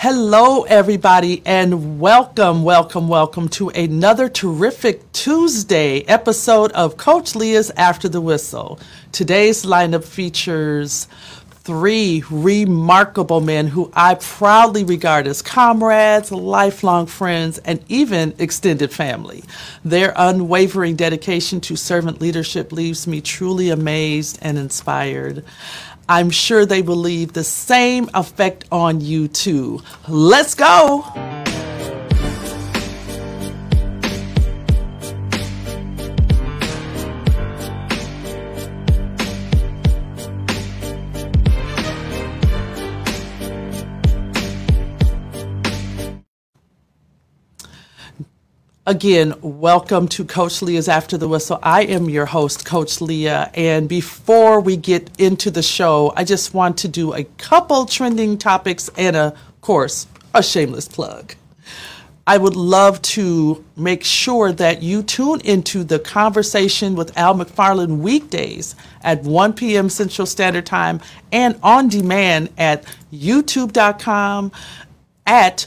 Hello, 0.00 0.62
everybody, 0.62 1.42
and 1.44 1.98
welcome, 1.98 2.62
welcome, 2.62 3.08
welcome 3.08 3.48
to 3.48 3.70
another 3.70 4.28
terrific 4.28 5.10
Tuesday 5.10 6.02
episode 6.02 6.70
of 6.70 6.96
Coach 6.96 7.34
Leah's 7.34 7.70
After 7.70 8.08
the 8.08 8.20
Whistle. 8.20 8.78
Today's 9.10 9.64
lineup 9.64 10.04
features 10.04 11.08
three 11.68 12.22
remarkable 12.30 13.40
men 13.42 13.66
who 13.66 13.90
I 13.92 14.14
proudly 14.14 14.84
regard 14.84 15.26
as 15.26 15.42
comrades, 15.42 16.32
lifelong 16.32 17.06
friends, 17.06 17.58
and 17.58 17.84
even 17.88 18.34
extended 18.38 18.90
family. 18.90 19.42
Their 19.84 20.14
unwavering 20.16 20.96
dedication 20.96 21.60
to 21.62 21.76
servant 21.76 22.20
leadership 22.22 22.72
leaves 22.72 23.08
me 23.08 23.20
truly 23.20 23.68
amazed 23.68 24.38
and 24.40 24.56
inspired. 24.56 25.44
I'm 26.08 26.30
sure 26.30 26.64
they 26.64 26.80
will 26.80 26.96
leave 26.96 27.34
the 27.34 27.44
same 27.44 28.08
effect 28.14 28.64
on 28.72 29.02
you 29.02 29.28
too. 29.28 29.82
Let's 30.08 30.54
go! 30.54 31.04
Again, 48.88 49.34
welcome 49.42 50.08
to 50.08 50.24
Coach 50.24 50.62
Leah's 50.62 50.88
After 50.88 51.18
the 51.18 51.28
Whistle. 51.28 51.58
I 51.62 51.82
am 51.82 52.08
your 52.08 52.24
host, 52.24 52.64
Coach 52.64 53.02
Leah. 53.02 53.50
And 53.52 53.86
before 53.86 54.62
we 54.62 54.78
get 54.78 55.10
into 55.20 55.50
the 55.50 55.62
show, 55.62 56.14
I 56.16 56.24
just 56.24 56.54
want 56.54 56.78
to 56.78 56.88
do 56.88 57.12
a 57.12 57.24
couple 57.24 57.84
trending 57.84 58.38
topics 58.38 58.88
and, 58.96 59.14
of 59.14 59.38
course, 59.60 60.06
a 60.32 60.42
shameless 60.42 60.88
plug. 60.88 61.34
I 62.26 62.38
would 62.38 62.56
love 62.56 63.02
to 63.02 63.62
make 63.76 64.04
sure 64.04 64.52
that 64.52 64.82
you 64.82 65.02
tune 65.02 65.42
into 65.42 65.84
the 65.84 65.98
conversation 65.98 66.96
with 66.96 67.14
Al 67.18 67.34
McFarlane 67.34 67.98
weekdays 67.98 68.74
at 69.02 69.22
1 69.22 69.52
p.m. 69.52 69.90
Central 69.90 70.24
Standard 70.24 70.64
Time 70.64 71.02
and 71.30 71.60
on 71.62 71.90
demand 71.90 72.48
at 72.56 72.84
youtube.com 73.12 74.50
at 75.26 75.66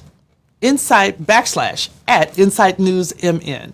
Insight 0.61 1.21
backslash 1.21 1.89
at 2.07 2.37
Insight 2.37 2.79
News 2.79 3.13
MN. 3.23 3.73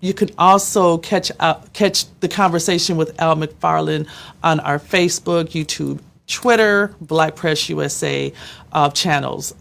You 0.00 0.12
can 0.12 0.30
also 0.38 0.98
catch 0.98 1.32
up, 1.40 1.72
catch 1.72 2.04
the 2.20 2.28
conversation 2.28 2.96
with 2.96 3.20
Al 3.20 3.36
McFarlane 3.36 4.06
on 4.42 4.60
our 4.60 4.78
Facebook, 4.78 5.50
YouTube, 5.50 6.00
Twitter, 6.26 6.94
Black 7.00 7.36
Press 7.36 7.68
USA 7.68 8.32
uh, 8.72 8.90
channels. 8.90 9.54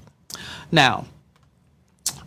Now, 0.72 1.06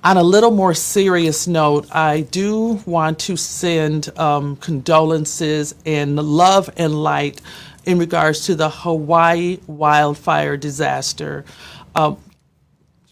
on 0.04 0.16
a 0.16 0.22
little 0.22 0.52
more 0.52 0.74
serious 0.74 1.46
note, 1.46 1.86
I 1.92 2.20
do 2.20 2.80
want 2.86 3.18
to 3.20 3.36
send 3.36 4.16
um, 4.18 4.56
condolences 4.56 5.74
and 5.84 6.16
love 6.16 6.70
and 6.76 7.02
light 7.02 7.40
in 7.84 7.98
regards 7.98 8.46
to 8.46 8.54
the 8.54 8.70
Hawaii 8.70 9.58
wildfire 9.66 10.56
disaster. 10.56 11.44
Um, 11.96 12.16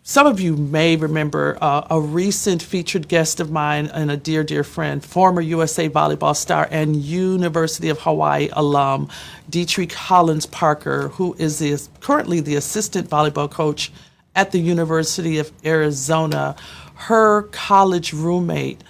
some 0.09 0.29
of 0.29 0.39
you 0.39 0.57
may 0.57 0.95
remember 0.95 1.59
uh, 1.61 1.85
a 1.91 2.01
recent 2.01 2.63
featured 2.63 3.09
guest 3.09 3.41
of 3.41 3.51
mine 3.51 3.87
and 3.87 4.09
a 4.09 4.17
dear, 4.17 4.45
dear 4.45 4.63
friend, 4.63 5.05
former 5.05 5.41
USA 5.41 5.89
volleyball 5.89 6.37
star 6.37 6.69
and 6.71 6.95
University 6.95 7.89
of 7.89 7.99
Hawaii 7.99 8.49
alum, 8.53 9.09
Deitre 9.51 9.91
Collins 9.91 10.47
Parker, 10.47 11.09
who 11.09 11.35
is 11.41 11.59
the, 11.59 11.89
currently 11.99 12.39
the 12.39 12.55
assistant 12.55 13.11
volleyball 13.11 13.51
coach 13.51 13.91
at 14.37 14.53
the 14.53 14.61
University 14.61 15.39
of 15.39 15.51
Arizona. 15.65 16.55
Her 16.95 17.43
college 17.51 18.13
roommate, 18.13 18.85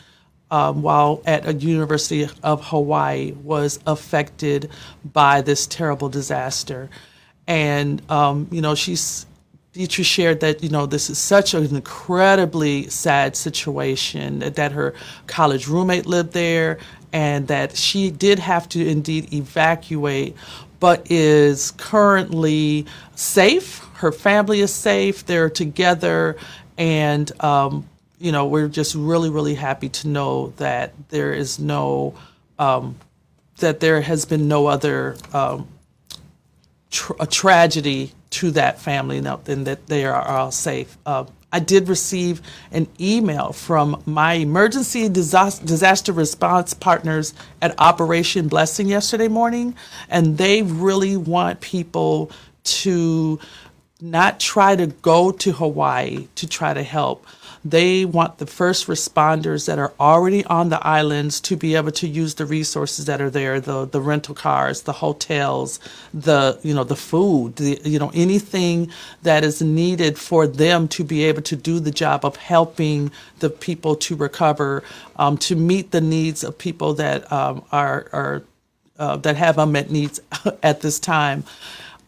um, 0.51 0.83
while 0.83 1.23
at 1.25 1.47
a 1.47 1.55
University 1.55 2.29
of 2.43 2.63
Hawaii, 2.67 3.33
was 3.33 3.81
affected 3.87 4.69
by 5.03 5.41
this 5.41 5.67
terrible 5.67 6.11
disaster. 6.11 6.91
And, 7.47 8.03
um, 8.11 8.49
you 8.51 8.61
know, 8.61 8.75
she's 8.75 9.25
Deitre 9.77 10.05
shared 10.05 10.41
that 10.41 10.63
you 10.63 10.71
know 10.71 10.87
this 10.87 11.11
is 11.11 11.19
such 11.19 11.53
an 11.53 11.65
incredibly 11.75 12.89
sad 12.89 13.37
situation 13.37 14.39
that 14.39 14.73
her 14.73 14.95
college 15.27 15.69
roommate 15.69 16.07
lived 16.07 16.33
there 16.33 16.79
and 17.13 17.47
that 17.49 17.77
she 17.77 18.11
did 18.11 18.39
have 18.39 18.69
to 18.71 18.87
indeed 18.87 19.33
evacuate 19.35 20.35
but 20.81 21.11
is 21.11 21.73
currently 21.73 22.87
safe. 23.15 23.83
Her 23.95 24.13
family 24.13 24.61
is 24.61 24.73
safe. 24.73 25.25
They're 25.25 25.49
together. 25.49 26.37
And 26.77 27.31
um, 27.43 27.89
you 28.19 28.33
know 28.33 28.47
we're 28.47 28.69
just 28.69 28.95
really 28.95 29.31
really 29.31 29.55
happy 29.55 29.89
to 29.91 30.09
know 30.09 30.53
that 30.57 30.95
there 31.11 31.33
is 31.33 31.59
no 31.59 32.15
um, 32.59 32.97
that 33.59 33.81
there 33.81 34.01
has 34.01 34.25
been 34.25 34.49
no 34.49 34.67
other 34.67 35.17
um, 35.35 35.69
a 37.21 37.27
tragedy 37.27 38.13
to 38.31 38.51
that 38.53 38.81
family 38.81 39.19
and 39.19 39.67
that 39.67 39.87
they 39.87 40.05
are 40.05 40.27
all 40.27 40.51
safe. 40.51 40.97
Uh, 41.07 41.25
I 41.53 41.61
did 41.61 41.89
receive 41.89 42.43
an 42.73 42.89
email 43.01 43.53
from 43.53 44.03
my 44.05 44.35
emergency 44.35 45.09
disaster 45.09 46.13
response 46.13 46.75
partners 46.75 47.35
at 47.63 47.79
Operation 47.79 48.49
Blessing 48.49 48.89
yesterday 48.89 49.29
morning, 49.29 49.75
and 50.11 50.37
they 50.37 50.63
really 50.63 51.17
want 51.17 51.61
people 51.61 52.31
to 52.65 53.39
not 54.01 54.39
try 54.41 54.77
to 54.77 54.89
go 54.89 55.31
to 55.33 55.53
Hawaii 55.53 56.29
to 56.35 56.47
try 56.47 56.75
to 56.75 56.83
help. 56.83 57.27
They 57.71 58.05
want 58.05 58.39
the 58.39 58.47
first 58.47 58.87
responders 58.87 59.67
that 59.67 59.81
are 59.81 59.93
already 59.99 60.45
on 60.45 60.69
the 60.69 60.87
islands 60.87 61.41
to 61.43 61.57
be 61.57 61.75
able 61.75 61.93
to 61.93 62.07
use 62.09 62.37
the 62.37 62.47
resources 62.47 63.07
that 63.07 63.21
are 63.21 63.31
there, 63.31 63.61
the 63.61 63.87
the 63.87 64.01
rental 64.01 64.37
cars, 64.37 64.83
the 64.83 64.93
hotels, 64.93 65.81
the 66.15 66.61
you 66.63 66.75
know 66.75 66.85
the 66.85 66.97
food, 66.97 67.57
the, 67.57 67.81
you 67.85 67.99
know 67.99 68.13
anything 68.15 68.93
that 69.25 69.45
is 69.45 69.63
needed 69.63 70.19
for 70.19 70.47
them 70.47 70.89
to 70.89 71.05
be 71.05 71.25
able 71.25 71.43
to 71.43 71.57
do 71.57 71.81
the 71.81 71.91
job 71.91 72.25
of 72.25 72.37
helping 72.37 73.11
the 73.41 73.51
people 73.51 73.97
to 73.97 74.17
recover, 74.17 74.85
um, 75.17 75.37
to 75.39 75.57
meet 75.57 75.91
the 75.91 76.03
needs 76.03 76.45
of 76.45 76.59
people 76.59 76.95
that 76.95 77.31
um, 77.33 77.65
are 77.73 78.09
are 78.13 78.45
uh, 78.99 79.17
that 79.19 79.37
have 79.37 79.59
unmet 79.59 79.91
needs 79.91 80.21
at 80.63 80.83
this 80.83 81.01
time. 81.01 81.45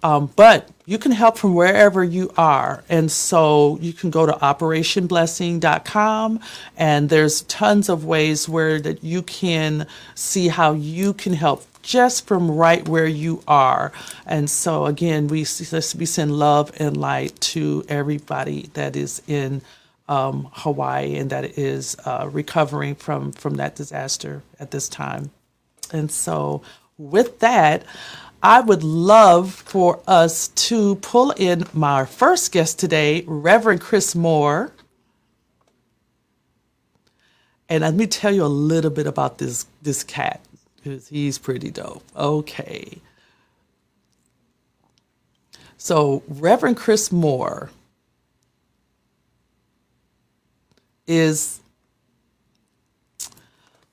Um, 0.02 0.30
but 0.36 0.68
you 0.86 0.98
can 0.98 1.12
help 1.12 1.36
from 1.36 1.54
wherever 1.54 2.02
you 2.04 2.32
are. 2.36 2.84
And 2.88 3.10
so 3.10 3.78
you 3.80 3.92
can 3.92 4.10
go 4.10 4.26
to 4.26 4.32
operationblessing.com 4.32 6.40
and 6.76 7.10
there's 7.10 7.42
tons 7.42 7.88
of 7.88 8.04
ways 8.04 8.48
where 8.48 8.80
that 8.80 9.02
you 9.02 9.22
can 9.22 9.86
see 10.14 10.48
how 10.48 10.72
you 10.72 11.12
can 11.12 11.34
help 11.34 11.64
just 11.82 12.26
from 12.26 12.50
right 12.50 12.88
where 12.88 13.06
you 13.06 13.42
are. 13.48 13.92
And 14.26 14.48
so 14.48 14.86
again, 14.86 15.28
we 15.28 15.40
we 15.40 16.06
send 16.06 16.38
love 16.38 16.72
and 16.78 16.96
light 16.96 17.38
to 17.40 17.84
everybody 17.88 18.70
that 18.74 18.94
is 18.94 19.20
in 19.26 19.62
um, 20.08 20.48
Hawaii 20.52 21.16
and 21.16 21.30
that 21.30 21.58
is 21.58 21.96
uh, 22.04 22.28
recovering 22.30 22.94
from 22.94 23.32
from 23.32 23.56
that 23.56 23.74
disaster 23.76 24.42
at 24.60 24.70
this 24.70 24.88
time. 24.88 25.30
And 25.92 26.10
so 26.10 26.62
with 26.98 27.38
that, 27.40 27.84
I 28.42 28.60
would 28.60 28.84
love 28.84 29.52
for 29.52 30.00
us 30.06 30.48
to 30.48 30.94
pull 30.96 31.32
in 31.32 31.64
my 31.72 32.04
first 32.04 32.52
guest 32.52 32.78
today, 32.78 33.24
Reverend 33.26 33.80
Chris 33.80 34.14
Moore. 34.14 34.72
And 37.68 37.82
let 37.82 37.94
me 37.94 38.06
tell 38.06 38.32
you 38.34 38.44
a 38.44 38.46
little 38.46 38.90
bit 38.90 39.06
about 39.06 39.38
this 39.38 39.66
this 39.82 40.04
cat 40.04 40.40
because 40.76 41.08
he's 41.08 41.36
pretty 41.36 41.70
dope. 41.70 42.02
Okay. 42.16 42.98
So, 45.76 46.22
Reverend 46.28 46.76
Chris 46.76 47.12
Moore 47.12 47.70
is 51.06 51.60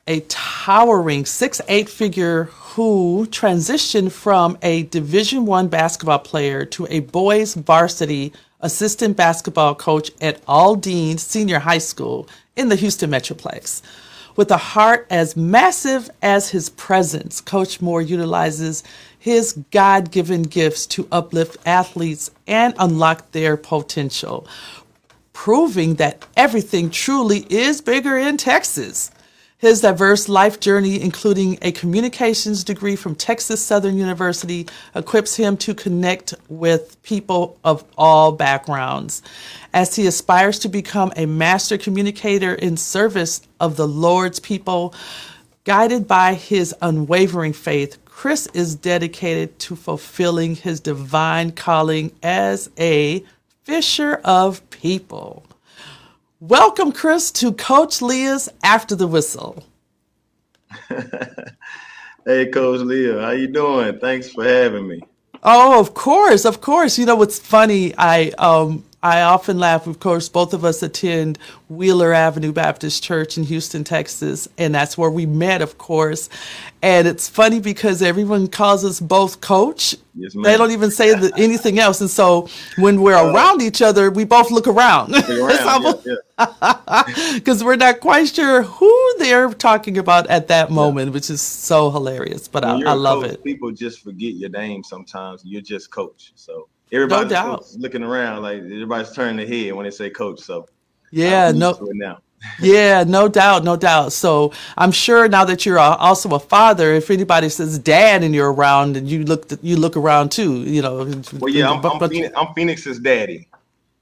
a 0.08 0.20
towering 0.22 1.26
six 1.26 1.62
eight 1.68 1.90
figure 1.90 2.50
who 2.76 3.26
transitioned 3.32 4.12
from 4.12 4.58
a 4.62 4.84
Division 4.84 5.46
One 5.46 5.70
basketball 5.70 6.20
player 6.20 6.66
to 6.66 6.86
a 6.90 7.00
boys 7.00 7.54
varsity 7.54 8.34
assistant 8.60 9.16
basketball 9.16 9.76
coach 9.76 10.12
at 10.20 10.46
Aldine 10.46 11.18
Senior 11.18 11.60
High 11.60 11.78
School 11.78 12.28
in 12.58 12.68
the 12.68 12.76
Houston 12.76 13.10
Metroplex. 13.10 13.82
With 14.36 14.52
a 14.52 14.58
heart 14.58 15.08
as 15.10 15.38
massive 15.38 16.10
as 16.22 16.50
his 16.50 16.70
presence, 16.70 17.40
Coach 17.40 17.82
Moore 17.82 18.02
utilizes 18.02 18.84
his 19.18 19.54
God 19.72 20.12
given 20.12 20.44
gifts 20.44 20.86
to 20.88 21.08
uplift 21.14 21.56
athletes 21.66 22.30
and 22.46 22.74
unlock 22.78 23.32
their 23.32 23.56
potential, 23.56 24.46
proving 25.32 25.96
that 25.96 26.28
everything 26.36 26.90
truly 26.90 27.46
is 27.50 27.80
bigger 27.80 28.18
in 28.18 28.36
Texas. 28.36 29.12
His 29.66 29.82
diverse 29.82 30.30
life 30.30 30.60
journey, 30.60 31.02
including 31.02 31.58
a 31.64 31.72
communications 31.72 32.64
degree 32.64 32.96
from 32.96 33.16
Texas 33.16 33.66
Southern 33.66 33.98
University, 33.98 34.68
equips 34.94 35.36
him 35.36 35.58
to 35.58 35.74
connect 35.74 36.36
with 36.50 37.02
people 37.02 37.58
of 37.64 37.84
all 37.98 38.32
backgrounds. 38.32 39.24
As 39.74 39.96
he 39.96 40.06
aspires 40.06 40.60
to 40.60 40.70
become 40.70 41.12
a 41.16 41.26
master 41.26 41.80
communicator 41.80 42.54
in 42.54 42.78
service 42.78 43.42
of 43.60 43.76
the 43.76 43.88
Lord's 43.88 44.40
people, 44.40 44.94
guided 45.64 46.08
by 46.08 46.36
his 46.36 46.76
unwavering 46.84 47.54
faith, 47.54 47.98
Chris 48.06 48.48
is 48.54 48.76
dedicated 48.76 49.58
to 49.58 49.76
fulfilling 49.76 50.56
his 50.56 50.80
divine 50.80 51.52
calling 51.52 52.12
as 52.22 52.70
a 52.78 53.24
fisher 53.64 54.22
of 54.24 54.70
people. 54.70 55.44
Welcome, 56.42 56.92
Chris, 56.92 57.32
to 57.32 57.54
Coach 57.54 58.02
Leah's 58.02 58.50
After 58.62 58.94
the 58.94 59.08
Whistle. 59.08 59.64
hey, 62.26 62.48
Coach 62.48 62.82
Leah, 62.82 63.22
how 63.22 63.32
you 63.32 63.48
doing? 63.48 63.98
Thanks 64.00 64.30
for 64.32 64.44
having 64.44 64.86
me. 64.86 65.02
Oh, 65.44 65.80
of 65.80 65.94
course, 65.94 66.44
of 66.44 66.60
course. 66.60 67.00
You 67.00 67.06
know 67.06 67.16
what's 67.16 67.40
funny? 67.40 67.94
I 67.98 68.32
um 68.38 68.84
I 69.06 69.22
often 69.22 69.60
laugh. 69.60 69.86
Of 69.86 70.00
course, 70.00 70.30
both 70.30 70.52
of 70.52 70.66
us 70.66 70.82
attend 70.82 71.38
Wheeler 71.70 72.12
Avenue 72.12 72.52
Baptist 72.52 73.04
Church 73.04 73.38
in 73.38 73.44
Houston, 73.44 73.84
Texas, 73.84 74.48
and 74.58 74.74
that's 74.74 74.98
where 74.98 75.12
we 75.12 75.28
met, 75.28 75.62
of 75.62 75.78
course. 75.78 76.28
And 76.82 77.08
it's 77.08 77.30
funny 77.30 77.60
because 77.60 78.02
everyone 78.02 78.48
calls 78.48 78.84
us 78.84 79.00
both 79.00 79.42
coach. 79.42 79.96
Yes, 80.16 80.34
they 80.34 80.58
don't 80.58 80.72
even 80.72 80.90
say 80.90 81.14
the, 81.14 81.32
anything 81.38 81.78
else. 81.78 82.02
And 82.02 82.10
so 82.10 82.50
when 82.80 83.00
we're 83.00 83.14
uh, 83.14 83.32
around 83.32 83.62
each 83.62 83.84
other, 83.84 84.10
we 84.10 84.24
both 84.24 84.50
look 84.50 84.66
around. 84.66 85.12
Because 85.12 85.30
yeah, 86.04 86.16
yeah. 87.46 87.54
we're 87.64 87.76
not 87.76 88.00
quite 88.00 88.30
sure 88.30 88.64
who 88.64 89.16
they're 89.20 89.54
talking 89.54 90.00
about 90.00 90.26
at 90.32 90.48
that 90.48 90.72
moment, 90.72 91.10
yeah. 91.10 91.14
which 91.14 91.30
is 91.30 91.42
so 91.42 91.92
hilarious. 91.92 92.48
But 92.48 92.66
I, 92.66 92.72
I, 92.72 92.94
love 92.94 93.22
coach, 93.22 93.34
it. 93.34 93.44
People 93.44 93.72
just 93.72 94.02
forget 94.02 94.34
your 94.34 94.50
name 94.50 94.84
sometimes. 94.84 95.44
You're 95.46 95.62
just 95.62 95.92
coach. 95.92 96.32
So 96.34 96.70
everybody's 96.92 97.32
no 97.32 97.62
looking 97.78 98.04
around 98.04 98.42
like 98.42 98.58
everybody's 98.58 99.12
turning 99.12 99.38
their 99.38 99.48
head 99.48 99.74
when 99.74 99.86
they 99.86 99.92
say 99.92 100.10
coach. 100.10 100.40
So 100.42 100.68
yeah, 101.12 101.52
no. 101.52 101.78
Now. 101.94 102.20
yeah, 102.60 103.04
no 103.04 103.28
doubt, 103.28 103.64
no 103.64 103.76
doubt. 103.76 104.12
So 104.14 104.52
I'm 104.78 104.92
sure 104.92 105.28
now 105.28 105.46
that 105.46 105.66
you're 105.66 105.80
uh, 105.80 105.96
also 105.96 106.30
a 106.36 106.40
father, 106.40 106.94
if 106.94 107.10
anybody 107.10 107.50
says 107.50 107.80
dad 107.80 108.24
and 108.24 108.36
you're 108.36 108.52
around, 108.52 108.98
and 108.98 109.10
you 109.10 109.24
look 109.24 109.52
you 109.62 109.78
look 109.78 109.98
around 109.98 110.32
too, 110.32 110.62
you 110.62 110.82
know. 110.82 111.10
Well, 111.40 111.50
yeah, 111.50 111.72
I'm, 111.72 111.86
I'm, 111.86 112.10
Phoenix, 112.10 112.34
I'm 112.36 112.54
Phoenix's 112.54 113.00
daddy. 113.00 113.48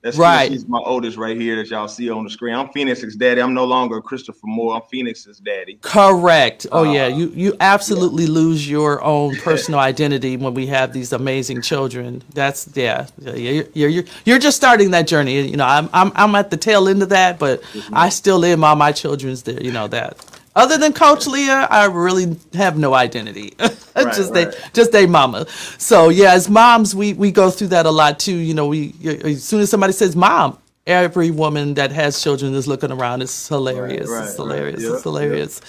That's 0.04 0.18
right. 0.18 0.52
He's 0.52 0.68
my 0.68 0.80
oldest 0.80 1.16
right 1.16 1.40
here 1.40 1.56
that 1.56 1.70
y'all 1.70 1.88
see 1.88 2.10
on 2.10 2.26
the 2.26 2.30
screen. 2.30 2.54
I'm 2.54 2.68
Phoenix's 2.70 3.16
daddy. 3.16 3.42
I'm 3.42 3.54
no 3.54 3.64
longer 3.64 4.02
Christopher 4.02 4.48
Moore. 4.48 4.76
I'm 4.76 4.82
Phoenix's 4.92 5.38
daddy. 5.38 5.80
Correct. 5.82 6.68
Oh 6.74 6.86
uh, 6.86 6.92
yeah, 6.92 7.08
you 7.08 7.30
you 7.30 7.56
absolutely 7.62 8.26
yeah. 8.26 8.32
lose 8.32 8.70
your 8.70 9.02
own 9.02 9.38
personal 9.38 9.80
identity 9.80 10.36
when 10.36 10.54
we 10.54 10.68
have 10.68 10.92
these 10.92 11.14
amazing 11.14 11.62
children. 11.62 12.22
That's 12.34 12.68
yeah, 12.76 13.08
yeah. 13.18 13.34
you're 13.34 13.90
you're 13.90 14.04
you're 14.26 14.40
just 14.40 14.58
starting 14.58 14.92
that 14.92 15.08
journey. 15.08 15.40
You 15.48 15.56
know, 15.56 15.66
I'm 15.66 15.90
I'm 15.94 16.12
I'm 16.16 16.36
at 16.36 16.52
the 16.52 16.58
tail 16.58 16.90
end 16.90 17.02
of 17.02 17.08
that, 17.10 17.40
but 17.40 17.62
mm-hmm. 17.62 17.96
I 17.96 18.10
still 18.10 18.44
am 18.44 18.66
all 18.66 18.76
my 18.76 18.92
children's 18.92 19.44
there. 19.44 19.64
You 19.64 19.72
know 19.72 19.88
that. 19.88 20.18
Other 20.56 20.78
than 20.78 20.94
Coach 20.94 21.26
Leah, 21.26 21.68
I 21.70 21.86
really 21.86 22.38
have 22.54 22.78
no 22.78 22.94
identity. 22.94 23.56
just 23.60 24.32
right. 24.32 24.52
they, 24.52 24.58
just 24.74 24.94
a 24.94 25.08
mama. 25.08 25.48
So 25.78 26.10
yeah, 26.10 26.34
as 26.34 26.50
moms, 26.50 26.96
we 26.96 27.14
we 27.14 27.32
go 27.32 27.50
through 27.50 27.70
that 27.70 27.86
a 27.86 27.92
lot 27.92 28.20
too. 28.20 28.36
You 28.36 28.54
know, 28.54 28.68
we 28.68 28.94
as 29.24 29.44
soon 29.44 29.62
as 29.62 29.70
somebody 29.70 29.94
says 29.94 30.16
mom, 30.16 30.60
every 30.86 31.32
woman 31.32 31.74
that 31.76 31.92
has 31.92 32.22
children 32.22 32.54
is 32.54 32.68
looking 32.68 32.92
around. 32.92 33.22
It's 33.24 33.48
hilarious. 33.48 34.10
Right, 34.10 34.26
it's 34.26 34.36
hilarious. 34.36 34.84
It's 34.84 35.04
hilarious. 35.04 35.62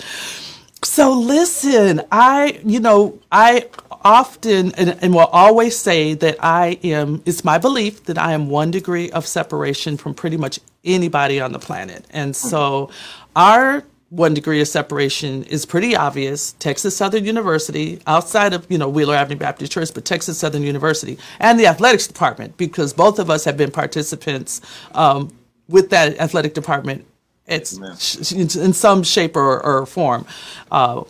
So 0.82 1.12
listen, 1.18 2.02
I 2.12 2.60
you 2.64 2.78
know 2.78 3.18
I 3.32 3.68
often 4.02 4.74
and, 4.74 4.98
and 5.00 5.14
will 5.14 5.20
always 5.20 5.76
say 5.76 6.12
that 6.14 6.36
I 6.40 6.78
am. 6.84 7.22
It's 7.24 7.42
my 7.42 7.56
belief 7.56 8.04
that 8.04 8.18
I 8.18 8.32
am 8.32 8.50
one 8.50 8.70
degree 8.70 9.10
of 9.12 9.26
separation 9.26 9.96
from 9.96 10.12
pretty 10.12 10.36
much 10.36 10.60
anybody 10.84 11.40
on 11.40 11.52
the 11.52 11.58
planet, 11.58 12.04
and 12.10 12.36
so 12.36 12.88
mm-hmm. 12.88 13.32
our 13.36 13.84
one 14.16 14.34
degree 14.34 14.60
of 14.60 14.68
separation 14.68 15.42
is 15.44 15.66
pretty 15.66 15.96
obvious. 15.96 16.52
Texas 16.54 16.96
Southern 16.96 17.24
University, 17.24 18.00
outside 18.06 18.52
of 18.52 18.66
you 18.70 18.78
know 18.78 18.88
Wheeler 18.88 19.14
Avenue 19.14 19.38
Baptist 19.38 19.72
Church, 19.72 19.92
but 19.92 20.04
Texas 20.04 20.38
Southern 20.38 20.62
University 20.62 21.18
and 21.40 21.58
the 21.58 21.66
athletics 21.66 22.06
department, 22.06 22.56
because 22.56 22.92
both 22.92 23.18
of 23.18 23.30
us 23.30 23.44
have 23.44 23.56
been 23.56 23.70
participants 23.70 24.60
um, 24.92 25.34
with 25.68 25.90
that 25.90 26.18
athletic 26.20 26.54
department. 26.54 27.04
It's 27.46 28.32
in 28.32 28.72
some 28.72 29.02
shape 29.02 29.36
or, 29.36 29.62
or 29.62 29.84
form. 29.84 30.26
Uh, 30.70 31.04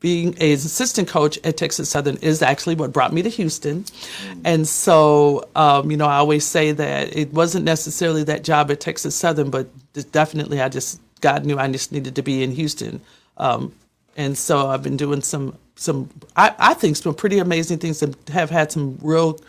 being 0.00 0.34
an 0.34 0.52
assistant 0.52 1.08
coach 1.08 1.38
at 1.44 1.56
Texas 1.56 1.88
Southern 1.88 2.18
is 2.18 2.42
actually 2.42 2.74
what 2.74 2.92
brought 2.92 3.14
me 3.14 3.22
to 3.22 3.30
Houston. 3.30 3.84
Mm. 3.84 4.40
And 4.44 4.68
so, 4.68 5.48
um, 5.56 5.90
you 5.90 5.96
know, 5.96 6.04
I 6.04 6.16
always 6.16 6.44
say 6.44 6.72
that 6.72 7.16
it 7.16 7.32
wasn't 7.32 7.64
necessarily 7.64 8.22
that 8.24 8.44
job 8.44 8.70
at 8.70 8.80
Texas 8.80 9.14
Southern, 9.14 9.48
but 9.48 9.66
definitely 10.12 10.60
I 10.60 10.68
just 10.68 11.00
God 11.24 11.46
knew 11.46 11.58
I 11.58 11.66
just 11.72 11.90
needed 11.90 12.16
to 12.16 12.22
be 12.22 12.42
in 12.42 12.50
Houston. 12.50 13.00
Um, 13.38 13.72
and 14.14 14.36
so 14.36 14.68
I've 14.68 14.82
been 14.82 14.98
doing 14.98 15.22
some 15.22 15.56
some 15.74 16.10
I, 16.36 16.54
I 16.58 16.74
think 16.74 16.96
some 16.96 17.14
pretty 17.14 17.38
amazing 17.38 17.78
things 17.78 18.02
and 18.02 18.14
have 18.28 18.50
had 18.50 18.70
some 18.70 18.98
real 19.00 19.40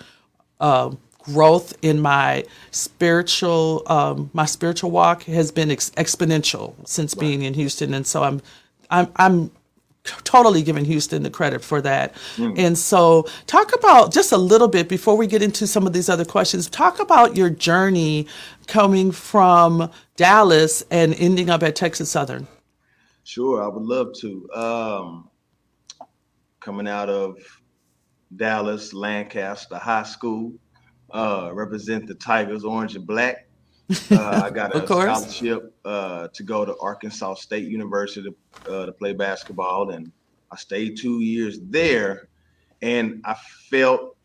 uh, 0.62 0.92
growth 1.20 1.74
in 1.82 2.00
my 2.00 2.46
spiritual 2.72 3.84
um, 3.88 4.30
my 4.32 4.46
spiritual 4.46 4.90
walk 4.90 5.24
has 5.24 5.52
been 5.52 5.70
ex- 5.70 5.92
exponential 5.98 6.74
since 6.88 7.14
wow. 7.14 7.20
being 7.20 7.42
in 7.42 7.54
Houston 7.56 7.94
and 7.94 8.08
so 8.08 8.24
I'm 8.24 8.42
I'm 8.90 9.12
I'm 9.18 9.52
totally 10.24 10.62
giving 10.62 10.86
Houston 10.86 11.24
the 11.24 11.30
credit 11.30 11.64
for 11.64 11.82
that. 11.82 12.14
Mm. 12.36 12.58
And 12.58 12.78
so, 12.78 13.28
talk 13.48 13.74
about 13.74 14.14
just 14.14 14.32
a 14.32 14.38
little 14.38 14.68
bit 14.68 14.88
before 14.88 15.18
we 15.18 15.28
get 15.28 15.42
into 15.42 15.68
some 15.68 15.88
of 15.88 15.94
these 15.94 16.10
other 16.10 16.26
questions. 16.26 16.70
Talk 16.70 17.00
about 17.00 17.36
your 17.36 17.50
journey 17.50 18.28
coming 18.68 19.12
from 19.12 19.92
Dallas 20.16 20.84
and 20.92 21.14
ending 21.16 21.50
up 21.50 21.64
at 21.64 21.76
Texas 21.76 22.10
Southern. 22.10 22.48
Sure, 23.24 23.64
I 23.64 23.68
would 23.68 23.84
love 23.84 24.14
to. 24.22 24.50
Um, 24.54 25.30
coming 26.60 26.88
out 26.88 27.10
of 27.10 27.38
Dallas, 28.36 28.94
Lancaster 28.94 29.78
High 29.78 30.04
School, 30.04 30.54
uh, 31.12 31.52
represent 31.54 32.08
the 32.08 32.16
Tigers, 32.16 32.64
orange 32.64 32.96
and 32.96 33.06
black. 33.06 33.48
Uh, 34.10 34.42
I 34.46 34.50
got 34.50 34.76
a 34.76 34.84
scholarship 34.84 35.75
uh, 35.86 36.28
to 36.34 36.44
go 36.44 36.66
to 36.66 36.76
Arkansas 36.82 37.36
State 37.36 37.68
University 37.68 38.30
to, 38.30 38.72
uh, 38.72 38.86
to 38.88 38.92
play 38.92 39.14
basketball, 39.14 39.92
and 39.92 40.12
I 40.52 40.58
stayed 40.58 40.98
two 40.98 41.22
years 41.22 41.60
there, 41.62 42.30
and 42.82 43.22
I 43.26 43.36
felt 43.70 44.18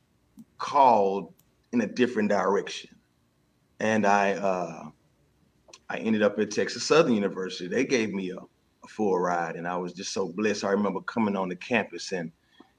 called 0.58 1.32
in 1.72 1.82
a 1.82 1.86
different 1.86 2.30
direction, 2.30 2.90
and 3.78 4.06
I 4.06 4.34
uh, 4.34 4.84
I 5.88 5.98
ended 5.98 6.22
up 6.22 6.38
at 6.38 6.50
Texas 6.50 6.84
Southern 6.84 7.14
University. 7.14 7.68
They 7.68 7.84
gave 7.84 8.12
me 8.12 8.30
a, 8.30 8.36
a 8.36 8.88
full 8.88 9.18
ride, 9.18 9.56
and 9.56 9.68
I 9.68 9.76
was 9.76 9.92
just 9.92 10.12
so 10.12 10.28
blessed. 10.28 10.64
I 10.64 10.70
remember 10.70 11.00
coming 11.02 11.36
on 11.36 11.48
the 11.48 11.56
campus 11.56 12.12
and 12.12 12.32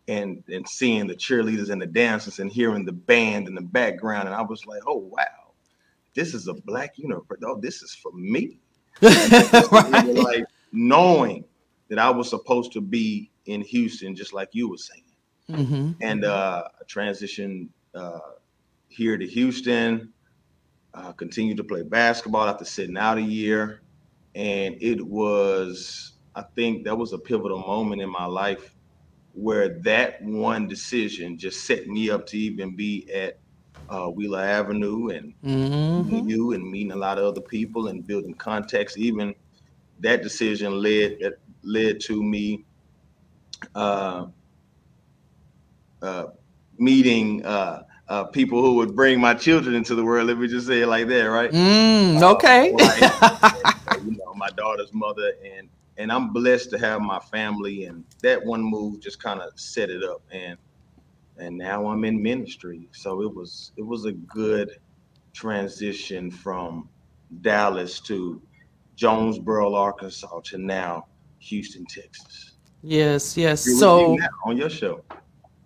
and 0.08 0.44
and 0.50 0.68
seeing 0.68 1.08
the 1.08 1.16
cheerleaders 1.16 1.70
and 1.70 1.82
the 1.82 1.88
dancers 1.88 2.40
and 2.40 2.52
hearing 2.52 2.86
the 2.86 2.92
band 2.94 3.48
in 3.48 3.56
the 3.56 3.62
background, 3.62 4.28
and 4.28 4.36
I 4.36 4.42
was 4.42 4.66
like, 4.66 4.82
oh 4.88 4.98
wow 4.98 5.42
this 6.16 6.34
is 6.34 6.48
a 6.48 6.54
black 6.54 6.98
universe. 6.98 7.40
Oh, 7.46 7.60
this 7.62 7.82
is 7.82 7.96
for 7.96 8.12
me. 8.14 8.61
right. 9.02 10.06
Like 10.06 10.46
knowing 10.72 11.46
that 11.90 12.00
I 12.00 12.10
was 12.10 12.30
supposed 12.30 12.74
to 12.74 12.82
be 12.82 13.32
in 13.46 13.62
Houston, 13.62 14.16
just 14.16 14.34
like 14.34 14.50
you 14.52 14.70
were 14.70 14.78
saying, 14.78 15.04
mm-hmm. 15.50 15.92
and 16.02 16.26
uh, 16.26 16.64
transition 16.88 17.70
uh, 17.94 18.20
here 18.88 19.18
to 19.18 19.28
Houston. 19.28 20.14
Uh, 20.94 21.14
continued 21.14 21.56
to 21.56 21.64
play 21.64 21.84
basketball 21.84 22.50
after 22.50 22.66
sitting 22.66 22.98
out 22.98 23.18
a 23.18 23.22
year, 23.22 23.82
and 24.36 24.76
it 24.82 25.02
was 25.02 26.12
I 26.36 26.44
think 26.56 26.86
that 26.86 26.98
was 26.98 27.14
a 27.14 27.18
pivotal 27.18 27.60
moment 27.60 28.02
in 28.02 28.10
my 28.10 28.26
life 28.26 28.76
where 29.34 29.80
that 29.80 30.22
one 30.22 30.68
decision 30.68 31.38
just 31.38 31.66
set 31.66 31.88
me 31.88 32.10
up 32.10 32.26
to 32.28 32.38
even 32.38 32.76
be 32.76 33.10
at 33.14 33.40
uh, 33.92 34.08
Wheeler 34.08 34.40
Avenue 34.40 35.10
and 35.10 35.34
mm-hmm. 35.44 36.30
you 36.30 36.54
and 36.54 36.70
meeting 36.70 36.94
a 36.94 36.96
lot 36.96 37.18
of 37.18 37.26
other 37.26 37.42
people 37.42 37.88
and 37.88 38.08
building 38.08 38.34
contacts. 38.34 38.98
Even 38.98 39.36
that 40.00 40.24
decision 40.24 40.82
led 40.82 41.18
led 41.64 42.00
to 42.00 42.24
me 42.24 42.64
uh, 43.76 44.28
uh, 46.02 46.26
meeting 46.78 47.46
uh, 47.46 47.84
uh, 48.08 48.24
people 48.24 48.62
who 48.62 48.76
would 48.76 48.96
bring 48.96 49.20
my 49.20 49.34
children 49.34 49.76
into 49.76 49.94
the 49.94 50.04
world. 50.04 50.28
Let 50.28 50.38
me 50.38 50.48
just 50.48 50.68
say 50.68 50.82
it 50.82 50.88
like 50.88 51.08
that, 51.10 51.24
right? 51.24 51.52
Mm, 51.52 52.22
okay. 52.36 52.72
Like, 52.72 54.04
you 54.06 54.12
know, 54.12 54.34
my 54.36 54.50
daughter's 54.52 54.94
mother 54.94 55.34
and 55.58 55.70
and 55.98 56.12
I'm 56.12 56.34
blessed 56.34 56.72
to 56.72 56.80
have 56.80 57.02
my 57.02 57.20
family. 57.20 57.86
And 57.86 58.06
that 58.22 58.44
one 58.44 58.64
move 58.64 59.02
just 59.02 59.22
kind 59.22 59.42
of 59.42 59.52
set 59.60 59.90
it 59.90 60.04
up. 60.04 60.22
And 60.32 60.58
and 61.42 61.58
now 61.58 61.88
I'm 61.88 62.06
in 62.06 62.22
ministry. 62.22 62.88
So 62.92 63.22
it 63.22 63.36
was 63.36 63.72
it 63.76 63.86
was 63.86 64.06
a 64.06 64.12
good 64.12 64.78
transition 65.34 66.30
from 66.32 66.88
Dallas 67.42 68.00
to 68.02 68.42
Jonesboro, 68.96 69.74
Arkansas 69.74 70.42
to 70.46 70.58
now 70.58 71.08
Houston, 71.40 71.86
Texas. 71.86 72.52
Yes, 72.84 73.36
yes. 73.36 73.66
You're 73.66 73.78
So 73.78 74.18
on 74.46 74.58
your 74.58 74.70
show. 74.70 75.04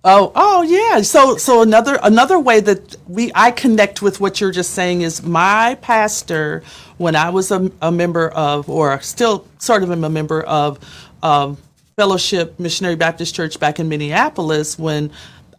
Oh, 0.07 0.31
oh 0.35 0.61
yeah. 0.61 1.01
So 1.01 1.35
so 1.37 1.61
another 1.61 1.99
another 2.03 2.39
way 2.39 2.59
that 2.61 2.95
we 3.07 3.31
I 3.33 3.51
connect 3.51 4.01
with 4.01 4.21
what 4.21 4.39
you're 4.39 4.51
just 4.51 4.71
saying 4.71 5.01
is 5.01 5.23
my 5.23 5.77
pastor 5.81 6.63
when 6.97 7.15
I 7.15 7.29
was 7.29 7.51
a, 7.51 7.71
a 7.81 7.91
member 7.91 8.29
of 8.29 8.69
or 8.69 8.99
still 9.01 9.47
sort 9.57 9.83
of 9.83 9.91
am 9.91 10.03
a 10.03 10.09
member 10.09 10.41
of 10.43 10.79
um, 11.23 11.57
Fellowship 11.97 12.59
Missionary 12.59 12.97
Baptist 12.97 13.33
Church 13.33 13.57
back 13.57 13.79
in 13.79 13.87
Minneapolis 13.87 14.77
when 14.77 15.11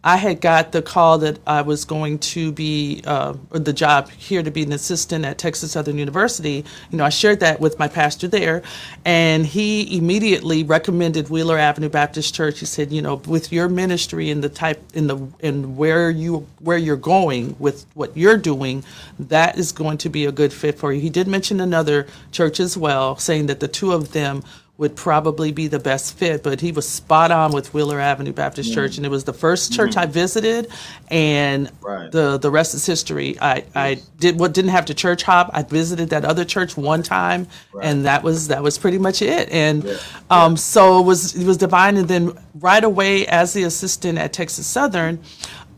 I 0.03 0.17
had 0.17 0.41
got 0.41 0.71
the 0.71 0.81
call 0.81 1.17
that 1.19 1.39
I 1.47 1.61
was 1.61 1.85
going 1.85 2.19
to 2.19 2.51
be 2.51 3.01
uh, 3.05 3.33
the 3.51 3.73
job 3.73 4.09
here 4.09 4.43
to 4.43 4.51
be 4.51 4.63
an 4.63 4.71
assistant 4.71 5.25
at 5.25 5.37
Texas 5.37 5.71
Southern 5.71 5.97
University. 5.97 6.63
You 6.91 6.97
know, 6.97 7.05
I 7.05 7.09
shared 7.09 7.39
that 7.41 7.59
with 7.59 7.77
my 7.79 7.87
pastor 7.87 8.27
there, 8.27 8.63
and 9.05 9.45
he 9.45 9.97
immediately 9.97 10.63
recommended 10.63 11.29
Wheeler 11.29 11.57
Avenue 11.57 11.89
Baptist 11.89 12.33
Church. 12.33 12.59
He 12.59 12.65
said, 12.65 12.91
you 12.91 13.01
know, 13.01 13.15
with 13.15 13.51
your 13.51 13.69
ministry 13.69 14.29
and 14.29 14.43
the 14.43 14.49
type 14.49 14.81
in 14.93 15.07
the 15.07 15.17
and 15.41 15.77
where 15.77 16.09
you 16.09 16.47
where 16.59 16.77
you're 16.77 16.95
going 16.95 17.55
with 17.59 17.85
what 17.93 18.15
you're 18.15 18.37
doing, 18.37 18.83
that 19.19 19.57
is 19.57 19.71
going 19.71 19.97
to 19.99 20.09
be 20.09 20.25
a 20.25 20.31
good 20.31 20.53
fit 20.53 20.77
for 20.77 20.93
you. 20.93 21.01
He 21.01 21.09
did 21.09 21.27
mention 21.27 21.59
another 21.59 22.07
church 22.31 22.59
as 22.59 22.77
well, 22.77 23.17
saying 23.17 23.47
that 23.47 23.59
the 23.59 23.67
two 23.67 23.91
of 23.93 24.13
them 24.13 24.43
would 24.77 24.95
probably 24.95 25.51
be 25.51 25.67
the 25.67 25.79
best 25.79 26.15
fit, 26.17 26.43
but 26.43 26.61
he 26.61 26.71
was 26.71 26.87
spot 26.87 27.31
on 27.31 27.51
with 27.51 27.73
Wheeler 27.73 27.99
Avenue 27.99 28.31
Baptist 28.31 28.71
Church, 28.73 28.97
and 28.97 29.05
it 29.07 29.09
was 29.09 29.23
the 29.23 29.33
1st 29.33 29.73
church 29.73 29.97
I 29.97 30.05
visited, 30.05 30.67
and 31.09 31.71
Right. 31.81 32.11
the 32.11 32.37
the 32.37 32.51
rest 32.51 32.75
is 32.75 32.85
history. 32.85 33.37
I, 33.41 33.63
I 33.73 33.99
did 34.19 34.39
what 34.39 34.53
didn't 34.53 34.71
have 34.71 34.85
to 34.85 34.93
church 34.93 35.23
hop. 35.23 35.49
I 35.53 35.63
visited 35.63 36.09
that 36.11 36.25
other 36.25 36.45
church 36.45 36.77
one 36.77 37.01
time, 37.01 37.47
and 37.81 38.05
that 38.05 38.21
was 38.21 38.49
that 38.49 38.61
was 38.61 38.77
pretty 38.77 38.99
much 38.99 39.21
it. 39.23 39.49
And 39.51 39.83
Yeah. 39.83 39.97
um, 40.29 40.55
so 40.57 40.99
it 40.99 41.05
was 41.05 41.35
it 41.35 41.45
was 41.47 41.57
divine. 41.57 41.97
And 41.97 42.07
then 42.07 42.37
right 42.59 42.83
away, 42.83 43.25
as 43.27 43.53
the 43.53 43.63
assistant 43.63 44.17
at 44.19 44.31
Texas 44.33 44.67
Southern. 44.67 45.19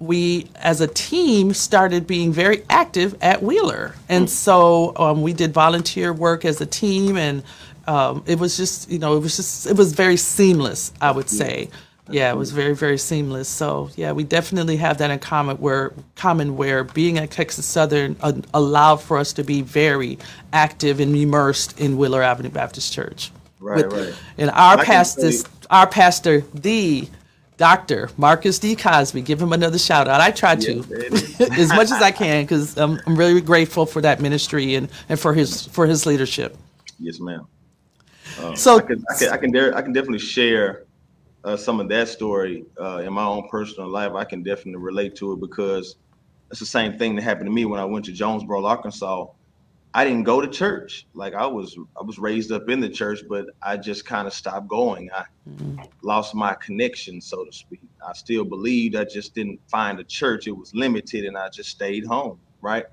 We, 0.01 0.47
as 0.55 0.79
a 0.79 0.87
team, 0.87 1.53
started 1.53 2.07
being 2.07 2.31
very 2.31 2.63
active 2.69 3.17
at 3.19 3.43
Wheeler, 3.43 3.95
and 4.07 4.29
so 4.29 4.93
um, 4.95 5.21
we 5.21 5.33
did 5.33 5.53
volunteer 5.53 6.13
work 6.13 6.45
as 6.45 6.61
a 6.61 6.65
team, 6.65 7.17
and 7.17 7.43
um, 7.89 8.23
it 8.27 8.37
was 8.37 8.55
just, 8.55 8.89
you 8.91 8.99
know, 8.99 9.17
it 9.17 9.19
was 9.19 9.35
just, 9.35 9.65
it 9.65 9.75
was 9.75 9.93
very 9.93 10.15
seamless. 10.15 10.93
I 11.01 11.09
would 11.09 11.27
say, 11.27 11.69
yeah, 12.07 12.31
it 12.31 12.37
was 12.37 12.51
very, 12.51 12.75
very 12.75 12.99
seamless. 12.99 13.49
So 13.49 13.89
yeah, 13.95 14.11
we 14.11 14.23
definitely 14.23 14.77
have 14.77 14.99
that 14.99 15.09
in 15.09 15.17
common. 15.17 15.57
Where 15.57 15.91
common 16.15 16.55
where 16.55 16.83
being 16.83 17.17
at 17.17 17.31
Texas 17.31 17.65
Southern 17.65 18.15
uh, 18.21 18.33
allowed 18.53 18.97
for 18.97 19.17
us 19.17 19.33
to 19.33 19.43
be 19.43 19.63
very 19.63 20.19
active 20.53 20.99
and 20.99 21.15
immersed 21.15 21.79
in 21.79 21.97
Wheeler 21.97 22.21
Avenue 22.21 22.49
Baptist 22.49 22.93
Church. 22.93 23.31
Right, 23.59 23.91
right. 23.91 24.13
And 24.37 24.51
our 24.51 24.83
pastor, 24.83 25.31
our 25.71 25.87
pastor, 25.87 26.41
the 26.53 27.09
Doctor 27.57 28.09
Marcus 28.17 28.59
D. 28.59 28.75
Cosby, 28.75 29.21
give 29.21 29.41
him 29.41 29.51
another 29.51 29.79
shout 29.79 30.07
out. 30.07 30.21
I 30.21 30.29
try 30.29 30.55
to 30.55 30.73
Yes, 30.73 31.39
it 31.41 31.53
is. 31.53 31.59
as 31.59 31.69
much 31.69 31.91
as 31.91 32.01
I 32.01 32.11
can 32.11 32.43
because 32.43 32.77
I'm, 32.77 32.99
I'm 33.07 33.15
really 33.15 33.41
grateful 33.41 33.87
for 33.87 34.01
that 34.01 34.21
ministry 34.21 34.75
and, 34.75 34.89
and 35.09 35.19
for 35.19 35.33
his 35.33 35.65
for 35.65 35.87
his 35.87 36.05
leadership. 36.05 36.55
Yes, 36.99 37.19
ma'am. 37.19 37.47
Uh, 38.39 38.55
So- 38.55 38.77
I 38.77 38.81
can, 38.81 39.03
I 39.09 39.15
can, 39.17 39.29
I 39.29 39.37
can, 39.37 39.51
dare, 39.51 39.75
I 39.77 39.81
can 39.81 39.93
definitely 39.93 40.19
share 40.19 40.85
uh, 41.43 41.57
some 41.57 41.79
of 41.79 41.89
that 41.89 42.07
story 42.07 42.65
uh, 42.79 42.97
in 42.97 43.13
my 43.13 43.23
own 43.25 43.47
personal 43.49 43.87
life. 43.89 44.13
I 44.13 44.23
can 44.25 44.43
definitely 44.43 44.81
relate 44.81 45.15
to 45.17 45.33
it 45.33 45.39
because 45.39 45.95
it's 46.51 46.59
the 46.59 46.65
same 46.65 46.97
thing 46.97 47.15
that 47.15 47.21
happened 47.23 47.45
to 47.47 47.51
me 47.51 47.65
when 47.65 47.79
I 47.79 47.85
went 47.85 48.05
to 48.05 48.11
Jonesboro, 48.11 48.65
Arkansas. 48.65 49.27
I 49.93 50.03
didn't 50.05 50.23
go 50.23 50.39
to 50.39 50.47
church. 50.47 51.07
Like 51.13 51.33
I 51.33 51.47
was, 51.47 51.77
I 51.99 52.03
was 52.03 52.19
raised 52.19 52.51
up 52.51 52.69
in 52.69 52.79
the 52.79 52.89
church, 52.89 53.21
but 53.27 53.47
I 53.61 53.75
just 53.77 54.05
kind 54.05 54.27
of 54.27 54.33
stopped 54.33 54.67
going. 54.67 55.09
I 55.13 55.23
lost 56.03 56.35
my 56.35 56.53
connection, 56.55 57.19
so 57.21 57.43
to 57.43 57.51
speak. 57.51 57.81
I 58.07 58.13
still 58.13 58.45
believed. 58.45 58.95
I 58.95 59.03
just 59.05 59.33
didn't 59.33 59.59
find 59.67 59.99
a 59.99 60.03
church. 60.03 60.47
It 60.47 60.51
was 60.51 60.73
limited, 60.75 61.25
and 61.25 61.35
I 61.37 61.49
just 61.49 61.69
stayed 61.69 62.05
home. 62.05 62.39
Right. 62.61 62.85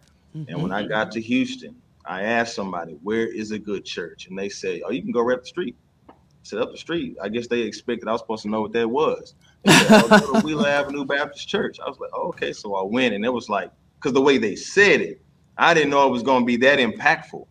And 0.49 0.63
when 0.63 0.73
I 0.73 0.87
got 0.87 1.11
to 1.13 1.21
Houston, 1.21 1.75
I 2.07 2.23
asked 2.23 2.55
somebody, 2.55 2.99
where 3.03 3.27
is 3.27 3.51
a 3.51 3.59
good 3.59 3.85
church? 3.85 4.29
And 4.29 4.39
they 4.39 4.49
say, 4.49 4.83
oh, 4.85 4.91
you 4.91 5.03
can 5.03 5.13
go 5.13 5.23
right 5.23 5.35
up 5.35 5.43
the 5.43 5.49
street. 5.49 5.77
I 6.09 6.13
said, 6.43 6.61
up 6.61 6.71
the 6.71 6.79
street. 6.79 7.17
I 7.23 7.29
guess 7.29 7.49
they 7.49 7.61
expected 7.61 8.09
I 8.09 8.13
was 8.13 8.21
supposed 8.21 8.43
to 8.43 8.49
know 8.49 8.61
what 8.63 8.73
that 8.73 8.89
was. 8.89 9.35
They 9.65 9.73
said, 9.73 10.03
oh, 10.05 10.09
go 10.21 10.41
to 10.41 10.41
Wheeler 10.47 10.69
Avenue 10.69 11.05
Baptist 11.05 11.49
Church. 11.49 11.79
I 11.85 11.89
was 11.89 11.99
like, 11.99 12.11
oh, 12.15 12.29
okay. 12.29 12.53
So 12.53 12.75
I 12.77 12.83
went, 12.85 13.15
and 13.15 13.25
it 13.25 13.33
was 13.33 13.49
like, 13.49 13.71
because 13.97 14.13
the 14.13 14.23
way 14.23 14.39
they 14.39 14.55
said 14.57 15.01
it, 15.01 15.21
I 15.59 15.75
didn't 15.75 15.91
know 15.91 16.07
it 16.07 16.11
was 16.11 16.23
going 16.23 16.43
to 16.43 16.47
be 16.47 16.57
that 16.59 16.79
impactful. 16.79 17.47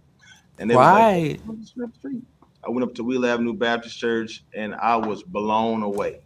And 0.59 0.69
they 0.69 0.75
Right. 0.75 1.41
was 1.45 1.47
like, 1.47 1.49
"Oh, 1.49 1.55
just 1.61 1.73
right 1.77 1.85
up 1.85 1.93
the 1.93 1.99
street. 1.99 2.23
I 2.65 2.69
went 2.69 2.83
up 2.83 2.95
to 2.95 3.03
Wheeler 3.03 3.29
Avenue 3.29 3.53
Baptist 3.53 3.97
Church, 3.99 4.43
and 4.55 4.73
I 4.75 4.95
was 4.95 5.21
blown 5.23 5.83
away, 5.83 6.21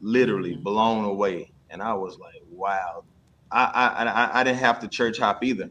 literally 0.00 0.56
mm. 0.56 0.62
blown 0.62 1.04
away. 1.04 1.52
And 1.70 1.82
I 1.82 1.94
was 1.94 2.18
like, 2.18 2.42
wow. 2.50 3.04
I, 3.50 3.64
I, 3.64 4.04
I, 4.04 4.40
I 4.40 4.44
didn't 4.44 4.58
have 4.60 4.80
to 4.80 4.88
church 4.88 5.18
hop 5.18 5.42
either. 5.44 5.70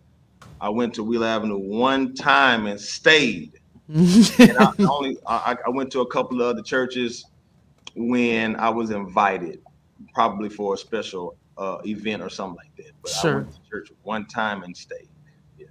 I 0.63 0.69
went 0.69 0.93
to 0.93 1.03
Wheeler 1.03 1.27
Avenue 1.27 1.57
one 1.57 2.15
time 2.15 2.67
and 2.67 2.79
stayed. 2.79 3.59
and 3.89 4.57
I 4.57 4.71
only 4.79 5.17
I, 5.27 5.57
I 5.67 5.69
went 5.69 5.91
to 5.91 5.99
a 5.99 6.07
couple 6.07 6.41
of 6.41 6.47
other 6.47 6.63
churches 6.63 7.25
when 7.95 8.55
I 8.55 8.69
was 8.69 8.89
invited, 8.89 9.61
probably 10.13 10.47
for 10.47 10.73
a 10.73 10.77
special 10.77 11.35
uh, 11.57 11.79
event 11.85 12.23
or 12.23 12.29
something 12.29 12.55
like 12.55 12.73
that. 12.77 12.93
But 13.01 13.25
I 13.25 13.35
went 13.35 13.53
to 13.53 13.69
church 13.69 13.91
one 14.03 14.25
time 14.25 14.63
and 14.63 14.75
stayed. 14.75 15.09
Yeah. 15.59 15.65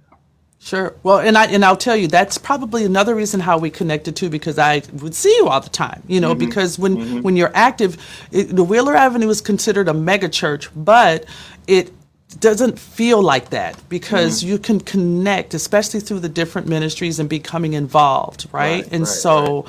Sure. 0.59 0.95
Well, 1.01 1.17
and 1.17 1.39
I 1.39 1.47
and 1.47 1.65
I'll 1.65 1.75
tell 1.75 1.97
you 1.97 2.07
that's 2.07 2.37
probably 2.37 2.85
another 2.85 3.15
reason 3.15 3.39
how 3.39 3.57
we 3.57 3.71
connected 3.71 4.15
too 4.15 4.29
because 4.29 4.59
I 4.59 4.83
would 5.01 5.15
see 5.15 5.35
you 5.37 5.47
all 5.47 5.59
the 5.59 5.71
time. 5.71 6.03
You 6.07 6.21
know, 6.21 6.35
because 6.35 6.77
when 6.77 7.23
when 7.23 7.35
you're 7.35 7.51
active, 7.55 7.97
it, 8.31 8.55
the 8.55 8.63
Wheeler 8.63 8.95
Avenue 8.95 9.29
is 9.29 9.41
considered 9.41 9.87
a 9.87 9.93
mega 9.95 10.29
church, 10.29 10.69
but 10.75 11.25
it 11.65 11.91
doesn't 12.39 12.79
feel 12.79 13.21
like 13.21 13.49
that 13.51 13.77
because 13.89 14.43
you 14.43 14.57
can 14.57 14.79
connect, 14.79 15.53
especially 15.53 15.99
through 15.99 16.19
the 16.19 16.29
different 16.29 16.67
ministries 16.67 17.19
and 17.19 17.29
becoming 17.29 17.73
involved, 17.73 18.47
right? 18.51 18.83
Right, 18.83 18.91
and 18.91 19.01
right, 19.01 19.07
so. 19.07 19.65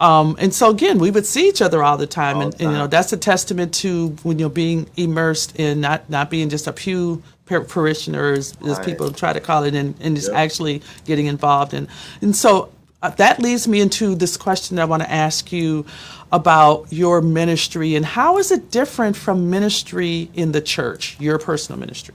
Um, 0.00 0.36
and 0.38 0.54
so 0.54 0.70
again, 0.70 0.98
we 1.00 1.10
would 1.10 1.26
see 1.26 1.48
each 1.48 1.60
other 1.60 1.82
all 1.82 1.96
the 1.96 2.06
time, 2.06 2.36
All 2.36 2.42
and, 2.44 2.52
the 2.52 2.64
and, 2.64 2.72
you 2.72 2.78
know 2.78 2.86
that's 2.86 3.12
a 3.12 3.16
testament 3.16 3.74
to 3.74 4.10
when 4.22 4.38
you're 4.38 4.48
being 4.48 4.88
immersed 4.96 5.58
in 5.58 5.80
not 5.80 6.08
not 6.08 6.30
being 6.30 6.48
just 6.50 6.68
a 6.68 6.72
pew 6.72 7.20
par- 7.46 7.62
parishioner, 7.62 8.32
as, 8.32 8.56
Right. 8.60 8.84
people 8.84 9.10
try 9.10 9.32
to 9.32 9.40
call 9.40 9.64
it, 9.64 9.74
and, 9.74 9.94
and 10.00 10.14
just 10.16 10.28
Yep. 10.28 10.36
actually 10.36 10.82
getting 11.04 11.26
involved. 11.26 11.74
And 11.74 11.88
and 12.22 12.36
so 12.36 12.70
uh, 13.02 13.10
that 13.10 13.40
leads 13.40 13.66
me 13.66 13.80
into 13.80 14.14
this 14.14 14.36
question 14.36 14.76
that 14.76 14.82
I 14.82 14.86
want 14.86 15.02
to 15.02 15.10
ask 15.10 15.50
you 15.52 15.84
about 16.30 16.86
your 16.90 17.20
ministry 17.20 17.94
and 17.94 18.04
how 18.04 18.38
is 18.38 18.50
it 18.50 18.70
different 18.70 19.16
from 19.16 19.50
ministry 19.50 20.30
in 20.34 20.52
the 20.52 20.60
church, 20.60 21.16
your 21.18 21.38
personal 21.38 21.78
ministry? 21.78 22.14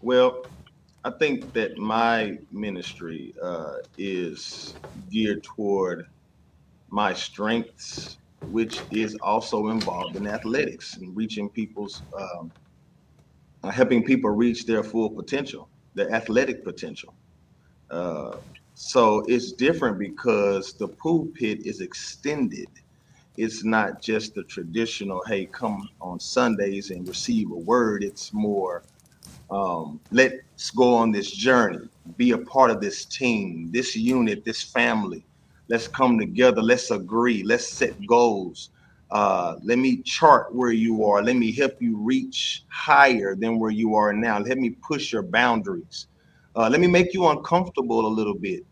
Well, 0.00 0.46
I 1.04 1.10
think 1.10 1.52
that 1.54 1.78
my 1.78 2.38
ministry 2.50 3.32
uh, 3.40 3.74
is 3.96 4.76
geared 5.10 5.44
toward 5.44 6.06
my 6.90 7.12
strengths, 7.14 8.18
which 8.44 8.86
is 8.90 9.16
also 9.22 9.68
involved 9.68 10.16
in 10.16 10.26
athletics 10.26 10.96
and 10.96 11.16
reaching 11.16 11.48
people's, 11.48 12.02
um, 12.18 12.50
uh, 13.62 13.70
helping 13.70 14.04
people 14.04 14.30
reach 14.30 14.66
their 14.66 14.82
full 14.82 15.10
potential, 15.10 15.68
their 15.94 16.12
athletic 16.12 16.64
potential. 16.64 17.14
Uh, 17.90 18.36
so 18.74 19.22
it's 19.26 19.52
different 19.52 19.98
because 19.98 20.74
the 20.74 20.88
pulpit 20.88 21.60
is 21.64 21.80
extended. 21.80 22.68
It's 23.36 23.64
not 23.64 24.00
just 24.02 24.34
the 24.34 24.44
traditional, 24.44 25.22
hey, 25.26 25.46
come 25.46 25.88
on 26.00 26.18
Sundays 26.20 26.90
and 26.90 27.06
receive 27.06 27.50
a 27.50 27.56
word. 27.56 28.02
It's 28.02 28.32
more, 28.32 28.84
um, 29.50 30.00
let's 30.10 30.70
go 30.70 30.94
on 30.94 31.12
this 31.12 31.30
journey, 31.30 31.88
be 32.16 32.32
a 32.32 32.38
part 32.38 32.70
of 32.70 32.80
this 32.80 33.04
team, 33.04 33.70
this 33.72 33.94
unit, 33.94 34.44
this 34.44 34.62
family. 34.62 35.24
Let's 35.68 35.88
come 35.88 36.18
together. 36.18 36.62
Let's 36.62 36.90
agree. 36.90 37.42
Let's 37.42 37.68
set 37.68 37.94
goals. 38.06 38.70
Uh, 39.10 39.56
let 39.62 39.78
me 39.78 40.02
chart 40.02 40.54
where 40.54 40.72
you 40.72 41.04
are. 41.04 41.22
Let 41.22 41.36
me 41.36 41.52
help 41.52 41.80
you 41.80 41.96
reach 41.96 42.64
higher 42.68 43.34
than 43.36 43.58
where 43.58 43.70
you 43.70 43.94
are 43.94 44.12
now. 44.12 44.38
Let 44.38 44.58
me 44.58 44.70
push 44.70 45.12
your 45.12 45.22
boundaries. 45.22 46.06
Uh, 46.54 46.68
let 46.70 46.80
me 46.80 46.86
make 46.86 47.12
you 47.12 47.26
uncomfortable 47.28 48.06
a 48.06 48.08
little 48.08 48.34
bit. 48.34 48.64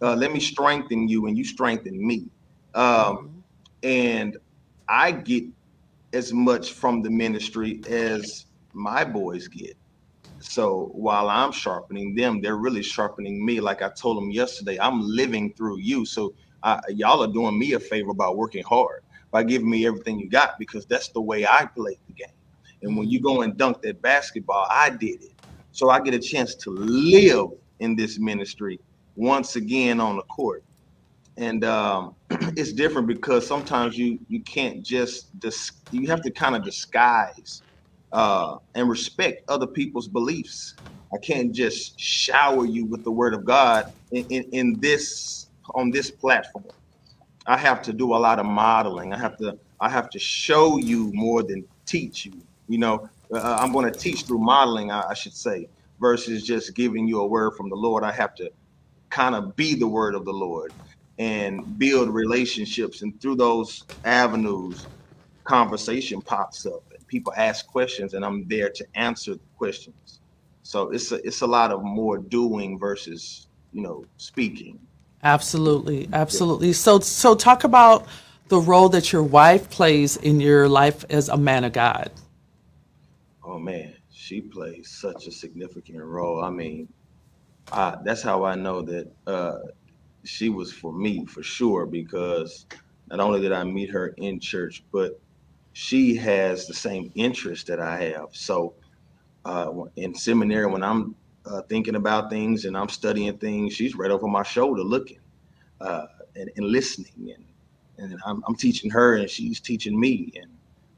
Uh, 0.00 0.14
let 0.14 0.32
me 0.32 0.40
strengthen 0.40 1.08
you 1.08 1.26
and 1.26 1.36
you 1.36 1.44
strengthen 1.44 2.06
me. 2.06 2.26
Um, 2.74 3.41
and 3.82 4.36
I 4.88 5.12
get 5.12 5.44
as 6.12 6.32
much 6.32 6.72
from 6.72 7.02
the 7.02 7.10
ministry 7.10 7.82
as 7.88 8.46
my 8.74 9.04
boys 9.04 9.48
get. 9.48 9.76
So 10.40 10.90
while 10.92 11.28
I'm 11.28 11.52
sharpening 11.52 12.14
them, 12.14 12.40
they're 12.40 12.56
really 12.56 12.82
sharpening 12.82 13.44
me. 13.44 13.60
Like 13.60 13.82
I 13.82 13.90
told 13.90 14.18
them 14.18 14.30
yesterday, 14.30 14.78
I'm 14.80 15.00
living 15.02 15.54
through 15.56 15.78
you. 15.78 16.04
So 16.04 16.34
I, 16.62 16.80
y'all 16.88 17.22
are 17.22 17.32
doing 17.32 17.58
me 17.58 17.72
a 17.74 17.80
favor 17.80 18.12
by 18.14 18.28
working 18.30 18.64
hard, 18.64 19.00
by 19.30 19.44
giving 19.44 19.70
me 19.70 19.86
everything 19.86 20.18
you 20.18 20.28
got, 20.28 20.52
because 20.58 20.86
that's 20.86 21.10
the 21.10 21.20
way 21.20 21.46
I 21.46 21.66
play 21.76 21.96
the 22.08 22.14
game. 22.14 22.26
And 22.82 22.96
when 22.98 23.08
you 23.08 23.20
go 23.20 23.42
and 23.42 23.56
dunk 23.56 23.82
that 23.82 24.02
basketball, 24.02 24.66
I 24.70 24.90
did 24.90 25.22
it. 25.22 25.32
So 25.70 25.90
I 25.90 26.00
get 26.00 26.14
a 26.14 26.18
chance 26.18 26.56
to 26.56 26.70
live 26.70 27.48
in 27.80 27.96
this 27.96 28.18
ministry 28.18 28.80
once 29.14 29.56
again 29.56 30.00
on 30.00 30.16
the 30.16 30.22
court. 30.24 30.64
And 31.38 31.64
um, 31.64 32.16
it's 32.30 32.74
different 32.74 33.08
because 33.08 33.48
sometimes 33.48 33.98
you 33.98 34.20
you 34.28 34.42
can't 34.44 34.84
just 34.84 35.38
dis- 35.40 35.72
you 35.92 36.08
have 36.08 36.22
to 36.22 36.32
kind 36.32 36.56
of 36.56 36.64
disguise 36.64 37.64
uh, 38.12 38.56
and 38.76 38.90
respect 38.90 39.42
other 39.48 39.68
people's 39.68 40.08
beliefs. 40.08 40.76
I 41.14 41.18
can't 41.24 41.54
just 41.54 42.00
shower 42.00 42.66
you 42.66 42.86
with 42.86 43.04
the 43.04 43.12
word 43.12 43.34
of 43.34 43.46
God 43.46 43.86
in, 44.12 44.24
in, 44.30 44.44
in 44.52 44.80
this 44.80 45.48
on 45.74 45.92
this 45.92 46.12
platform. 46.12 46.66
I 47.46 47.58
have 47.58 47.82
to 47.84 47.94
do 47.94 48.14
a 48.14 48.18
lot 48.18 48.40
of 48.40 48.46
modeling. 48.46 49.14
I 49.14 49.18
have 49.18 49.36
to 49.38 49.58
I 49.80 49.90
have 49.90 50.10
to 50.10 50.20
show 50.20 50.78
you 50.78 51.10
more 51.14 51.42
than 51.44 51.66
teach 51.86 52.26
you. 52.26 52.42
You 52.68 52.78
know, 52.78 53.08
uh, 53.34 53.58
I'm 53.60 53.72
going 53.72 53.86
to 53.92 53.98
teach 53.98 54.26
through 54.26 54.40
modeling, 54.40 54.90
I, 54.92 55.02
I 55.10 55.14
should 55.14 55.34
say, 55.34 55.68
versus 56.00 56.44
just 56.44 56.74
giving 56.76 57.08
you 57.08 57.20
a 57.20 57.26
word 57.28 57.52
from 57.56 57.70
the 57.70 57.76
Lord. 57.76 58.04
I 58.04 58.12
have 58.12 58.34
to 58.36 58.50
kind 59.10 59.34
of 59.34 59.56
be 59.56 59.74
the 59.74 59.88
word 59.88 60.14
of 60.14 60.24
the 60.24 60.32
Lord 60.32 60.72
and 61.18 61.78
build 61.78 62.10
relationships. 62.10 63.02
And 63.02 63.20
through 63.20 63.36
those 63.36 63.84
avenues, 64.04 64.86
conversation 65.44 66.20
pops 66.20 66.66
up 66.66 66.82
and 66.94 67.06
people 67.06 67.32
ask 67.36 67.66
questions, 67.66 68.14
and 68.14 68.24
I'm 68.24 68.46
there 68.48 68.70
to 68.70 68.86
answer 68.94 69.34
the 69.34 69.40
questions. 69.56 70.20
So 70.62 70.90
it's 70.90 71.12
a, 71.12 71.16
it's 71.26 71.40
a 71.40 71.46
lot 71.46 71.72
of 71.72 71.82
more 71.82 72.18
doing 72.18 72.78
versus 72.78 73.48
you 73.72 73.82
know 73.82 74.04
speaking. 74.16 74.78
Absolutely, 75.24 76.08
absolutely. 76.12 76.72
So 76.72 77.00
so 77.00 77.34
talk 77.34 77.64
about 77.64 78.06
the 78.48 78.58
role 78.58 78.88
that 78.90 79.12
your 79.12 79.22
wife 79.22 79.70
plays 79.70 80.16
in 80.16 80.40
your 80.40 80.68
life 80.68 81.04
as 81.10 81.28
a 81.28 81.36
man 81.36 81.64
of 81.64 81.72
God. 81.72 82.10
Oh 83.44 83.58
man, 83.58 83.94
she 84.12 84.40
plays 84.40 84.88
such 84.88 85.26
a 85.26 85.32
significant 85.32 86.02
role. 86.02 86.44
I 86.44 86.50
mean, 86.50 86.88
I, 87.72 87.96
that's 88.04 88.22
how 88.22 88.44
I 88.44 88.54
know 88.54 88.82
that 88.82 89.12
uh, 89.26 89.58
she 90.24 90.48
was 90.48 90.72
for 90.72 90.92
me 90.92 91.24
for 91.24 91.42
sure 91.42 91.86
because 91.86 92.66
not 93.08 93.20
only 93.20 93.40
did 93.40 93.52
I 93.52 93.64
meet 93.64 93.90
her 93.90 94.08
in 94.18 94.40
church, 94.40 94.84
but 94.92 95.20
she 95.72 96.14
has 96.16 96.66
the 96.66 96.74
same 96.74 97.10
interest 97.14 97.66
that 97.66 97.80
I 97.80 97.98
have. 97.98 98.28
So 98.32 98.74
uh, 99.44 99.70
in 99.96 100.14
seminary, 100.14 100.66
when 100.66 100.82
I'm 100.82 101.14
uh, 101.46 101.62
thinking 101.62 101.96
about 101.96 102.30
things 102.30 102.64
and 102.64 102.76
I'm 102.76 102.88
studying 102.88 103.36
things, 103.38 103.74
she's 103.74 103.96
right 103.96 104.10
over 104.10 104.26
my 104.28 104.42
shoulder 104.42 104.82
looking 104.82 105.18
uh, 105.80 106.06
and, 106.36 106.50
and, 106.56 106.66
listening. 106.66 107.34
And, 107.34 107.44
and 107.98 108.20
I'm, 108.24 108.42
I'm, 108.46 108.54
teaching 108.54 108.90
her 108.90 109.16
and 109.16 109.28
she's 109.28 109.60
teaching 109.60 109.98
me. 109.98 110.32
And 110.36 110.50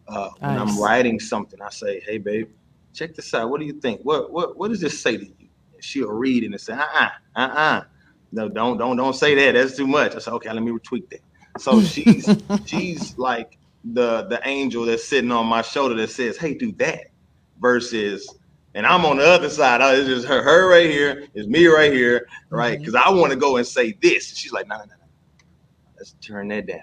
nice. 0.09 0.19
Uh, 0.19 0.31
when 0.41 0.59
I'm 0.59 0.79
writing 0.81 1.19
something, 1.19 1.61
I 1.63 1.71
say, 1.71 2.01
hey, 2.01 2.19
babe, 2.19 2.51
check 2.93 3.15
this 3.15 3.33
out. 3.33 3.49
What 3.49 3.61
do 3.61 3.67
you 3.67 3.73
think? 3.73 4.03
What, 4.03 4.33
what, 4.33 4.57
what 4.59 4.69
does 4.69 4.81
this 4.81 5.01
say 5.01 5.17
to 5.17 5.25
you? 5.25 5.49
And 5.73 5.83
she'll 5.83 6.11
read 6.11 6.45
and 6.45 6.61
say, 6.61 6.75
uh-uh, 6.75 7.09
uh-uh. 7.37 7.85
No, 8.33 8.49
don't, 8.49 8.79
don't, 8.79 8.97
don't 8.97 9.15
say 9.15 9.35
that. 9.35 9.53
That's 9.53 9.77
too 9.77 9.87
much. 9.87 10.15
I 10.15 10.19
said, 10.19 10.33
okay, 10.35 10.53
let 10.53 10.63
me 10.63 10.77
tweak 10.83 11.09
that. 11.11 11.21
So 11.59 11.81
she's, 11.83 12.29
she's 12.67 13.17
like 13.19 13.59
the, 13.85 14.25
the 14.25 14.41
angel 14.45 14.85
that's 14.85 15.05
sitting 15.05 15.31
on 15.31 15.47
my 15.47 15.63
shoulder 15.63 15.95
that 15.97 16.11
says, 16.11 16.37
hey, 16.37 16.55
do 16.55 16.73
that 16.73 17.07
versus 17.61 18.29
and 18.75 18.87
I'm 18.87 19.05
on 19.07 19.19
the 19.19 19.27
other 19.27 19.49
side. 19.49 19.81
It's 19.97 20.09
just 20.09 20.27
her, 20.27 20.43
her 20.43 20.69
right 20.69 20.91
here. 20.91 21.29
It's 21.35 21.47
me 21.47 21.67
right 21.67 21.93
here, 21.93 22.27
right? 22.51 22.79
Because 22.79 22.95
mm-hmm. 22.95 23.09
I 23.09 23.19
want 23.19 23.33
to 23.33 23.39
go 23.39 23.57
and 23.57 23.67
say 23.67 23.93
this. 24.03 24.37
She's 24.37 24.53
like, 24.53 24.67
no, 24.67 24.77
no, 24.77 24.85
no, 24.85 24.91
no. 24.91 25.07
Let's 25.97 26.15
turn 26.21 26.49
that 26.49 26.67
down. 26.67 26.81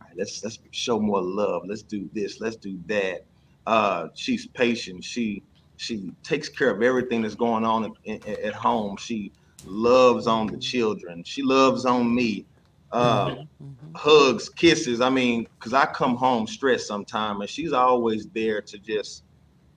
All 0.00 0.06
right, 0.06 0.16
let's 0.16 0.44
let's 0.44 0.60
show 0.70 1.00
more 1.00 1.20
love. 1.20 1.62
Let's 1.66 1.82
do 1.82 2.08
this. 2.12 2.40
Let's 2.40 2.56
do 2.56 2.78
that. 2.86 3.24
Uh, 3.66 4.08
she's 4.14 4.46
patient. 4.46 5.02
She 5.02 5.42
she 5.76 6.12
takes 6.22 6.48
care 6.48 6.70
of 6.70 6.82
everything 6.82 7.22
that's 7.22 7.34
going 7.34 7.64
on 7.64 7.92
in, 8.04 8.22
at 8.28 8.54
home. 8.54 8.96
She 8.96 9.32
loves 9.66 10.26
on 10.26 10.46
the 10.46 10.56
children. 10.56 11.24
She 11.24 11.42
loves 11.42 11.84
on 11.84 12.14
me. 12.14 12.46
Uh, 12.92 13.28
mm-hmm. 13.28 13.40
mm-hmm. 13.40 13.94
Hugs, 13.94 14.48
kisses. 14.48 15.00
I 15.00 15.10
mean, 15.10 15.46
because 15.58 15.72
I 15.72 15.86
come 15.86 16.16
home 16.16 16.46
stressed 16.46 16.86
sometimes, 16.86 17.40
and 17.40 17.50
she's 17.50 17.72
always 17.72 18.26
there 18.28 18.60
to 18.62 18.78
just 18.78 19.24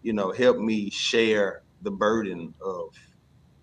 you 0.08 0.13
know, 0.13 0.32
help 0.32 0.58
me 0.58 0.89
share 0.89 1.63
the 1.82 1.91
burden 1.91 2.53
of 2.62 2.94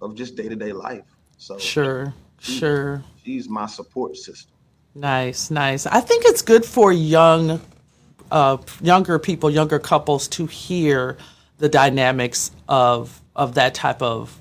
of 0.02 0.14
just 0.14 0.36
day 0.36 0.46
to 0.46 0.54
day 0.54 0.72
life. 0.72 1.04
So 1.38 1.58
sure, 1.58 2.12
she, 2.38 2.58
sure. 2.58 3.02
She's 3.24 3.48
my 3.48 3.64
support 3.64 4.16
system. 4.16 4.52
Nice, 4.94 5.50
nice. 5.50 5.86
I 5.86 6.00
think 6.00 6.24
it's 6.26 6.42
good 6.42 6.64
for 6.64 6.92
young, 6.92 7.62
uh, 8.30 8.58
younger 8.82 9.18
people, 9.18 9.50
younger 9.50 9.78
couples 9.78 10.28
to 10.28 10.46
hear 10.46 11.16
the 11.56 11.68
dynamics 11.70 12.50
of 12.68 13.22
of 13.34 13.54
that 13.54 13.74
type 13.74 14.02
of 14.02 14.38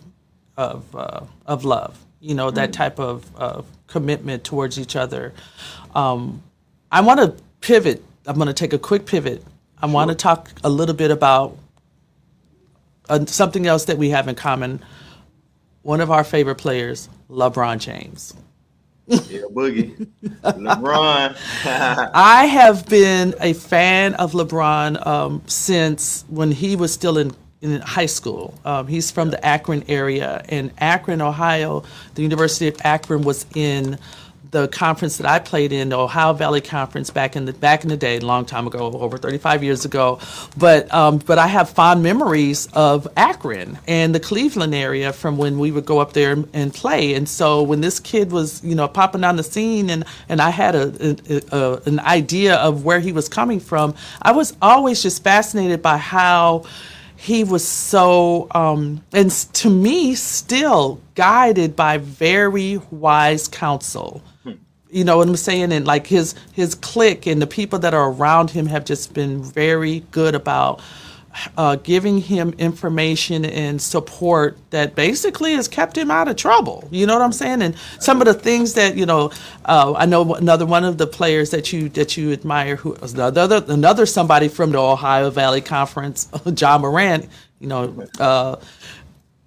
of 0.58 0.96
uh, 0.96 1.22
of 1.46 1.66
love. 1.66 2.00
You 2.20 2.36
know, 2.36 2.52
that 2.52 2.70
mm. 2.70 2.74
type 2.74 3.00
of 3.00 3.30
uh, 3.38 3.62
commitment 3.88 4.44
towards 4.44 4.80
each 4.80 4.96
other. 4.96 5.34
Um, 5.94 6.42
I 6.92 7.02
want 7.02 7.20
to 7.20 7.44
pivot. 7.60 8.04
I'm 8.26 8.36
going 8.36 8.48
to 8.48 8.54
take 8.54 8.74
a 8.74 8.80
quick 8.80 9.06
pivot. 9.06 9.44
I 9.78 9.88
sure. 9.88 9.94
want 9.94 10.10
to 10.10 10.16
talk 10.16 10.50
a 10.64 10.70
little 10.70 10.96
bit 10.96 11.12
about 11.12 11.58
uh, 13.10 13.26
something 13.26 13.68
else 13.68 13.86
that 13.86 13.98
we 13.98 14.10
have 14.10 14.28
in 14.28 14.36
common. 14.36 14.80
One 15.82 16.00
of 16.00 16.12
our 16.12 16.24
favorite 16.24 16.56
players, 16.56 17.10
LeBron 17.30 17.80
James. 17.80 18.34
yeah, 19.08 19.42
Boogie. 19.52 20.08
LeBron. 20.24 21.36
I 22.14 22.46
have 22.46 22.88
been 22.88 23.36
a 23.42 23.54
fan 23.54 24.14
of 24.14 24.32
LeBron 24.32 25.06
um, 25.06 25.44
since 25.46 26.24
when 26.30 26.52
he 26.52 26.78
was 26.78 26.94
still 26.94 27.18
in, 27.18 27.36
in 27.64 27.82
high 27.82 28.06
school. 28.06 28.54
Um, 28.66 28.88
he's 28.88 29.10
from 29.10 29.30
the 29.30 29.44
Akron 29.44 29.84
area, 29.88 30.44
and 30.50 30.72
Akron, 30.78 31.22
Ohio, 31.22 31.84
the 32.16 32.22
University 32.22 32.68
of 32.68 32.78
Akron 32.84 33.24
was 33.24 33.46
in 33.56 33.98
the 34.54 34.68
conference 34.68 35.18
that 35.18 35.26
I 35.28 35.40
played 35.40 35.74
in, 35.74 35.90
the 35.90 35.98
Ohio 35.98 36.32
Valley 36.34 36.62
Conference, 36.62 37.10
back 37.10 37.36
in 37.36 37.46
the 37.46 37.54
back 37.54 37.84
in 37.84 37.90
the 37.90 37.98
day, 37.98 38.18
a 38.18 38.20
long 38.22 38.46
time 38.46 38.68
ago, 38.68 38.92
over 38.94 39.18
35 39.18 39.64
years 39.64 39.84
ago. 39.84 40.20
But 40.56 40.94
um, 40.94 41.18
but 41.18 41.40
I 41.40 41.48
have 41.48 41.70
fond 41.72 42.04
memories 42.04 42.70
of 42.74 43.08
Akron 43.18 43.80
and 43.88 44.14
the 44.14 44.20
Cleveland 44.20 44.76
area 44.76 45.12
from 45.12 45.38
when 45.38 45.58
we 45.58 45.72
would 45.72 45.86
go 45.86 46.00
up 46.00 46.14
there 46.14 46.34
and, 46.34 46.48
and 46.54 46.74
play. 46.74 47.16
And 47.16 47.28
so 47.28 47.64
when 47.64 47.82
this 47.82 48.00
kid 48.00 48.32
was, 48.32 48.64
you 48.64 48.76
know, 48.76 48.88
popping 48.88 49.24
on 49.24 49.38
the 49.38 49.44
scene, 49.44 49.90
and 49.90 50.06
and 50.30 50.40
I 50.40 50.52
had 50.52 50.76
a, 50.76 51.18
a, 51.30 51.42
a 51.52 51.82
an 51.86 52.00
idea 52.02 52.56
of 52.56 52.86
where 52.86 53.00
he 53.00 53.12
was 53.12 53.28
coming 53.28 53.60
from, 53.60 53.96
I 54.22 54.34
was 54.34 54.56
always 54.62 55.02
just 55.02 55.24
fascinated 55.24 55.82
by 55.82 55.98
how 55.98 56.66
he 57.24 57.44
was 57.44 57.66
so 57.66 58.48
um, 58.52 59.02
and 59.14 59.32
to 59.32 59.70
me 59.70 60.14
still 60.14 61.00
guided 61.16 61.76
by 61.76 61.98
very 61.98 62.80
wise 62.92 63.48
counsel 63.48 64.22
you 64.94 65.04
know 65.04 65.18
what 65.18 65.28
I'm 65.28 65.36
saying? 65.36 65.72
And 65.74 65.86
like 65.86 66.08
his 66.08 66.36
his 66.54 66.76
clique 66.76 67.26
and 67.26 67.42
the 67.42 67.48
people 67.48 67.80
that 67.80 67.94
are 67.94 68.12
around 68.12 68.52
him 68.52 68.68
have 68.68 68.86
just 68.86 69.14
been 69.14 69.42
very 69.42 70.02
good 70.12 70.36
about 70.36 70.82
uh, 71.58 71.76
giving 71.78 72.20
him 72.20 72.54
information 72.58 73.46
and 73.46 73.82
support 73.82 74.58
that 74.70 74.96
basically 74.96 75.54
has 75.54 75.68
kept 75.68 75.98
him 75.98 76.12
out 76.12 76.28
of 76.28 76.36
trouble. 76.36 76.88
You 76.92 77.06
know 77.06 77.14
what 77.14 77.22
I'm 77.22 77.32
saying? 77.32 77.62
And 77.62 77.76
some 78.00 78.22
of 78.22 78.26
the 78.26 78.34
things 78.34 78.74
that 78.74 78.96
you 78.96 79.06
know, 79.06 79.32
uh, 79.66 79.94
I 79.96 80.06
know 80.06 80.36
another 80.36 80.66
one 80.66 80.84
of 80.84 80.98
the 80.98 81.08
players 81.08 81.52
that 81.52 81.74
you 81.74 81.90
that 81.90 82.18
you 82.18 82.32
admire, 82.32 82.76
who 82.76 82.92
was 83.02 83.14
another 83.14 83.64
another 83.68 84.06
somebody 84.06 84.48
from 84.48 84.72
the 84.72 84.80
Ohio 84.80 85.30
Valley 85.30 85.62
Conference, 85.62 86.30
Ja 86.58 86.78
Morant. 86.78 87.30
You 87.60 87.68
know, 87.68 88.08
uh, 88.20 88.58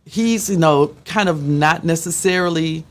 he's 0.05 0.49
you 0.51 0.59
know 0.59 0.95
kind 1.05 1.29
of 1.29 1.43
not 1.45 1.85
necessarily 1.85 2.85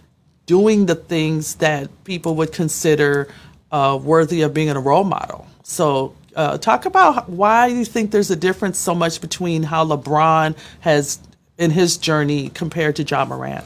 doing 0.46 0.86
the 0.86 0.96
things 0.96 1.56
that 1.56 1.90
people 2.04 2.36
would 2.36 2.52
consider 2.52 3.28
uh, 3.72 4.00
worthy 4.02 4.42
of 4.42 4.54
being 4.54 4.70
a 4.70 4.80
role 4.80 5.04
model. 5.04 5.48
So, 5.64 6.16
uh, 6.36 6.58
talk 6.58 6.86
about 6.86 7.30
why 7.30 7.67
you 7.67 7.86
think 7.86 8.12
there's 8.12 8.32
a 8.32 8.36
difference 8.36 8.78
so 8.78 8.93
much 8.93 9.21
between 9.21 9.63
how 9.63 9.86
LeBron 9.86 10.58
has 10.82 11.19
in 11.58 11.71
his 11.71 11.98
journey 11.98 12.50
compared 12.50 12.95
to 12.98 13.04
Ja 13.04 13.26
Morant. 13.26 13.65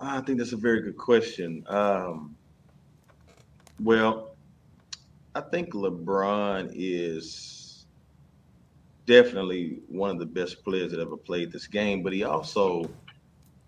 I 0.00 0.20
think 0.22 0.38
that's 0.38 0.52
a 0.52 0.56
very 0.56 0.80
good 0.82 0.96
question. 0.96 1.64
Um, 1.68 2.34
well, 3.82 4.30
I 5.34 5.40
think 5.40 5.72
LeBron 5.74 6.72
is 6.74 7.86
definitely 9.06 9.78
one 9.88 10.10
of 10.10 10.18
the 10.18 10.26
best 10.26 10.64
players 10.64 10.90
that 10.92 11.00
ever 11.00 11.16
played 11.16 11.52
this 11.52 11.66
game, 11.66 12.02
but 12.02 12.12
he 12.12 12.24
also 12.24 12.88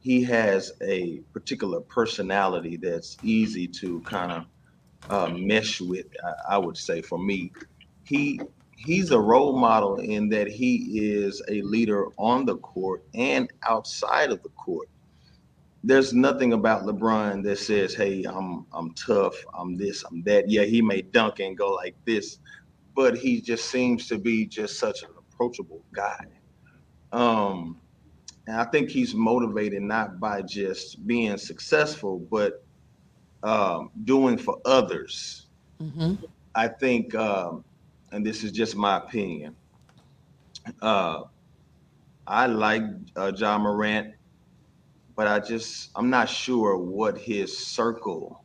he 0.01 0.23
has 0.23 0.73
a 0.83 1.19
particular 1.33 1.81
personality 1.81 2.77
that's 2.77 3.17
easy 3.23 3.67
to 3.67 4.01
kind 4.01 4.33
of 4.33 4.45
uh, 5.11 5.35
mesh 5.35 5.81
with. 5.81 6.07
I, 6.23 6.55
I, 6.55 6.59
would 6.59 6.77
say 6.77 7.01
for 7.01 7.19
me, 7.19 7.53
he 8.05 8.41
he's 8.77 9.11
a 9.11 9.19
role 9.19 9.57
model 9.57 9.97
in 9.97 10.29
that 10.31 10.49
he 10.49 10.99
is 10.99 11.43
a 11.49 11.63
leader 11.63 12.07
on 12.19 12.45
the 12.45 12.57
court 12.59 13.05
and 13.15 13.51
outside 13.69 14.31
of 14.31 14.43
the 14.43 14.51
court. 14.51 14.89
There's 15.83 16.15
nothing 16.15 16.55
about 16.55 16.85
LeBron 16.85 17.43
that 17.45 17.59
says, 17.59 17.95
"Hey, 17.95 18.25
I'm 18.25 18.67
I'm 18.73 18.93
tough. 18.95 19.35
I'm 19.59 19.77
this. 19.77 20.05
I'm 20.05 20.23
that." 20.25 20.49
Yeah, 20.49 20.65
he 20.65 20.81
may 20.81 21.03
dunk 21.03 21.41
and 21.41 21.57
go 21.57 21.73
like 21.73 21.97
this, 22.05 22.39
but 22.95 23.17
he 23.17 23.41
just 23.41 23.71
seems 23.71 24.09
to 24.09 24.19
be 24.19 24.47
just 24.47 24.79
such 24.79 25.03
an 25.03 25.11
approachable 25.19 25.83
guy. 25.93 26.27
Um, 27.13 27.79
and 28.47 28.57
I 28.57 28.65
think 28.65 28.91
he's 28.91 29.15
motivated 29.15 29.83
not 29.83 30.21
by 30.21 30.43
just 30.43 31.07
being 31.07 31.37
successful, 31.37 32.19
but 32.31 32.65
um, 33.43 33.91
doing 34.05 34.37
for 34.37 34.59
others. 34.65 35.47
Mm-hmm. 35.81 36.25
I 36.55 36.69
think, 36.69 37.15
um, 37.15 37.65
and 38.15 38.25
this 38.25 38.45
is 38.45 38.53
just 38.53 38.77
my 38.77 38.99
opinion. 38.99 39.57
Uh, 40.81 41.23
I 42.29 42.47
like 42.47 42.85
uh, 43.17 43.33
Ja 43.37 43.59
Morant, 43.59 44.15
but 45.17 45.27
I 45.27 45.41
just 45.41 45.91
I'm 45.97 46.11
not 46.11 46.29
sure 46.29 46.77
what 46.79 47.19
his 47.19 47.67
circle 47.67 48.45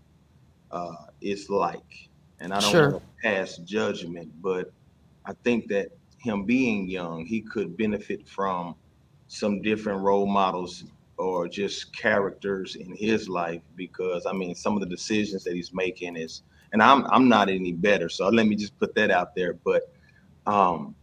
uh, 0.71 1.05
is 1.21 1.49
like, 1.49 2.09
and 2.39 2.51
I 2.51 2.59
don't 2.59 2.71
sure. 2.71 2.89
want 2.91 3.03
to 3.03 3.27
pass 3.29 3.57
judgment, 3.57 4.31
but 4.41 4.73
I 5.25 5.33
think 5.43 5.67
that 5.69 5.89
him 6.17 6.45
being 6.45 6.89
young, 6.89 7.25
he 7.25 7.41
could 7.41 7.77
benefit 7.77 8.27
from 8.27 8.75
some 9.27 9.61
different 9.61 10.01
role 10.01 10.25
models 10.25 10.83
or 11.17 11.47
just 11.47 11.95
characters 11.95 12.75
in 12.75 12.95
his 12.95 13.29
life 13.29 13.61
because 13.75 14.25
I 14.25 14.33
mean 14.33 14.55
some 14.55 14.73
of 14.73 14.79
the 14.79 14.87
decisions 14.87 15.43
that 15.43 15.53
he's 15.53 15.73
making 15.73 16.15
is 16.15 16.41
and 16.73 16.81
I'm 16.81 17.05
I'm 17.07 17.27
not 17.29 17.49
any 17.49 17.71
better 17.71 18.09
so 18.09 18.29
let 18.29 18.45
me 18.45 18.55
just 18.55 18.77
put 18.79 18.95
that 18.95 19.11
out 19.11 19.35
there 19.35 19.53
but 19.53 19.91
um 20.45 20.95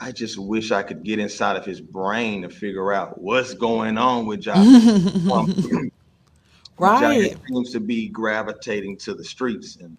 I 0.00 0.10
just 0.10 0.38
wish 0.38 0.72
I 0.72 0.82
could 0.82 1.04
get 1.04 1.18
inside 1.18 1.56
of 1.56 1.64
his 1.64 1.80
brain 1.80 2.42
to 2.42 2.50
figure 2.50 2.92
out 2.92 3.20
what's 3.20 3.54
going 3.54 3.96
on 3.96 4.26
with 4.26 4.40
Josh. 4.40 4.56
um, 5.32 5.54
right. 6.78 7.30
Josh 7.30 7.38
seems 7.48 7.70
to 7.70 7.80
be 7.80 8.08
gravitating 8.08 8.96
to 8.98 9.14
the 9.14 9.22
streets 9.24 9.76
and 9.76 9.96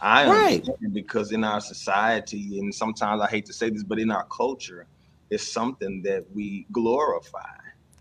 I 0.00 0.28
right. 0.28 0.68
because 0.92 1.32
in 1.32 1.42
our 1.42 1.60
society, 1.60 2.58
and 2.58 2.74
sometimes 2.74 3.22
I 3.22 3.28
hate 3.28 3.46
to 3.46 3.52
say 3.52 3.70
this, 3.70 3.82
but 3.82 3.98
in 3.98 4.10
our 4.10 4.24
culture, 4.24 4.86
it's 5.30 5.50
something 5.50 6.02
that 6.02 6.24
we 6.34 6.66
glorify. 6.70 7.40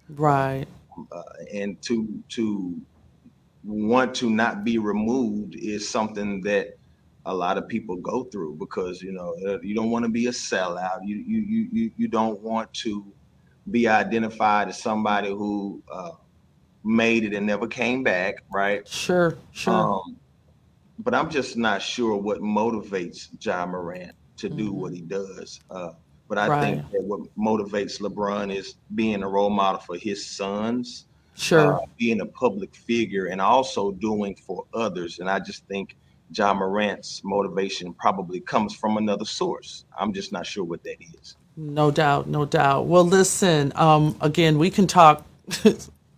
Right. 0.09 0.65
Uh, 1.11 1.21
and 1.53 1.81
to 1.83 2.21
to 2.29 2.79
want 3.65 4.13
to 4.15 4.29
not 4.29 4.63
be 4.63 4.77
removed 4.77 5.55
is 5.55 5.87
something 5.87 6.41
that 6.41 6.77
a 7.25 7.33
lot 7.33 7.57
of 7.57 7.67
people 7.67 7.95
go 7.95 8.23
through 8.25 8.55
because 8.55 9.01
you 9.01 9.11
know 9.11 9.35
uh, 9.47 9.59
you 9.61 9.73
don't 9.73 9.89
want 9.89 10.05
to 10.05 10.09
be 10.09 10.27
a 10.27 10.31
sellout. 10.31 10.99
You 11.03 11.17
you 11.17 11.67
you 11.71 11.91
you 11.97 12.07
don't 12.07 12.39
want 12.41 12.71
to 12.75 13.05
be 13.71 13.87
identified 13.87 14.69
as 14.69 14.79
somebody 14.79 15.29
who 15.29 15.81
uh, 15.91 16.11
made 16.83 17.23
it 17.23 17.33
and 17.33 17.45
never 17.45 17.67
came 17.67 18.03
back. 18.03 18.43
Right. 18.53 18.87
Sure. 18.87 19.37
Sure. 19.51 19.73
Um, 19.73 20.17
but 20.99 21.13
I'm 21.13 21.29
just 21.29 21.57
not 21.57 21.81
sure 21.81 22.15
what 22.15 22.39
motivates 22.39 23.27
Ja 23.43 23.65
Morant 23.65 24.13
to 24.37 24.49
do 24.49 24.69
mm-hmm. 24.69 24.81
what 24.81 24.93
he 24.93 25.01
does. 25.01 25.59
Uh, 25.69 25.91
but 26.27 26.37
I 26.37 26.47
right. 26.47 26.61
think 26.61 26.91
that 26.91 27.03
what 27.03 27.21
motivates 27.37 27.99
LeBron 27.99 28.55
is 28.55 28.75
being 28.93 29.23
a 29.23 29.27
role 29.27 29.49
model 29.49 29.81
for 29.81 29.97
his 29.97 30.25
sons, 30.25 31.05
sure, 31.35 31.75
uh, 31.75 31.85
being 31.97 32.21
a 32.21 32.25
public 32.25 32.75
figure, 32.75 33.27
and 33.27 33.41
also 33.41 33.91
doing 33.91 34.35
for 34.35 34.65
others. 34.73 35.19
And 35.19 35.29
I 35.29 35.39
just 35.39 35.65
think 35.67 35.95
Ja 36.31 36.53
Morant's 36.53 37.21
motivation 37.23 37.93
probably 37.93 38.39
comes 38.39 38.75
from 38.75 38.97
another 38.97 39.25
source. 39.25 39.85
I'm 39.97 40.13
just 40.13 40.31
not 40.31 40.45
sure 40.45 40.63
what 40.63 40.83
that 40.83 40.97
is. 41.21 41.37
No 41.57 41.91
doubt, 41.91 42.27
no 42.27 42.45
doubt. 42.45 42.87
Well, 42.87 43.05
listen, 43.05 43.71
um, 43.75 44.17
again, 44.19 44.57
we 44.57 44.69
can 44.69 44.87
talk 44.87 45.25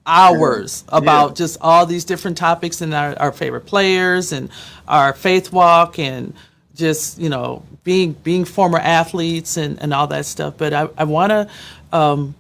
hours 0.08 0.86
about 0.88 1.30
yeah. 1.32 1.34
just 1.36 1.58
all 1.62 1.86
these 1.86 2.06
different 2.06 2.38
topics 2.38 2.82
and 2.82 2.94
our, 2.94 3.20
our 3.20 3.32
favorite 3.32 3.66
players 3.66 4.32
and 4.32 4.50
our 4.88 5.14
faith 5.14 5.52
walk 5.52 6.00
and 6.00 6.34
just 6.74 7.20
you 7.20 7.28
know 7.28 7.62
being 7.84 8.14
being 8.14 8.46
former 8.46 8.78
athletes 8.78 9.58
and, 9.58 9.82
and 9.82 9.94
all 9.94 10.08
that 10.08 10.26
stuff 10.26 10.54
but 10.58 10.74
i, 10.74 10.88
I 10.98 11.04
want 11.04 11.32
to 11.32 11.50
um, 11.92 12.36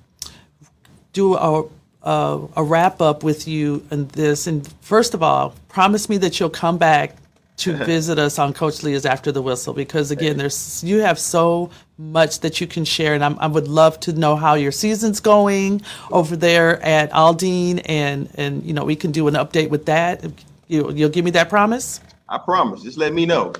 do 1.11 1.35
a, 1.35 1.65
a, 2.07 2.47
a 2.55 2.63
wrap 2.63 3.01
up 3.01 3.23
with 3.23 3.47
you 3.47 3.85
in 3.91 4.07
this 4.09 4.47
and 4.47 4.67
first 4.81 5.13
of 5.13 5.21
all 5.21 5.53
promise 5.67 6.09
me 6.09 6.17
that 6.17 6.39
you'll 6.39 6.49
come 6.49 6.77
back 6.77 7.15
to 7.57 7.73
visit 7.85 8.17
us 8.17 8.39
on 8.39 8.53
Coach 8.53 8.83
Leah's 8.83 9.05
After 9.05 9.31
the 9.31 9.41
Whistle 9.41 9.73
because 9.73 10.11
again, 10.11 10.37
there's 10.37 10.83
you 10.83 10.99
have 10.99 11.19
so 11.19 11.69
much 11.97 12.39
that 12.41 12.61
you 12.61 12.67
can 12.67 12.85
share, 12.85 13.13
and 13.13 13.23
I'm, 13.23 13.37
i 13.39 13.47
would 13.47 13.67
love 13.67 13.99
to 14.01 14.13
know 14.13 14.35
how 14.35 14.53
your 14.53 14.71
season's 14.71 15.19
going 15.19 15.81
over 16.11 16.35
there 16.35 16.81
at 16.83 17.11
Aldine, 17.11 17.81
and 17.85 18.29
and 18.35 18.63
you 18.63 18.73
know 18.73 18.85
we 18.85 18.95
can 18.95 19.11
do 19.11 19.27
an 19.27 19.33
update 19.33 19.69
with 19.69 19.85
that. 19.87 20.23
You 20.67 20.91
you'll 20.91 21.09
give 21.09 21.25
me 21.25 21.31
that 21.31 21.49
promise. 21.49 21.99
I 22.29 22.37
promise. 22.37 22.83
Just 22.83 22.97
let 22.97 23.13
me 23.13 23.25
know. 23.25 23.53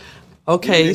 Okay. 0.48 0.94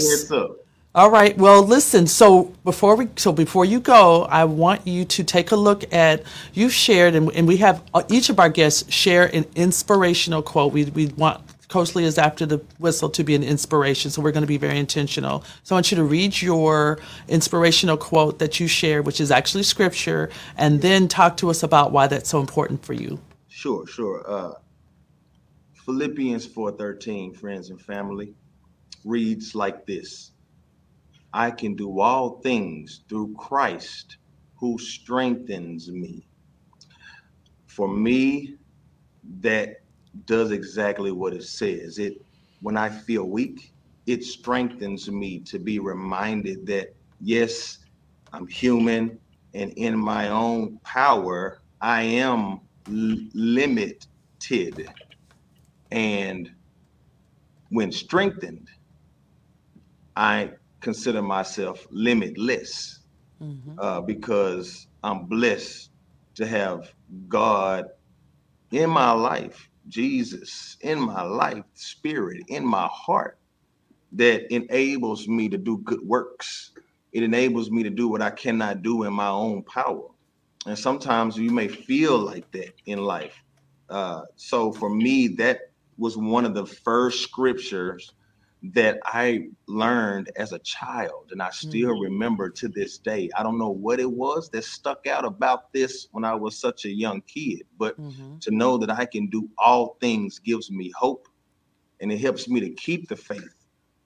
All 0.95 1.11
right. 1.11 1.35
Well, 1.39 1.63
listen. 1.63 2.07
So 2.07 2.53
before 2.65 2.97
we, 2.97 3.09
so 3.17 3.33
before 3.33 3.65
you 3.65 3.81
go, 3.81 4.25
I 4.25 4.45
want 4.45 4.87
you 4.87 5.07
to 5.07 5.25
take 5.25 5.51
a 5.51 5.57
look 5.57 5.91
at 5.91 6.23
you've 6.53 6.75
shared, 6.75 7.15
and, 7.15 7.33
and 7.33 7.49
we 7.49 7.57
have 7.59 7.83
uh, 7.95 8.03
each 8.11 8.29
of 8.29 8.39
our 8.39 8.51
guests 8.51 8.93
share 8.93 9.35
an 9.35 9.47
inspirational 9.55 10.43
quote. 10.43 10.75
We 10.75 10.85
we 10.85 11.07
want 11.07 11.41
Coach 11.69 11.95
Leah's 11.95 12.19
after 12.19 12.45
the 12.45 12.59
whistle 12.79 13.09
to 13.09 13.25
be 13.25 13.35
an 13.35 13.43
inspiration. 13.43 14.11
So 14.11 14.21
we're 14.21 14.33
going 14.33 14.43
to 14.43 14.47
be 14.49 14.59
very 14.59 14.79
intentional. 14.79 15.45
So 15.63 15.75
I 15.75 15.77
want 15.77 15.91
you 15.93 15.97
to 15.97 16.05
read 16.05 16.43
your 16.43 16.99
inspirational 17.27 17.97
quote 17.97 18.39
that 18.41 18.61
you 18.61 18.67
shared, 18.69 19.07
which 19.07 19.19
is 19.19 19.31
actually 19.31 19.63
scripture, 19.63 20.29
and 20.59 20.83
then 20.83 21.09
talk 21.09 21.39
to 21.39 21.49
us 21.49 21.63
about 21.63 21.93
why 21.93 22.07
that's 22.07 22.29
so 22.29 22.39
important 22.39 22.85
for 22.85 22.93
you. 22.93 23.19
Sure, 23.49 23.87
sure. 23.87 24.31
Uh, 24.31 24.53
Philippians 25.87 26.47
4:13, 26.49 27.35
friends 27.35 27.71
and 27.71 27.81
family, 27.81 28.35
reads 29.07 29.55
like 29.55 29.87
this: 29.87 30.32
I 31.33 31.51
can 31.53 31.77
do 31.77 32.01
all 32.01 32.41
things 32.43 33.03
through 33.09 33.35
Christ 33.39 34.19
who 34.59 34.79
strengthens 34.79 35.91
me. 35.91 36.29
For 37.69 37.89
me, 37.89 38.57
that 39.41 39.71
does 40.27 40.51
exactly 40.53 41.13
what 41.13 41.35
it 41.35 41.45
says. 41.45 41.99
It 41.99 42.15
when 42.61 42.77
I 42.77 42.91
feel 42.91 43.25
weak, 43.29 43.59
it 44.07 44.25
strengthens 44.25 45.11
me 45.11 45.41
to 45.47 45.59
be 45.59 45.79
reminded 45.81 46.67
that 46.67 46.89
yes, 47.21 47.79
I'm 48.33 48.47
human 48.49 49.21
and 49.55 49.73
in 49.77 49.99
my 49.99 50.29
own 50.29 50.81
power, 50.85 51.61
I 51.81 52.03
am 52.03 52.61
l- 52.89 53.17
limited. 53.35 54.07
And 55.91 56.51
when 57.71 57.93
strengthened, 57.93 58.69
I 60.17 60.53
consider 60.83 61.23
myself 61.23 61.87
limitless 61.91 63.01
mm-hmm. 63.41 63.79
uh, 63.79 64.01
because 64.01 64.87
I'm 65.03 65.25
blessed 65.25 65.91
to 66.35 66.47
have 66.47 66.93
God 67.29 67.87
in 68.71 68.91
my 68.91 69.13
life 69.13 69.71
Jesus 69.89 70.77
in 70.81 71.01
my 71.01 71.23
life, 71.23 71.65
spirit 71.75 72.43
in 72.49 72.65
my 72.65 72.89
heart 72.91 73.39
that 74.13 74.53
enables 74.55 75.27
me 75.29 75.49
to 75.49 75.59
do 75.59 75.79
good 75.79 76.01
works. 76.03 76.73
It 77.13 77.23
enables 77.23 77.71
me 77.71 77.83
to 77.83 77.91
do 77.91 78.09
what 78.09 78.23
I 78.23 78.31
cannot 78.31 78.83
do 78.83 79.05
in 79.05 79.13
my 79.13 79.29
own 79.29 79.63
power. 79.63 80.09
And 80.67 80.79
sometimes 80.79 81.37
you 81.37 81.51
may 81.51 81.69
feel 81.69 82.19
like 82.19 82.51
that 82.53 82.73
in 82.87 82.99
life. 83.03 83.43
Uh, 83.89 84.23
so 84.37 84.73
for 84.73 84.89
me, 84.89 85.29
that 85.29 85.73
was 85.99 86.17
one 86.17 86.45
of 86.45 86.55
the 86.55 86.67
first 86.67 87.23
scriptures 87.23 88.13
that 88.63 89.01
I 89.05 89.49
learned 89.67 90.31
as 90.37 90.53
a 90.53 90.59
child, 90.61 91.31
and 91.33 91.43
I 91.43 91.51
still 91.51 91.91
mm-hmm. 91.91 92.03
remember 92.03 92.49
to 92.51 92.69
this 92.69 92.99
day. 92.99 93.29
I 93.37 93.43
don't 93.43 93.59
know 93.59 93.71
what 93.71 93.99
it 93.99 94.11
was 94.11 94.49
that 94.51 94.65
stuck 94.65 95.07
out 95.07 95.25
about 95.25 95.73
this 95.73 96.09
when 96.13 96.25
I 96.25 96.35
was 96.35 96.57
such 96.57 96.85
a 96.85 96.91
young 96.91 97.23
kid, 97.23 97.63
but 97.77 98.01
mm-hmm. 98.01 98.39
to 98.39 98.51
know 98.53 98.79
that 98.79 98.91
I 98.91 99.05
can 99.05 99.27
do 99.29 99.49
all 99.59 99.97
things 100.01 100.39
gives 100.39 100.71
me 100.71 100.93
hope, 100.97 101.29
and 102.01 102.13
it 102.13 102.19
helps 102.19 102.49
me 102.49 102.61
to 102.61 102.71
keep 102.71 103.09
the 103.09 103.17
faith 103.17 103.55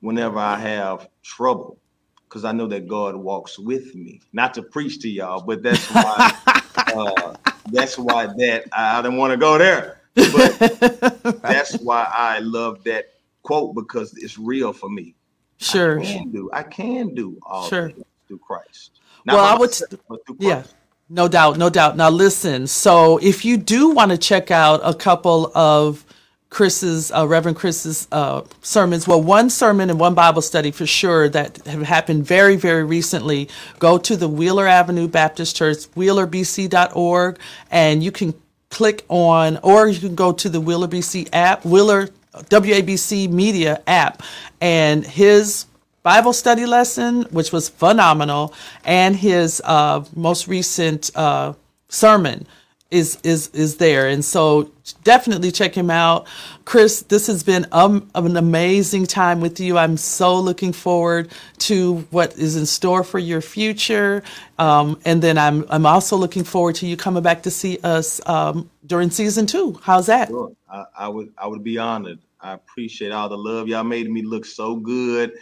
whenever 0.00 0.38
I 0.38 0.58
have 0.58 1.08
trouble, 1.22 1.78
because 2.26 2.44
I 2.46 2.52
know 2.52 2.66
that 2.68 2.88
God 2.88 3.14
walks 3.14 3.58
with 3.58 3.94
me. 3.94 4.22
Not 4.32 4.54
to 4.54 4.62
preach 4.62 5.00
to 5.00 5.08
y'all, 5.08 5.42
but 5.42 5.62
that's 5.62 5.86
why. 5.90 6.32
uh, 6.76 7.34
that's 7.72 7.98
why 7.98 8.26
that 8.26 8.64
I, 8.72 8.98
I 8.98 9.02
didn't 9.02 9.18
want 9.18 9.32
to 9.32 9.36
go 9.36 9.58
there, 9.58 10.02
but 10.14 10.58
that's 11.42 11.76
why 11.78 12.10
I 12.10 12.38
love 12.38 12.84
that 12.84 13.15
quote 13.46 13.76
because 13.76 14.12
it's 14.16 14.38
real 14.38 14.72
for 14.72 14.90
me. 14.90 15.14
Sure. 15.58 16.00
I 16.00 16.04
can 16.04 16.30
do. 16.32 16.50
I 16.52 16.62
can 16.64 17.14
do 17.14 17.38
all 17.42 17.68
sure. 17.68 17.92
through 18.26 18.38
Christ. 18.38 19.00
Not 19.24 19.36
well, 19.36 19.44
I 19.44 19.56
would. 19.56 19.70
Myself, 19.70 20.20
yeah. 20.38 20.64
No 21.08 21.28
doubt, 21.28 21.56
no 21.56 21.70
doubt. 21.70 21.96
Now 21.96 22.10
listen. 22.10 22.66
So 22.66 23.18
if 23.18 23.44
you 23.44 23.56
do 23.56 23.90
want 23.90 24.10
to 24.10 24.18
check 24.18 24.50
out 24.50 24.80
a 24.82 24.92
couple 24.92 25.52
of 25.54 26.04
Chris's, 26.50 27.12
uh, 27.12 27.24
Reverend 27.28 27.56
Chris's 27.56 28.08
uh, 28.10 28.42
sermons, 28.62 29.06
well, 29.06 29.22
one 29.22 29.48
sermon 29.48 29.88
and 29.90 30.00
one 30.00 30.14
Bible 30.14 30.42
study 30.42 30.72
for 30.72 30.84
sure 30.84 31.28
that 31.28 31.64
have 31.66 31.82
happened 31.82 32.26
very, 32.26 32.56
very 32.56 32.82
recently. 32.82 33.48
Go 33.78 33.98
to 33.98 34.16
the 34.16 34.28
Wheeler 34.28 34.66
Avenue 34.66 35.06
Baptist 35.06 35.54
Church, 35.54 35.86
wheelerbc.org, 35.94 37.38
and 37.70 38.02
you 38.02 38.10
can 38.10 38.34
click 38.70 39.04
on, 39.08 39.58
or 39.62 39.86
you 39.86 40.00
can 40.00 40.16
go 40.16 40.32
to 40.32 40.48
the 40.48 40.60
Wheeler 40.60 40.88
BC 40.88 41.28
app, 41.32 41.64
Wheeler 41.64 42.08
WABC 42.44 43.30
Media 43.30 43.82
app, 43.86 44.22
and 44.60 45.06
his 45.06 45.66
Bible 46.02 46.32
study 46.32 46.66
lesson, 46.66 47.22
which 47.30 47.52
was 47.52 47.68
phenomenal, 47.68 48.54
and 48.84 49.16
his 49.16 49.60
uh, 49.64 50.04
most 50.14 50.46
recent 50.46 51.10
uh, 51.16 51.52
sermon 51.88 52.46
is 52.90 53.18
is 53.24 53.48
is 53.48 53.78
there. 53.78 54.06
And 54.08 54.24
so 54.24 54.70
definitely 55.02 55.50
check 55.50 55.74
him 55.74 55.90
out. 55.90 56.26
Chris 56.64 57.02
this 57.02 57.26
has 57.26 57.42
been 57.42 57.66
um, 57.72 58.08
an 58.14 58.36
amazing 58.36 59.06
time 59.06 59.40
with 59.40 59.58
you. 59.58 59.76
I'm 59.76 59.96
so 59.96 60.38
looking 60.38 60.72
forward 60.72 61.32
to 61.58 61.96
what 62.10 62.38
is 62.38 62.56
in 62.56 62.66
store 62.66 63.02
for 63.02 63.18
your 63.18 63.40
future. 63.40 64.22
Um, 64.58 65.00
and 65.04 65.20
then 65.20 65.36
i'm 65.36 65.64
i'm 65.68 65.86
also 65.86 66.16
looking 66.16 66.44
forward 66.44 66.76
to 66.76 66.86
you 66.86 66.96
coming 66.96 67.22
back 67.22 67.42
to 67.42 67.50
see 67.50 67.78
us 67.82 68.20
um, 68.26 68.70
during 68.86 69.10
season 69.10 69.46
two. 69.46 69.78
How's 69.82 70.06
that? 70.06 70.28
Sure. 70.28 70.52
I, 70.70 70.84
I 70.98 71.08
would 71.08 71.32
i 71.36 71.46
would 71.46 71.64
be 71.64 71.78
honored 71.78 72.20
i 72.46 72.52
appreciate 72.54 73.12
all 73.12 73.28
the 73.28 73.36
love 73.36 73.68
y'all 73.68 73.84
made 73.84 74.10
me 74.10 74.22
look 74.22 74.44
so 74.44 74.76
good 74.76 75.32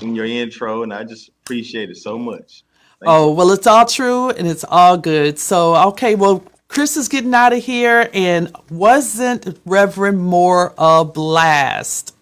in 0.00 0.14
your 0.14 0.24
intro 0.24 0.82
and 0.82 0.92
i 0.92 1.04
just 1.04 1.28
appreciate 1.42 1.90
it 1.90 1.96
so 1.96 2.18
much 2.18 2.64
Thank 3.00 3.08
oh 3.08 3.28
you. 3.28 3.34
well 3.34 3.50
it's 3.50 3.66
all 3.66 3.86
true 3.86 4.30
and 4.30 4.46
it's 4.46 4.64
all 4.68 4.96
good 4.96 5.38
so 5.38 5.76
okay 5.88 6.14
well 6.14 6.44
Chris 6.74 6.96
is 6.96 7.08
getting 7.08 7.34
out 7.34 7.52
of 7.52 7.62
here, 7.62 8.10
and 8.12 8.50
wasn't 8.68 9.60
Reverend 9.64 10.18
Moore 10.18 10.74
a 10.76 11.04
blast? 11.04 12.16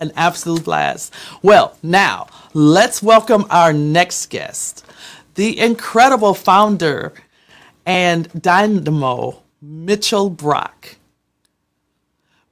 An 0.00 0.12
absolute 0.16 0.64
blast. 0.64 1.12
Well, 1.42 1.76
now 1.82 2.28
let's 2.54 3.02
welcome 3.02 3.44
our 3.50 3.74
next 3.74 4.30
guest, 4.30 4.86
the 5.34 5.58
incredible 5.58 6.32
founder 6.32 7.12
and 7.84 8.32
dynamo, 8.40 9.42
Mitchell 9.60 10.30
Brock. 10.30 10.96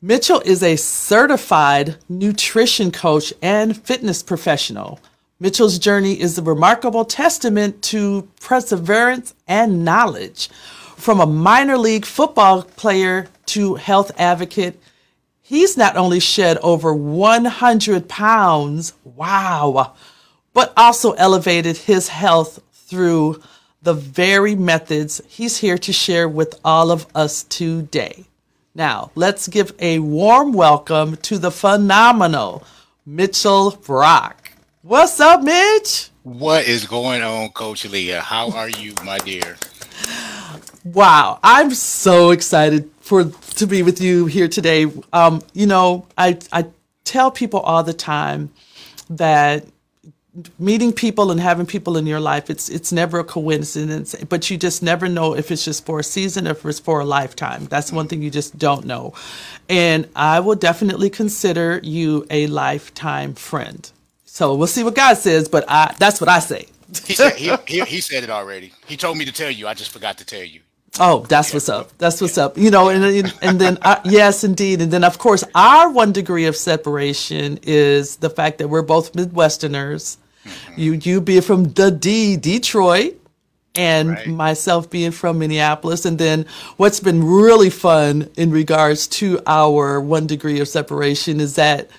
Mitchell 0.03 0.41
is 0.45 0.63
a 0.63 0.77
certified 0.77 1.97
nutrition 2.09 2.91
coach 2.91 3.35
and 3.43 3.77
fitness 3.77 4.23
professional. 4.23 4.99
Mitchell's 5.39 5.79
journey 5.79 6.21
is 6.21 6.39
a 6.39 6.43
remarkable 6.43 7.05
testament 7.05 7.83
to 7.83 8.29
perseverance 8.41 9.35
and 9.47 9.85
knowledge 9.85 10.49
from 11.01 11.21
a 11.21 11.27
minor 11.27 11.79
league 11.79 12.05
football 12.05 12.63
player 12.63 13.27
to 13.47 13.75
health 13.75 14.13
advocate, 14.19 14.81
he's 15.41 15.77
not 15.77 15.97
only 15.97 16.21
shed 16.21 16.59
over 16.59 16.95
100 16.95 18.09
pounds, 18.09 18.93
wow, 19.05 19.95
but 20.53 20.73
also 20.77 21.13
elevated 21.13 21.77
his 21.77 22.09
health 22.09 22.63
through 22.73 23.41
the 23.83 23.95
very 23.95 24.55
methods 24.55 25.23
he's 25.27 25.57
here 25.59 25.79
to 25.79 25.93
share 25.93 26.29
with 26.29 26.61
all 26.65 26.91
of 26.91 27.07
us 27.15 27.45
today. 27.45 28.27
Now, 28.75 29.11
let's 29.17 29.49
give 29.49 29.73
a 29.81 29.99
warm 29.99 30.53
welcome 30.53 31.17
to 31.17 31.39
the 31.39 31.51
phenomenal 31.51 32.63
Mitchell 33.05 33.73
Brock. 33.73 34.53
What's 34.83 35.19
up, 35.19 35.43
Mitch? 35.43 36.11
What 36.23 36.69
is 36.69 36.87
going 36.87 37.23
on, 37.23 37.49
Coach 37.49 37.85
Leah? 37.85 38.21
How 38.21 38.53
are 38.53 38.69
you, 38.69 38.95
my 39.05 39.19
dear? 39.19 39.57
Wow, 40.85 41.41
I'm 41.43 41.75
so 41.75 42.31
excited 42.31 42.89
for 43.01 43.25
to 43.25 43.67
be 43.67 43.83
with 43.83 44.01
you 44.01 44.27
here 44.27 44.47
today. 44.47 44.87
Um, 45.13 45.43
you 45.53 45.67
know, 45.67 46.07
I 46.17 46.39
I 46.53 46.67
tell 47.03 47.33
people 47.33 47.59
all 47.59 47.83
the 47.83 47.93
time 47.93 48.51
that 49.11 49.67
meeting 50.59 50.93
people 50.93 51.31
and 51.31 51.41
having 51.41 51.67
people 51.67 51.97
in 51.97 52.07
your 52.07 52.21
life 52.21 52.51
it's 52.51 52.69
it's 52.69 52.93
never 52.93 53.19
a 53.19 53.25
coincidence 53.25 54.15
but 54.29 54.49
you 54.49 54.57
just 54.57 54.83
never 54.83 55.09
know 55.09 55.35
if 55.35 55.51
it's 55.51 55.65
just 55.65 55.85
for 55.85 55.99
a 55.99 56.05
season 56.05 56.47
or 56.47 56.53
if 56.53 56.65
it's 56.65 56.79
for 56.79 57.01
a 57.01 57.05
lifetime. 57.05 57.67
That's 57.67 57.91
one 57.91 58.07
thing 58.09 58.23
you 58.23 58.31
just 58.31 58.59
don't 58.59 58.85
know. 58.85 59.15
And 59.69 60.09
i 60.15 60.41
will 60.41 60.55
definitely 60.55 61.11
consider 61.11 61.81
you 61.83 62.27
a 62.31 62.47
lifetime 62.47 63.35
friend. 63.35 63.91
So 64.25 64.55
we'll 64.55 64.69
see 64.69 64.85
what 64.85 64.95
god 64.95 65.15
says 65.19 65.49
but 65.49 65.65
I, 65.69 65.95
that's 65.99 66.21
what 66.21 66.29
i 66.29 66.39
say. 66.39 66.67
He 67.05 67.15
said 67.15 67.35
he, 67.37 67.55
he, 67.67 67.81
he 67.83 68.01
said 68.01 68.25
it 68.25 68.31
already. 68.31 68.73
He 68.87 68.97
told 68.97 69.17
me 69.17 69.25
to 69.25 69.33
tell 69.33 69.51
you. 69.51 69.69
I 69.69 69.75
just 69.75 69.93
forgot 69.93 70.19
to 70.19 70.25
tell 70.25 70.43
you. 70.43 70.61
Oh, 70.99 71.25
that's 71.29 71.55
what's 71.55 71.69
up. 71.69 71.97
That's 71.99 72.21
what's 72.21 72.37
up. 72.37 72.59
You 72.59 72.71
know, 72.71 72.89
and 72.89 73.33
and 73.43 73.61
then 73.61 73.79
uh, 73.83 74.01
yes, 74.05 74.43
indeed, 74.43 74.81
and 74.83 74.93
then 74.93 75.05
of 75.05 75.19
course 75.19 75.45
our 75.55 75.91
one 75.91 76.13
degree 76.13 76.47
of 76.47 76.57
separation 76.57 77.61
is 77.63 78.17
the 78.17 78.31
fact 78.31 78.59
that 78.59 78.69
we're 78.69 78.83
both 78.83 79.13
Midwesterners. 79.13 80.17
Mm-hmm. 80.45 80.81
You 80.81 80.93
you 80.93 81.21
being 81.21 81.43
from 81.43 81.65
the 81.65 81.91
D 81.91 82.37
Detroit, 82.37 83.21
and 83.75 84.11
right. 84.11 84.27
myself 84.27 84.91
being 84.91 85.11
from 85.11 85.39
Minneapolis, 85.39 86.05
and 86.05 86.19
then 86.19 86.47
what's 86.77 87.01
been 87.01 87.25
really 87.25 87.71
fun 87.71 88.29
in 88.37 88.51
regards 88.51 89.07
to 89.09 89.41
our 89.47 90.01
one 90.01 90.27
degree 90.27 90.61
of 90.61 90.69
separation 90.69 91.41
is 91.41 91.55
that 91.57 91.91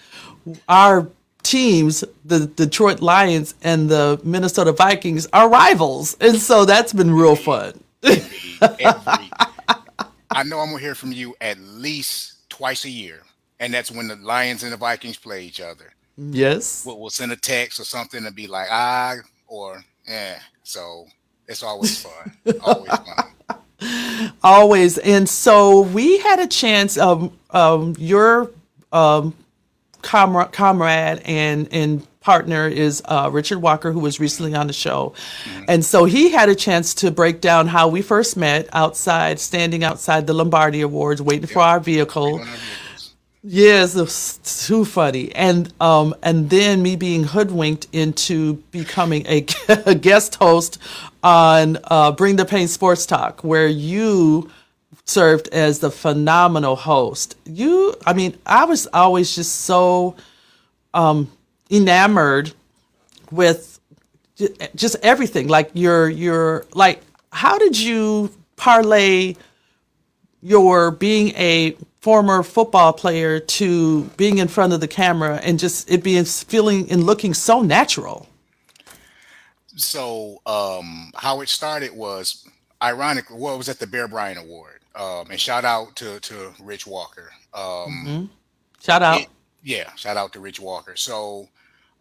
our 0.68 1.08
teams, 1.44 2.04
the 2.26 2.48
Detroit 2.48 3.02
Lions 3.02 3.56
and 3.64 3.90
the 3.90 4.20
Minnesota 4.24 4.72
Vikings, 4.72 5.28
are 5.34 5.50
rivals, 5.50 6.18
and 6.20 6.38
so 6.38 6.66
that's 6.66 6.94
been 6.94 7.12
real 7.12 7.36
fun 7.36 7.82
every, 8.04 8.58
every. 8.80 9.30
I 10.30 10.44
know 10.44 10.60
I'm 10.60 10.70
gonna 10.70 10.80
hear 10.80 10.96
from 10.96 11.12
you 11.12 11.36
at 11.42 11.60
least 11.60 12.50
twice 12.50 12.86
a 12.86 12.90
year, 12.90 13.24
and 13.60 13.74
that's 13.74 13.92
when 13.92 14.08
the 14.08 14.16
Lions 14.16 14.64
and 14.64 14.72
the 14.72 14.78
Vikings 14.78 15.18
play 15.18 15.44
each 15.44 15.62
other. 15.62 15.94
Yes, 16.30 16.86
we'll, 16.86 17.00
we'll 17.00 17.10
send 17.10 17.32
a 17.32 17.36
text 17.36 17.80
or 17.80 17.84
something 17.84 18.26
and 18.26 18.36
be 18.36 18.48
like, 18.48 18.68
ah, 18.70 19.16
or 19.48 19.84
yeah. 20.08 20.40
So 20.64 21.08
it's 21.48 21.64
always 21.64 22.02
fun. 22.04 22.32
always 22.62 22.92
fun. 22.92 24.34
Always, 24.44 24.98
and 25.00 25.28
so 25.28 25.82
we 25.82 26.20
had 26.20 26.40
a 26.40 26.48
chance. 26.48 26.98
of 26.98 27.34
um, 27.50 27.96
your 27.98 28.52
um, 28.92 29.34
comrade, 30.02 30.52
comrade, 30.52 31.22
and 31.26 31.68
and 31.72 32.08
partner 32.22 32.68
is 32.68 33.02
uh, 33.06 33.30
Richard 33.32 33.60
Walker, 33.60 33.92
who 33.92 34.00
was 34.00 34.20
recently 34.20 34.54
on 34.54 34.68
the 34.68 34.74
show. 34.74 35.14
Mm-hmm. 35.44 35.64
And 35.68 35.84
so 35.84 36.06
he 36.06 36.30
had 36.30 36.50
a 36.50 36.56
chance 36.56 36.94
to 36.96 37.12
break 37.12 37.42
down 37.42 37.68
how 37.68 37.88
we 37.88 38.02
first 38.04 38.38
met 38.38 38.70
outside, 38.74 39.40
standing 39.40 39.84
outside 39.84 40.28
the 40.28 40.34
Lombardi 40.34 40.82
Awards, 40.82 41.22
waiting 41.22 41.48
for 41.48 41.62
our 41.62 41.80
vehicle. 41.80 42.46
Yes, 43.44 43.96
it 43.96 44.02
was 44.02 44.40
too 44.68 44.86
funny, 44.86 45.34
and 45.34 45.74
um, 45.82 46.14
and 46.22 46.48
then 46.52 46.84
me 46.84 46.96
being 46.96 47.24
hoodwinked 47.24 47.88
into 47.92 48.56
becoming 48.70 49.26
a, 49.26 49.46
a 49.88 49.96
guest 49.96 50.36
host 50.36 50.78
on 51.24 51.80
uh, 51.86 52.12
Bring 52.12 52.36
the 52.36 52.46
Pain 52.46 52.68
Sports 52.68 53.08
Talk, 53.08 53.44
where 53.44 53.68
you 53.68 54.52
served 55.06 55.48
as 55.50 55.80
the 55.80 55.90
phenomenal 55.90 56.76
host. 56.76 57.36
You, 57.46 57.96
I 58.06 58.14
mean, 58.14 58.38
I 58.46 58.66
was 58.66 58.88
always 58.94 59.34
just 59.34 59.62
so 59.62 60.16
um, 60.94 61.32
enamored 61.72 62.54
with 63.32 63.80
just 64.76 64.96
everything 65.04 65.48
like 65.48 65.72
your 65.74 66.10
your 66.10 66.66
like 66.74 67.02
how 67.32 67.58
did 67.58 67.78
you 67.80 68.32
parlay 68.56 69.36
your 70.42 70.92
being 70.92 71.30
a 71.30 71.76
former 72.00 72.44
football 72.44 72.94
player 72.94 73.40
to 73.40 74.04
being 74.18 74.40
in 74.40 74.48
front 74.48 74.74
of 74.74 74.80
the 74.80 74.88
camera 74.88 75.38
and 75.44 75.60
just 75.60 75.90
it 75.90 76.04
being 76.04 76.26
feeling 76.26 76.90
and 76.92 77.04
looking 77.04 77.34
so 77.34 77.62
natural. 77.62 78.28
So 79.76 80.42
um 80.46 81.12
how 81.16 81.42
it 81.42 81.50
started 81.50 81.96
was 81.96 82.48
ironic 82.82 83.26
well 83.32 83.58
was 83.58 83.70
at 83.70 83.80
the 83.80 83.88
bear 83.88 84.08
bryant 84.08 84.40
award 84.40 84.80
um 84.96 85.30
and 85.30 85.40
shout 85.40 85.64
out 85.64 85.96
to 85.96 86.20
to 86.22 86.52
rich 86.60 86.88
walker 86.88 87.32
um 87.54 87.64
mm-hmm. 87.64 88.26
shout 88.82 89.04
out. 89.04 89.22
it, 89.22 89.28
yeah 89.64 89.94
shout 89.96 90.18
out 90.18 90.34
to 90.34 90.40
rich 90.40 90.60
walker. 90.60 90.96
So 90.96 91.48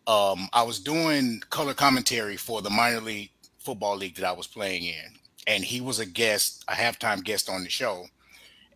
um, 0.06 0.48
I 0.52 0.62
was 0.62 0.80
doing 0.80 1.40
color 1.50 1.74
commentary 1.74 2.36
for 2.36 2.62
the 2.62 2.70
minor 2.70 3.00
league 3.00 3.30
football 3.58 3.96
league 3.96 4.16
that 4.16 4.24
I 4.24 4.32
was 4.32 4.46
playing 4.46 4.84
in, 4.84 5.18
and 5.46 5.64
he 5.64 5.80
was 5.80 6.00
a 6.00 6.06
guest, 6.06 6.64
a 6.66 6.72
halftime 6.72 7.22
guest 7.22 7.48
on 7.48 7.62
the 7.62 7.68
show, 7.68 8.06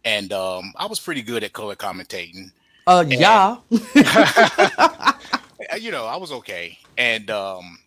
and 0.05 0.33
um, 0.33 0.73
I 0.77 0.87
was 0.87 1.01
pretty 1.01 1.23
good 1.23 1.45
at 1.45 1.53
color 1.53 1.75
commentating. 1.75 2.53
Uh, 2.87 3.01
and, 3.01 3.13
yeah. 3.13 3.57
you 5.79 5.91
know, 5.91 6.07
I 6.07 6.17
was 6.17 6.33
okay, 6.33 6.79
and 6.99 7.31
um, 7.31 7.79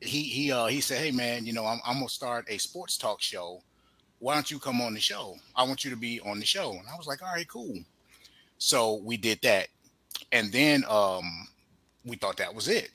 he 0.00 0.22
he 0.22 0.52
uh, 0.52 0.66
he 0.66 0.80
said, 0.80 0.98
"Hey 0.98 1.10
man, 1.10 1.46
you 1.46 1.52
know, 1.52 1.66
I'm, 1.66 1.80
I'm 1.86 1.96
gonna 1.96 2.08
start 2.08 2.46
a 2.48 2.58
sports 2.58 2.96
talk 2.96 3.20
show. 3.20 3.62
Why 4.18 4.34
don't 4.34 4.50
you 4.50 4.58
come 4.58 4.80
on 4.80 4.94
the 4.94 5.00
show? 5.00 5.36
I 5.54 5.62
want 5.62 5.84
you 5.84 5.90
to 5.90 5.96
be 5.96 6.20
on 6.20 6.40
the 6.40 6.46
show." 6.46 6.72
And 6.72 6.88
I 6.92 6.96
was 6.96 7.06
like, 7.06 7.22
"All 7.22 7.32
right, 7.32 7.48
cool." 7.48 7.78
So 8.58 9.00
we 9.04 9.16
did 9.16 9.40
that, 9.42 9.68
and 10.32 10.52
then 10.52 10.84
um, 10.88 11.46
we 12.04 12.16
thought 12.16 12.36
that 12.38 12.54
was 12.54 12.68
it. 12.68 12.90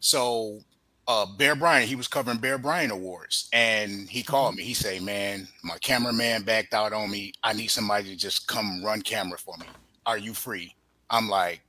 So 0.00 0.60
uh, 1.08 1.24
Bear 1.24 1.56
Bryant, 1.56 1.88
he 1.88 1.96
was 1.96 2.06
covering 2.06 2.36
Bear 2.36 2.58
Bryant 2.58 2.92
Awards, 2.92 3.48
and 3.54 4.08
he 4.10 4.22
called 4.22 4.54
me. 4.54 4.62
He 4.62 4.74
say, 4.74 5.00
"Man, 5.00 5.48
my 5.64 5.78
cameraman 5.78 6.42
backed 6.42 6.74
out 6.74 6.92
on 6.92 7.10
me. 7.10 7.32
I 7.42 7.54
need 7.54 7.68
somebody 7.68 8.10
to 8.10 8.16
just 8.16 8.46
come 8.46 8.84
run 8.84 9.00
camera 9.00 9.38
for 9.38 9.56
me. 9.56 9.66
Are 10.04 10.18
you 10.18 10.34
free?" 10.34 10.74
I'm 11.08 11.30
like, 11.30 11.62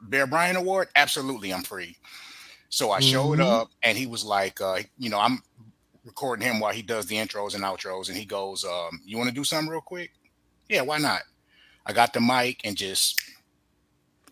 "Bear 0.00 0.26
Bryant 0.26 0.56
Award? 0.56 0.88
Absolutely, 0.96 1.52
I'm 1.52 1.62
free." 1.62 1.96
So 2.70 2.90
I 2.90 3.00
showed 3.00 3.38
mm-hmm. 3.38 3.48
up, 3.48 3.68
and 3.82 3.98
he 3.98 4.06
was 4.06 4.24
like, 4.24 4.62
uh, 4.62 4.78
"You 4.98 5.10
know, 5.10 5.20
I'm 5.20 5.42
recording 6.06 6.48
him 6.48 6.58
while 6.58 6.72
he 6.72 6.82
does 6.82 7.04
the 7.04 7.16
intros 7.16 7.54
and 7.54 7.64
outros, 7.64 8.08
and 8.08 8.16
he 8.16 8.24
goes, 8.24 8.64
um, 8.64 9.02
"You 9.04 9.18
want 9.18 9.28
to 9.28 9.34
do 9.34 9.44
something 9.44 9.70
real 9.70 9.82
quick?" 9.82 10.12
Yeah, 10.70 10.80
why 10.80 10.96
not? 10.96 11.20
I 11.84 11.92
got 11.92 12.14
the 12.14 12.20
mic 12.22 12.62
and 12.64 12.76
just 12.76 13.20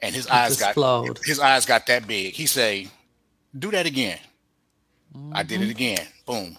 and 0.00 0.14
his 0.14 0.27
eyes 0.27 0.59
got 0.59 0.72
flowed. 0.72 1.20
his 1.22 1.38
eyes 1.38 1.66
got 1.66 1.87
that 1.87 2.07
big. 2.07 2.33
He 2.33 2.46
say, 2.46 2.88
"Do 3.59 3.70
that 3.70 3.85
again." 3.85 4.18
Mm-hmm. 5.16 5.35
I 5.35 5.42
did 5.42 5.61
it 5.61 5.64
mm-hmm. 5.64 5.70
again. 5.70 6.07
Boom. 6.27 6.57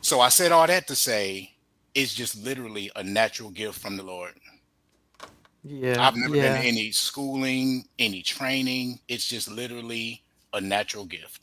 So 0.00 0.20
I 0.20 0.28
said 0.28 0.52
all 0.52 0.66
that 0.66 0.86
to 0.88 0.96
say, 0.96 1.52
it's 1.94 2.14
just 2.14 2.42
literally 2.42 2.90
a 2.96 3.02
natural 3.02 3.50
gift 3.50 3.78
from 3.78 3.96
the 3.96 4.02
Lord. 4.02 4.32
Yeah. 5.64 5.96
I've 6.06 6.16
never 6.16 6.36
yeah. 6.36 6.54
been 6.54 6.62
to 6.62 6.68
any 6.68 6.90
schooling, 6.92 7.84
any 7.98 8.22
training. 8.22 9.00
It's 9.08 9.26
just 9.26 9.50
literally 9.50 10.22
a 10.52 10.60
natural 10.60 11.04
gift. 11.04 11.40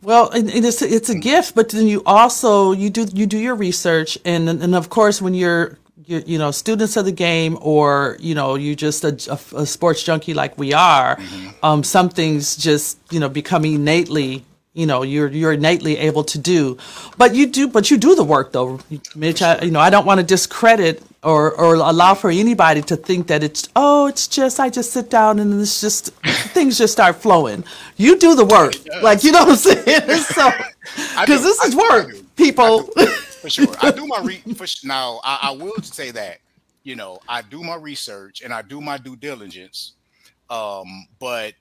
Well, 0.00 0.30
and, 0.30 0.48
and 0.48 0.64
it's 0.64 0.80
it's 0.80 1.08
a 1.08 1.18
gift, 1.18 1.56
but 1.56 1.70
then 1.70 1.88
you 1.88 2.02
also 2.06 2.70
you 2.70 2.88
do 2.88 3.06
you 3.12 3.26
do 3.26 3.36
your 3.36 3.56
research, 3.56 4.16
and 4.24 4.48
and 4.48 4.74
of 4.76 4.90
course 4.90 5.20
when 5.20 5.34
you're 5.34 5.76
you, 6.06 6.22
you 6.24 6.38
know 6.38 6.52
students 6.52 6.96
of 6.96 7.04
the 7.04 7.12
game, 7.12 7.58
or 7.60 8.16
you 8.20 8.32
know 8.32 8.54
you 8.54 8.76
just 8.76 9.02
a, 9.02 9.18
a, 9.28 9.62
a 9.62 9.66
sports 9.66 10.04
junkie 10.04 10.34
like 10.34 10.56
we 10.56 10.72
are, 10.72 11.16
Mm-hmm. 11.16 11.64
um, 11.64 11.82
some 11.82 12.08
things 12.08 12.56
just 12.56 12.98
you 13.10 13.18
know 13.18 13.28
become 13.28 13.64
innately 13.64 14.44
you 14.78 14.86
know 14.86 15.02
you're 15.02 15.28
you're 15.28 15.52
innately 15.52 15.98
able 15.98 16.22
to 16.24 16.38
do, 16.38 16.78
but 17.16 17.34
you 17.34 17.46
do 17.46 17.66
but 17.66 17.90
you 17.90 17.96
do 17.98 18.14
the 18.14 18.22
work 18.22 18.52
though, 18.52 18.78
Mitch. 19.16 19.42
I, 19.42 19.60
you 19.62 19.72
know 19.72 19.80
I 19.80 19.90
don't 19.90 20.06
want 20.06 20.20
to 20.20 20.26
discredit 20.26 21.02
or 21.24 21.52
or 21.52 21.74
allow 21.74 22.14
for 22.14 22.30
anybody 22.30 22.80
to 22.82 22.96
think 22.96 23.26
that 23.26 23.42
it's 23.42 23.68
oh 23.74 24.06
it's 24.06 24.28
just 24.28 24.60
I 24.60 24.70
just 24.70 24.92
sit 24.92 25.10
down 25.10 25.40
and 25.40 25.60
it's 25.60 25.80
just 25.80 26.14
things 26.54 26.78
just 26.78 26.92
start 26.92 27.16
flowing. 27.16 27.64
You 27.96 28.18
do 28.18 28.36
the 28.36 28.44
work, 28.44 28.74
like 29.02 29.24
you 29.24 29.32
know 29.32 29.44
what 29.44 29.66
I'm 29.66 29.84
saying. 29.84 30.00
so 30.36 30.50
because 31.20 31.42
this 31.42 31.60
is. 31.64 31.74
Work, 31.76 32.14
people. 32.36 32.82
Do, 32.96 33.06
for 33.06 33.50
sure. 33.50 33.66
I 33.82 33.90
do 33.90 34.06
my 34.06 34.20
re 34.20 34.36
for 34.56 34.66
sh- 34.66 34.84
now. 34.84 35.20
I, 35.24 35.38
I 35.42 35.50
will 35.50 35.82
say 35.82 36.12
that 36.12 36.38
you 36.84 36.94
know 36.94 37.18
I 37.28 37.42
do 37.42 37.62
my 37.62 37.76
research 37.76 38.42
and 38.42 38.52
I 38.52 38.62
do 38.62 38.80
my 38.80 38.96
due 38.96 39.16
diligence. 39.16 39.94
Um, 40.50 41.08
but 41.18 41.54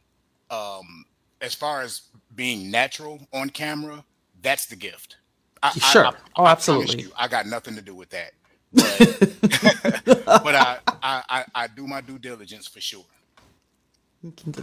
um, 0.50 1.06
as 1.42 1.54
far 1.54 1.82
as 1.82 2.04
being 2.38 2.72
natural 2.72 3.28
on 3.34 3.50
camera, 3.50 4.06
that's 4.42 4.68
the 4.68 4.78
gift. 4.78 5.18
I, 5.64 5.72
Sure. 5.72 6.06
I, 6.08 6.12
Oh, 6.38 6.46
I 6.46 6.56
promise 6.56 6.96
absolutely. 6.96 7.04
you, 7.04 7.12
I 7.18 7.28
got 7.28 7.48
nothing 7.48 7.76
to 7.76 7.82
do 7.84 7.96
with 7.96 8.12
that. 8.12 8.32
But, 9.62 10.26
but 10.26 10.56
I, 10.56 10.80
I, 11.04 11.24
I, 11.30 11.46
I 11.56 11.68
do 11.68 11.88
my 11.88 12.02
due 12.02 12.20
diligence 12.20 12.68
for 12.68 12.82
sure. 12.82 13.06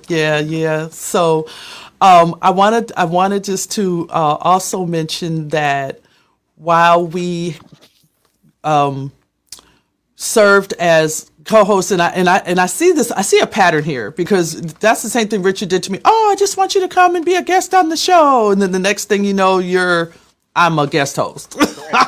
Yeah, 0.09 0.41
yeah. 0.41 0.89
So, 0.91 1.49
um, 2.01 2.37
I 2.43 2.51
wanted 2.51 2.93
I 2.97 3.05
wanted 3.05 3.45
just 3.45 3.73
to 3.73 4.09
uh, 4.11 4.37
also 4.41 4.85
mention 4.87 5.49
that 5.49 6.01
while 6.57 7.07
we 7.07 7.57
um, 8.65 9.13
served 10.17 10.75
as 10.75 11.31
co-hosts, 11.45 11.91
and 11.91 12.03
I 12.03 12.09
and 12.11 12.29
I 12.29 12.39
and 12.39 12.59
I 12.59 12.67
see 12.67 12.93
this, 12.93 13.11
I 13.13 13.23
see 13.23 13.41
a 13.41 13.47
pattern 13.47 13.85
here 13.85 14.11
because 14.11 14.61
that's 14.75 15.03
the 15.03 15.11
same 15.11 15.29
thing 15.29 15.43
Richard 15.43 15.69
did 15.69 15.83
to 15.85 15.93
me. 15.93 16.01
Oh, 16.05 16.31
I 16.33 16.37
just 16.37 16.57
want 16.57 16.75
you 16.75 16.81
to 16.83 16.89
come 16.89 17.17
and 17.17 17.25
be 17.25 17.35
a 17.37 17.43
guest 17.43 17.75
on 17.75 17.89
the 17.89 17.97
show, 17.97 18.51
and 18.51 18.61
then 18.61 18.73
the 18.73 18.79
next 18.79 19.07
thing 19.07 19.25
you 19.25 19.35
know, 19.35 19.59
you're 19.59 20.13
I'm 20.57 20.79
a 20.79 20.87
guest 20.87 21.17
host. 21.17 21.57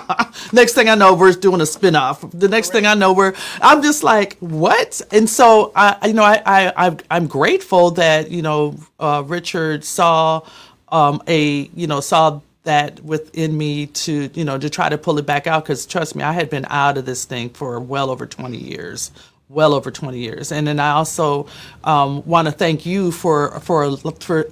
next 0.52 0.74
thing 0.74 0.88
I 0.88 0.94
know, 0.94 1.14
we're 1.14 1.32
doing 1.32 1.60
a 1.60 1.66
spin-off. 1.66 2.24
The 2.30 2.48
next 2.48 2.70
thing 2.70 2.86
I 2.86 2.94
know, 2.94 3.12
we're 3.12 3.34
I'm 3.60 3.82
just 3.82 4.04
like, 4.04 4.36
what? 4.38 5.00
And 5.10 5.28
so 5.28 5.72
I, 5.74 6.06
you 6.06 6.12
know, 6.14 6.24
I, 6.24 6.42
I 6.46 6.96
I'm 7.10 7.26
grateful 7.26 7.90
that 7.92 8.30
you 8.30 8.42
know 8.42 8.76
uh, 9.00 9.24
Richard 9.26 9.84
saw 9.84 10.42
um, 10.88 11.22
a 11.26 11.62
you 11.74 11.86
know 11.86 12.00
saw 12.00 12.40
that 12.66 13.00
within 13.02 13.56
me 13.58 13.86
to 13.86 14.30
you 14.34 14.44
know 14.44 14.58
to 14.58 14.70
try 14.70 14.90
to 14.90 14.98
pull 14.98 15.18
it 15.18 15.26
back 15.26 15.48
out 15.48 15.64
because 15.64 15.86
trust 15.86 16.14
me, 16.14 16.22
I 16.22 16.32
had 16.32 16.50
been 16.50 16.66
out 16.70 16.98
of 16.98 17.06
this 17.06 17.24
thing 17.24 17.50
for 17.50 17.80
well 17.80 18.10
over 18.10 18.26
20 18.26 18.58
years. 18.58 19.10
Well 19.48 19.74
over 19.74 19.92
20 19.92 20.18
years, 20.18 20.52
and 20.52 20.66
then 20.66 20.80
I 20.80 20.90
also 20.90 21.46
um, 21.84 22.26
want 22.26 22.48
to 22.48 22.52
thank 22.52 22.86
you 22.86 23.12
for 23.12 23.60
for 23.60 23.96
for 24.20 24.48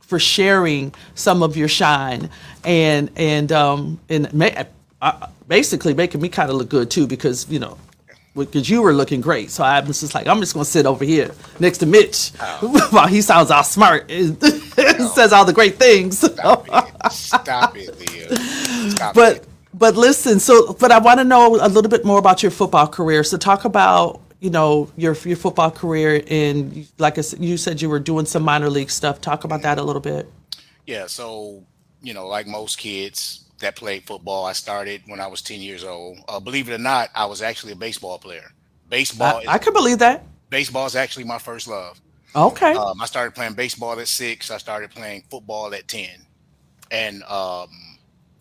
for 0.00 0.18
sharing 0.20 0.94
some 1.16 1.42
of 1.42 1.56
your 1.56 1.68
shine 1.68 2.30
and 2.64 3.10
and 3.16 3.50
um 3.52 4.00
and 4.08 4.32
ma- 4.32 4.64
uh, 5.02 5.28
basically 5.48 5.94
making 5.94 6.20
me 6.20 6.28
kind 6.28 6.50
of 6.50 6.56
look 6.56 6.68
good 6.68 6.90
too 6.90 7.06
because 7.06 7.48
you 7.50 7.58
know 7.58 7.76
because 8.36 8.68
you 8.68 8.82
were 8.82 8.92
looking 8.92 9.20
great 9.20 9.50
so 9.50 9.64
i 9.64 9.80
was 9.80 10.00
just 10.00 10.14
like 10.14 10.26
i'm 10.26 10.40
just 10.40 10.54
going 10.54 10.64
to 10.64 10.70
sit 10.70 10.86
over 10.86 11.04
here 11.04 11.32
next 11.58 11.78
to 11.78 11.86
mitch 11.86 12.30
while 12.90 13.08
he 13.08 13.20
sounds 13.20 13.50
all 13.50 13.64
smart 13.64 14.10
and 14.10 14.40
says 15.14 15.32
all 15.32 15.44
the 15.44 15.52
great 15.52 15.76
things 15.76 16.22
it! 16.22 16.38
Stop 17.10 17.76
it! 17.76 18.90
Stop 18.90 19.14
but 19.14 19.36
it. 19.38 19.48
but 19.74 19.96
listen 19.96 20.38
so 20.40 20.72
but 20.74 20.90
i 20.90 20.98
want 20.98 21.18
to 21.18 21.24
know 21.24 21.56
a 21.56 21.68
little 21.68 21.90
bit 21.90 22.04
more 22.04 22.18
about 22.18 22.42
your 22.42 22.50
football 22.50 22.86
career 22.86 23.24
so 23.24 23.36
talk 23.36 23.64
about 23.64 24.20
you 24.40 24.50
know 24.50 24.90
your 24.96 25.16
your 25.24 25.36
football 25.36 25.70
career 25.70 26.22
and 26.28 26.86
like 26.98 27.18
I 27.18 27.22
said, 27.22 27.42
you 27.42 27.56
said 27.56 27.80
you 27.82 27.88
were 27.88 28.00
doing 28.00 28.26
some 28.26 28.42
minor 28.42 28.70
league 28.70 28.90
stuff 28.90 29.20
talk 29.20 29.44
about 29.44 29.62
that 29.62 29.78
a 29.78 29.82
little 29.82 30.00
bit 30.00 30.30
Yeah, 30.86 31.06
so 31.06 31.64
you 32.02 32.14
know, 32.14 32.28
like 32.28 32.46
most 32.46 32.78
kids 32.78 33.44
that 33.60 33.74
played 33.76 34.04
football, 34.04 34.44
I 34.44 34.52
started 34.52 35.02
when 35.06 35.20
I 35.20 35.26
was 35.26 35.42
10 35.42 35.60
years 35.60 35.84
old. 35.84 36.18
Uh, 36.28 36.38
believe 36.38 36.68
it 36.68 36.74
or 36.74 36.78
not, 36.78 37.10
I 37.14 37.26
was 37.26 37.42
actually 37.42 37.72
a 37.72 37.76
baseball 37.76 38.18
player. 38.18 38.52
Baseball, 38.88 39.38
I, 39.38 39.40
is, 39.40 39.48
I 39.48 39.58
can 39.58 39.72
believe 39.72 39.98
that 39.98 40.24
baseball 40.48 40.86
is 40.86 40.94
actually 40.94 41.24
my 41.24 41.38
first 41.38 41.66
love. 41.66 42.00
okay 42.36 42.74
Um, 42.74 43.00
I 43.02 43.06
started 43.06 43.34
playing 43.34 43.54
baseball 43.54 43.98
at 43.98 44.06
six. 44.06 44.50
I 44.50 44.58
started 44.58 44.90
playing 44.90 45.24
football 45.28 45.74
at 45.74 45.88
10, 45.88 46.08
and 46.90 47.22
um, 47.24 47.68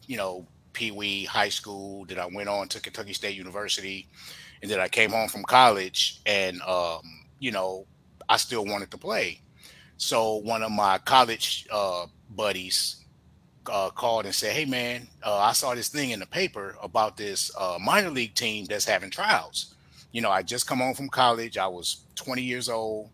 you 0.07 0.17
know, 0.17 0.45
Pee 0.73 0.91
Wee, 0.91 1.25
high 1.25 1.49
school. 1.49 2.05
Then 2.05 2.19
I 2.19 2.27
went 2.27 2.49
on 2.49 2.67
to 2.69 2.81
Kentucky 2.81 3.13
State 3.13 3.35
University, 3.35 4.07
and 4.61 4.69
then 4.69 4.79
I 4.79 4.87
came 4.87 5.11
home 5.11 5.29
from 5.29 5.43
college, 5.43 6.21
and 6.25 6.61
um, 6.61 7.01
you 7.39 7.51
know, 7.51 7.85
I 8.29 8.37
still 8.37 8.65
wanted 8.65 8.91
to 8.91 8.97
play. 8.97 9.41
So 9.97 10.35
one 10.35 10.61
of 10.63 10.71
my 10.71 10.97
college 10.99 11.67
uh, 11.71 12.07
buddies 12.29 13.05
uh, 13.71 13.89
called 13.89 14.25
and 14.25 14.35
said, 14.35 14.53
"Hey 14.53 14.65
man, 14.65 15.07
uh, 15.23 15.37
I 15.37 15.53
saw 15.53 15.73
this 15.73 15.89
thing 15.89 16.11
in 16.11 16.19
the 16.19 16.25
paper 16.25 16.75
about 16.81 17.17
this 17.17 17.51
uh, 17.57 17.77
minor 17.81 18.09
league 18.09 18.35
team 18.35 18.65
that's 18.65 18.85
having 18.85 19.09
trials. 19.09 19.75
You 20.11 20.21
know, 20.21 20.31
I 20.31 20.43
just 20.43 20.67
come 20.67 20.79
home 20.79 20.93
from 20.93 21.09
college. 21.09 21.57
I 21.57 21.67
was 21.67 22.05
20 22.15 22.41
years 22.41 22.69
old. 22.69 23.09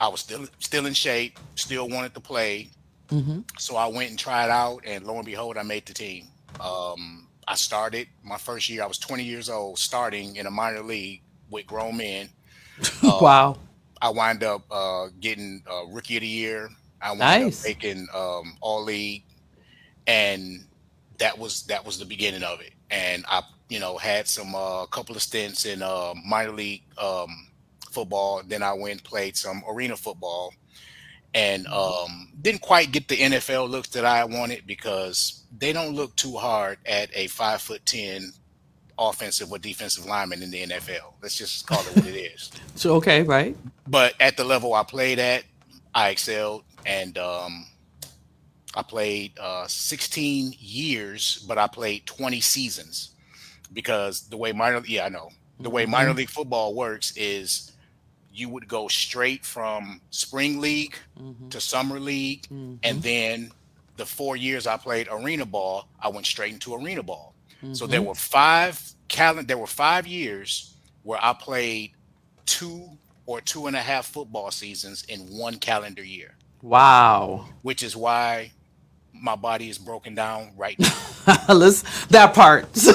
I 0.00 0.08
was 0.08 0.20
still 0.20 0.46
still 0.58 0.86
in 0.86 0.94
shape, 0.94 1.38
still 1.56 1.88
wanted 1.88 2.14
to 2.14 2.20
play. 2.20 2.70
Hmm 3.10 3.40
So 3.58 3.76
I 3.76 3.88
went 3.88 4.10
and 4.10 4.18
tried 4.18 4.50
out, 4.50 4.82
and 4.84 5.04
lo 5.04 5.16
and 5.16 5.26
behold, 5.26 5.58
I 5.58 5.62
made 5.62 5.86
the 5.86 5.94
team. 5.94 6.28
Um, 6.60 7.28
I 7.48 7.56
started 7.56 8.08
my 8.22 8.38
first 8.38 8.68
year. 8.70 8.82
I 8.82 8.86
was 8.86 8.98
20 8.98 9.24
years 9.24 9.50
old, 9.50 9.78
starting 9.78 10.36
in 10.36 10.46
a 10.46 10.50
minor 10.50 10.82
league 10.82 11.22
with 11.50 11.66
grown 11.66 11.96
men. 11.98 12.30
Uh, 13.02 13.20
wow 13.20 13.56
I 14.00 14.10
wind 14.10 14.44
up 14.44 14.62
uh, 14.70 15.08
getting 15.20 15.62
uh, 15.70 15.86
rookie 15.86 16.16
of 16.16 16.22
the 16.22 16.28
year. 16.28 16.70
I 17.02 17.12
wound 17.12 17.42
Nice. 17.42 17.54
up 17.54 17.54
making 17.64 18.08
um, 18.14 18.56
all 18.60 18.84
league, 18.84 19.24
and 20.06 20.66
that 21.18 21.38
was 21.38 21.64
that 21.64 21.84
was 21.84 21.98
the 21.98 22.06
beginning 22.06 22.42
of 22.44 22.60
it. 22.60 22.72
And 22.90 23.24
I, 23.28 23.42
you 23.68 23.80
know, 23.80 23.98
had 23.98 24.28
some 24.28 24.54
a 24.54 24.82
uh, 24.82 24.86
couple 24.86 25.16
of 25.16 25.22
stints 25.22 25.64
in 25.66 25.82
uh, 25.82 26.14
minor 26.26 26.52
league 26.52 26.82
um, 26.98 27.48
football. 27.90 28.42
Then 28.46 28.62
I 28.62 28.72
went 28.72 28.92
and 28.92 29.04
played 29.04 29.36
some 29.36 29.62
arena 29.68 29.96
football, 29.96 30.52
and 31.34 31.66
um, 31.68 32.28
didn't 32.40 32.60
quite 32.62 32.92
get 32.92 33.08
the 33.08 33.16
NFL 33.16 33.68
looks 33.70 33.88
that 33.90 34.04
I 34.04 34.24
wanted 34.24 34.66
because 34.66 35.44
they 35.56 35.72
don't 35.72 35.94
look 35.94 36.14
too 36.16 36.36
hard 36.36 36.78
at 36.86 37.10
a 37.14 37.26
five 37.28 37.60
foot 37.62 37.84
ten 37.86 38.32
offensive 38.98 39.50
or 39.50 39.58
defensive 39.58 40.04
lineman 40.06 40.42
in 40.42 40.50
the 40.50 40.62
NFL. 40.66 41.14
Let's 41.22 41.36
just 41.38 41.66
call 41.66 41.80
it 41.80 41.96
what 41.96 42.06
it 42.06 42.16
is 42.16 42.50
so 42.74 42.94
okay 42.96 43.22
right 43.22 43.56
but 43.86 44.14
at 44.20 44.36
the 44.36 44.44
level 44.44 44.74
I 44.74 44.84
played 44.84 45.18
at, 45.18 45.42
I 45.94 46.10
excelled, 46.10 46.62
and 46.86 47.18
um, 47.18 47.66
I 48.76 48.82
played 48.82 49.36
uh, 49.40 49.66
16 49.66 50.54
years, 50.58 51.44
but 51.48 51.58
I 51.58 51.66
played 51.66 52.06
20 52.06 52.40
seasons 52.40 53.10
because 53.72 54.28
the 54.28 54.36
way 54.36 54.52
minor 54.52 54.82
yeah 54.86 55.06
I 55.06 55.08
know 55.08 55.30
the 55.58 55.70
way 55.70 55.86
minor 55.86 56.12
Mhm. 56.12 56.16
league 56.18 56.30
football 56.30 56.74
works 56.74 57.12
is 57.16 57.69
you 58.32 58.48
would 58.48 58.68
go 58.68 58.88
straight 58.88 59.44
from 59.44 60.00
spring 60.10 60.60
league 60.60 60.96
Mhm. 61.20 61.50
to 61.50 61.60
summer 61.60 61.98
league, 62.00 62.46
and 62.82 63.02
then 63.02 63.50
the 63.96 64.06
four 64.06 64.36
years 64.36 64.66
I 64.66 64.76
played 64.76 65.08
arena 65.10 65.44
ball, 65.44 65.88
I 66.00 66.08
went 66.08 66.26
straight 66.26 66.52
into 66.52 66.74
arena 66.74 67.02
ball. 67.02 67.34
So 67.72 67.86
there 67.86 68.00
Mhm. 68.00 68.06
were 68.06 68.14
five 68.14 68.80
calendar. 69.08 69.46
There 69.48 69.58
were 69.58 69.66
five 69.66 70.06
years 70.06 70.74
where 71.02 71.22
I 71.22 71.32
played 71.34 71.92
two 72.46 72.98
or 73.26 73.40
two 73.40 73.66
and 73.66 73.76
a 73.76 73.82
half 73.82 74.06
football 74.06 74.50
seasons 74.50 75.02
in 75.08 75.20
one 75.36 75.58
calendar 75.58 76.02
year, 76.02 76.36
wow 76.62 77.46
which 77.62 77.82
is 77.82 77.94
why 77.96 78.50
my 79.12 79.36
body 79.36 79.68
is 79.68 79.76
broken 79.78 80.14
down 80.14 80.52
right 80.56 80.78
now. 81.26 81.44
Let's 81.54 81.82
that 82.06 82.32
part. 82.34 82.64
which 82.72 82.86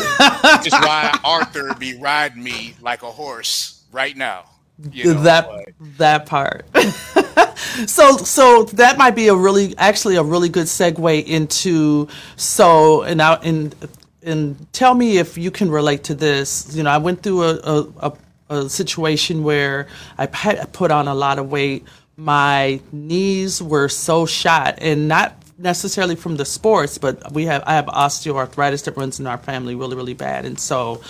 is 0.68 0.74
why 0.74 1.18
Arthur 1.24 1.74
be 1.76 1.96
riding 1.98 2.42
me 2.44 2.76
like 2.82 3.04
a 3.04 3.12
horse 3.12 3.84
right 3.92 4.18
now. 4.18 4.46
You 4.92 5.14
know, 5.14 5.24
that 5.24 5.48
but 5.48 5.98
that 5.98 6.26
part. 6.26 6.66
so 7.88 8.18
so 8.18 8.64
that 8.74 8.98
might 8.98 9.16
be 9.16 9.28
a 9.30 9.36
really 9.36 9.76
actually 9.78 10.18
a 10.18 10.24
really 10.24 10.50
good 10.50 10.66
segue 10.66 11.26
into 11.26 12.08
so 12.36 13.04
and 13.04 13.18
now 13.18 13.36
and 13.36 13.74
and 14.22 14.74
tell 14.74 14.94
me 14.94 15.18
if 15.18 15.38
you 15.38 15.52
can 15.52 15.72
relate 15.72 16.04
to 16.06 16.16
this. 16.16 16.76
You 16.76 16.84
know, 16.84 16.90
I 16.90 16.98
went 16.98 17.24
through 17.24 17.44
a 17.44 17.56
a, 17.56 17.88
a, 18.00 18.14
a 18.50 18.70
situation 18.70 19.44
where 19.44 19.88
I 20.18 20.26
put 20.26 20.92
on 20.92 21.08
a 21.08 21.16
lot 21.16 21.40
of 21.40 21.50
weight. 21.50 21.86
My 22.18 22.82
knees 22.92 23.62
were 23.62 23.90
so 23.90 24.26
shot, 24.26 24.76
and 24.80 25.08
not 25.08 25.42
necessarily 25.58 26.16
from 26.16 26.36
the 26.36 26.46
sports, 26.46 26.98
but 26.98 27.32
we 27.32 27.46
have 27.46 27.64
I 27.66 27.76
have 27.76 27.86
osteoarthritis 27.86 28.84
that 28.86 28.98
runs 28.98 29.20
in 29.20 29.28
our 29.28 29.38
family 29.38 29.76
really 29.76 29.96
really 29.96 30.14
bad, 30.14 30.46
and 30.46 30.60
so 30.60 31.02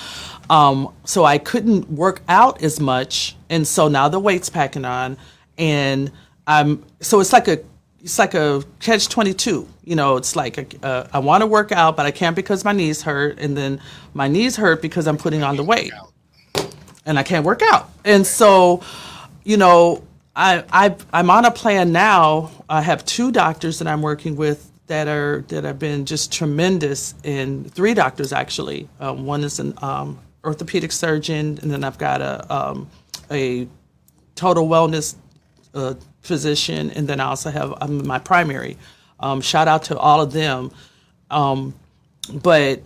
um, 0.49 0.93
so 1.05 1.25
I 1.25 1.37
couldn't 1.37 1.89
work 1.89 2.21
out 2.27 2.61
as 2.61 2.79
much, 2.79 3.35
and 3.49 3.67
so 3.67 3.87
now 3.87 4.09
the 4.09 4.19
weight's 4.19 4.49
packing 4.49 4.85
on, 4.85 5.17
and 5.57 6.11
I'm 6.47 6.83
so 7.01 7.19
it's 7.19 7.33
like 7.33 7.47
a 7.47 7.59
it's 8.05 8.19
like 8.19 8.35
a 8.35 8.63
catch 8.79 9.09
22 9.09 9.67
you 9.83 9.95
know 9.95 10.15
it's 10.15 10.35
like 10.35 10.75
uh, 10.83 11.07
i 11.11 11.17
want 11.17 11.41
to 11.41 11.47
work 11.47 11.71
out 11.71 11.97
but 11.97 12.05
i 12.05 12.11
can't 12.11 12.35
because 12.35 12.63
my 12.63 12.71
knees 12.71 13.01
hurt 13.01 13.39
and 13.39 13.57
then 13.57 13.81
my 14.13 14.27
knees 14.27 14.55
hurt 14.55 14.79
because 14.79 15.07
i'm 15.07 15.17
putting 15.17 15.41
on 15.43 15.55
the 15.55 15.63
weight. 15.63 15.91
And 17.07 17.19
i 17.19 17.23
can't 17.23 17.45
work 17.45 17.61
out. 17.63 17.89
And 18.03 18.25
so 18.25 18.81
you 19.43 19.57
know 19.57 20.03
I, 20.35 20.63
I 20.71 20.95
i'm 21.13 21.29
on 21.29 21.45
a 21.45 21.51
plan 21.51 21.91
now. 21.91 22.51
I 22.69 22.81
have 22.81 23.03
two 23.05 23.31
doctors 23.31 23.79
that 23.79 23.87
i'm 23.87 24.01
working 24.01 24.35
with 24.35 24.71
that 24.87 25.07
are 25.07 25.43
that 25.47 25.63
have 25.63 25.79
been 25.79 26.05
just 26.05 26.31
tremendous 26.31 27.15
and 27.23 27.71
three 27.73 27.95
doctors 27.95 28.31
actually. 28.33 28.87
Um, 28.99 29.25
one 29.25 29.43
is 29.43 29.59
an 29.59 29.73
um, 29.81 30.19
orthopedic 30.45 30.91
surgeon 30.91 31.59
and 31.61 31.71
then 31.71 31.83
i've 31.83 31.97
got 31.97 32.21
a 32.21 32.53
um, 32.53 32.89
a 33.31 33.67
total 34.35 34.67
wellness 34.67 35.15
uh, 35.73 35.95
physician, 36.21 36.91
and 36.91 37.07
then 37.07 37.19
I 37.19 37.25
also 37.25 37.49
have 37.51 37.73
um, 37.81 38.05
my 38.05 38.19
primary. 38.19 38.77
Um, 39.19 39.41
shout 39.41 39.67
out 39.67 39.83
to 39.83 39.97
all 39.97 40.21
of 40.21 40.33
them. 40.33 40.71
Um, 41.29 41.73
but 42.33 42.81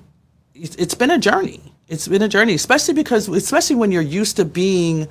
it's, 0.53 0.76
it's 0.76 0.95
been 0.95 1.12
a 1.12 1.18
journey. 1.18 1.62
It's 1.88 2.07
been 2.07 2.22
a 2.22 2.28
journey, 2.28 2.53
especially 2.53 2.93
because, 2.93 3.28
especially 3.30 3.76
when 3.76 3.91
you're 3.91 4.01
used 4.01 4.36
to 4.38 4.45
being 4.45 5.07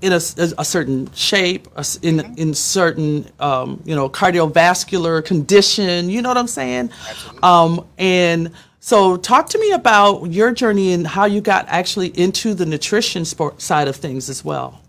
in 0.00 0.12
a, 0.12 0.16
a 0.16 0.64
certain 0.64 1.12
shape, 1.12 1.66
in 1.66 1.72
mm-hmm. 2.18 2.34
in 2.36 2.54
certain 2.54 3.28
um, 3.40 3.80
you 3.84 3.94
know 3.94 4.08
cardiovascular 4.08 5.24
condition. 5.24 6.08
You 6.10 6.22
know 6.22 6.28
what 6.28 6.38
I'm 6.38 6.48
saying? 6.48 6.90
Um, 7.42 7.86
and 7.98 8.50
so, 8.84 9.16
talk 9.16 9.48
to 9.50 9.60
me 9.60 9.70
about 9.70 10.24
your 10.24 10.50
journey 10.50 10.92
and 10.92 11.06
how 11.06 11.24
you 11.24 11.40
got 11.40 11.68
actually 11.68 12.08
into 12.18 12.52
the 12.52 12.66
nutrition 12.66 13.24
sport 13.24 13.62
side 13.62 13.86
of 13.86 13.94
things 13.94 14.28
as 14.28 14.44
well. 14.44 14.82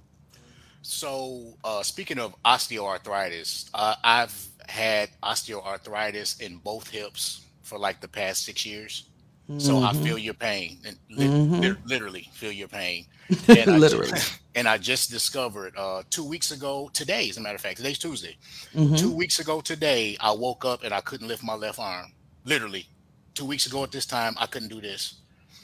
So, 0.81 1.53
uh, 1.63 1.83
speaking 1.83 2.17
of 2.17 2.35
osteoarthritis, 2.43 3.69
uh, 3.71 3.93
I've 4.03 4.47
had 4.67 5.11
osteoarthritis 5.21 6.41
in 6.41 6.57
both 6.57 6.89
hips 6.89 7.45
for 7.61 7.77
like 7.77 8.01
the 8.01 8.07
past 8.07 8.45
six 8.45 8.65
years. 8.65 9.09
Mm-hmm. 9.47 9.59
So 9.59 9.83
I 9.83 9.93
feel 9.93 10.17
your 10.17 10.33
pain, 10.33 10.79
and 10.87 10.97
li- 11.11 11.27
mm-hmm. 11.27 11.59
li- 11.59 11.75
literally 11.85 12.29
feel 12.33 12.51
your 12.51 12.69
pain. 12.69 13.05
And 13.47 13.79
literally. 13.79 14.07
I 14.07 14.11
just, 14.15 14.39
and 14.55 14.67
I 14.67 14.77
just 14.79 15.11
discovered 15.11 15.77
uh, 15.77 16.01
two 16.09 16.27
weeks 16.27 16.49
ago 16.49 16.89
today, 16.93 17.29
as 17.29 17.37
a 17.37 17.41
matter 17.41 17.55
of 17.55 17.61
fact, 17.61 17.77
today's 17.77 17.99
Tuesday. 17.99 18.37
Mm-hmm. 18.73 18.95
Two 18.95 19.15
weeks 19.15 19.37
ago 19.37 19.61
today, 19.61 20.17
I 20.19 20.31
woke 20.31 20.65
up 20.65 20.83
and 20.83 20.95
I 20.95 21.01
couldn't 21.01 21.27
lift 21.27 21.43
my 21.43 21.53
left 21.53 21.77
arm. 21.77 22.11
Literally, 22.45 22.87
two 23.34 23.45
weeks 23.45 23.65
ago 23.65 23.84
at 23.84 23.91
this 23.91 24.05
time, 24.05 24.36
I 24.38 24.45
couldn't 24.45 24.69
do 24.69 24.81
this. 24.81 25.15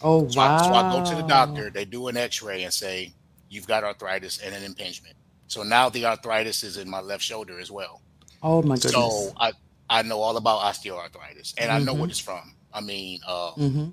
Oh 0.01 0.28
so 0.28 0.39
wow! 0.39 0.57
I, 0.57 0.61
so 0.63 0.74
I 0.74 0.91
go 0.91 1.09
to 1.09 1.15
the 1.22 1.28
doctor. 1.28 1.70
They 1.70 1.86
do 1.86 2.07
an 2.07 2.17
X-ray 2.17 2.63
and 2.63 2.74
say 2.74 3.13
you've 3.49 3.67
got 3.67 3.84
arthritis 3.84 4.39
and 4.39 4.55
an 4.55 4.63
impingement. 4.63 5.15
So 5.47 5.63
now 5.63 5.89
the 5.89 6.05
arthritis 6.05 6.63
is 6.63 6.78
in 6.78 6.89
my 6.89 7.01
left 7.01 7.24
shoulder 7.24 7.59
as 7.59 7.72
well. 7.72 8.01
Oh 8.41 8.61
my 8.61 8.76
goodness. 8.76 8.93
So 8.93 9.34
I, 9.38 9.51
I 9.89 10.03
know 10.03 10.22
all 10.22 10.38
about 10.38 10.61
osteoarthritis 10.61 11.55
and 11.57 11.70
mm-hmm. 11.70 11.72
I 11.72 11.80
know 11.80 11.93
what 11.93 12.03
mm-hmm. 12.03 12.11
it's 12.11 12.20
from. 12.20 12.55
I 12.72 12.82
mean, 12.82 13.20
uh, 13.28 13.51
mm-hmm. 13.57 13.89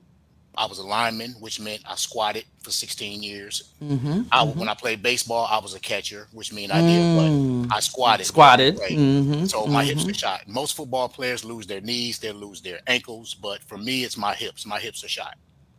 I 0.57 0.67
was 0.67 0.79
a 0.79 0.87
lineman, 0.87 1.33
which 1.39 1.61
meant 1.61 1.83
I 1.87 1.97
squatted 1.97 2.45
for 2.63 2.71
16 2.71 3.23
years. 3.23 3.75
Mm-hmm. 3.83 4.23
I, 4.33 4.45
mm-hmm. 4.45 4.59
when 4.59 4.69
I 4.69 4.75
played 4.75 5.03
baseball, 5.03 5.47
I 5.51 5.59
was 5.59 5.75
a 5.75 5.81
catcher, 5.81 6.29
which 6.33 6.53
means 6.53 6.73
I 6.73 6.81
did 6.81 7.17
what 7.17 7.27
mm. 7.27 7.73
I 7.73 7.81
squatted. 7.81 8.27
Squatted. 8.27 8.79
Mm-hmm. 8.79 9.45
So 9.45 9.67
my 9.67 9.85
hips 9.85 10.09
are 10.09 10.15
shot. 10.15 10.49
Most 10.49 10.75
football 10.75 11.09
players 11.09 11.45
lose 11.45 11.67
their 11.67 11.83
knees, 11.83 12.19
they 12.19 12.33
lose 12.33 12.63
their 12.63 12.81
ankles, 12.87 13.35
but 13.35 13.63
for 13.65 13.77
me, 13.77 14.05
it's 14.05 14.17
my 14.17 14.35
hips. 14.35 14.65
My 14.65 14.81
hips 14.81 15.05
are 15.05 15.09
shot. 15.09 15.37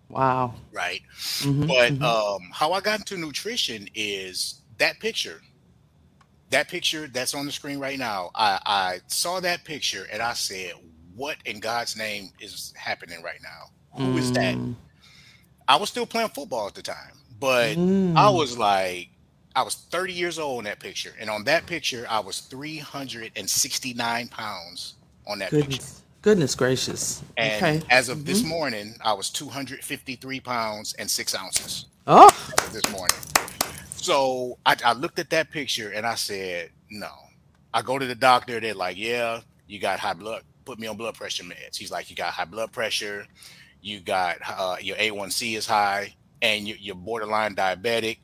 Wow. 0.09 0.53
Right. 0.71 1.01
Mm-hmm, 1.39 1.67
but 1.67 1.93
mm-hmm. 1.93 2.03
um, 2.03 2.49
how 2.53 2.71
I 2.73 2.81
got 2.81 2.99
into 2.99 3.17
nutrition 3.17 3.87
is 3.95 4.61
that 4.77 4.99
picture. 4.99 5.41
That 6.49 6.69
picture 6.69 7.07
that's 7.07 7.33
on 7.33 7.45
the 7.45 7.51
screen 7.51 7.79
right 7.79 7.99
now. 7.99 8.31
I, 8.35 8.59
I 8.65 8.99
saw 9.07 9.39
that 9.41 9.65
picture 9.65 10.07
and 10.11 10.21
I 10.21 10.33
said, 10.33 10.73
What 11.15 11.35
in 11.45 11.59
God's 11.59 11.97
name 11.97 12.29
is 12.39 12.73
happening 12.77 13.21
right 13.21 13.39
now? 13.43 13.71
Who 13.97 14.13
mm. 14.13 14.17
is 14.17 14.31
that? 14.33 14.55
Mm. 14.55 14.75
I 15.67 15.75
was 15.75 15.89
still 15.89 16.05
playing 16.05 16.29
football 16.29 16.67
at 16.67 16.75
the 16.75 16.81
time, 16.81 17.13
but 17.39 17.77
mm. 17.77 18.15
I 18.15 18.29
was 18.29 18.57
like, 18.57 19.09
I 19.55 19.63
was 19.63 19.73
30 19.75 20.13
years 20.13 20.37
old 20.37 20.59
in 20.59 20.65
that 20.65 20.79
picture. 20.79 21.13
And 21.19 21.29
on 21.29 21.43
that 21.45 21.65
picture, 21.65 22.05
I 22.09 22.19
was 22.19 22.41
369 22.41 24.27
pounds 24.27 24.93
on 25.25 25.39
that 25.39 25.49
Goodness. 25.49 25.77
picture. 25.77 26.03
Goodness 26.21 26.55
gracious. 26.55 27.23
And 27.37 27.63
okay. 27.63 27.85
as 27.89 28.09
of 28.09 28.19
mm-hmm. 28.19 28.27
this 28.27 28.43
morning, 28.43 28.95
I 29.03 29.13
was 29.13 29.29
253 29.31 30.39
pounds 30.41 30.93
and 30.93 31.09
six 31.09 31.35
ounces. 31.35 31.87
Oh. 32.05 32.29
This 32.71 32.87
morning. 32.91 33.17
So 33.95 34.59
I, 34.65 34.75
I 34.85 34.93
looked 34.93 35.19
at 35.19 35.31
that 35.31 35.49
picture 35.49 35.89
and 35.89 36.05
I 36.05 36.15
said, 36.15 36.69
no. 36.91 37.09
I 37.73 37.81
go 37.81 37.97
to 37.97 38.05
the 38.05 38.15
doctor. 38.15 38.59
They're 38.59 38.73
like, 38.73 38.97
yeah, 38.97 39.41
you 39.67 39.79
got 39.79 39.99
high 39.99 40.13
blood. 40.13 40.43
Put 40.65 40.79
me 40.79 40.87
on 40.87 40.97
blood 40.97 41.15
pressure 41.15 41.43
meds. 41.43 41.77
He's 41.77 41.91
like, 41.91 42.09
you 42.09 42.15
got 42.15 42.31
high 42.33 42.45
blood 42.45 42.71
pressure. 42.71 43.25
You 43.87 44.01
got 44.01 44.37
uh, 44.45 44.75
your 44.81 44.97
A1C 44.97 45.55
is 45.55 45.65
high 45.65 46.13
and 46.41 46.67
you're, 46.67 46.95
borderline 46.95 47.55
diabetic. 47.55 48.17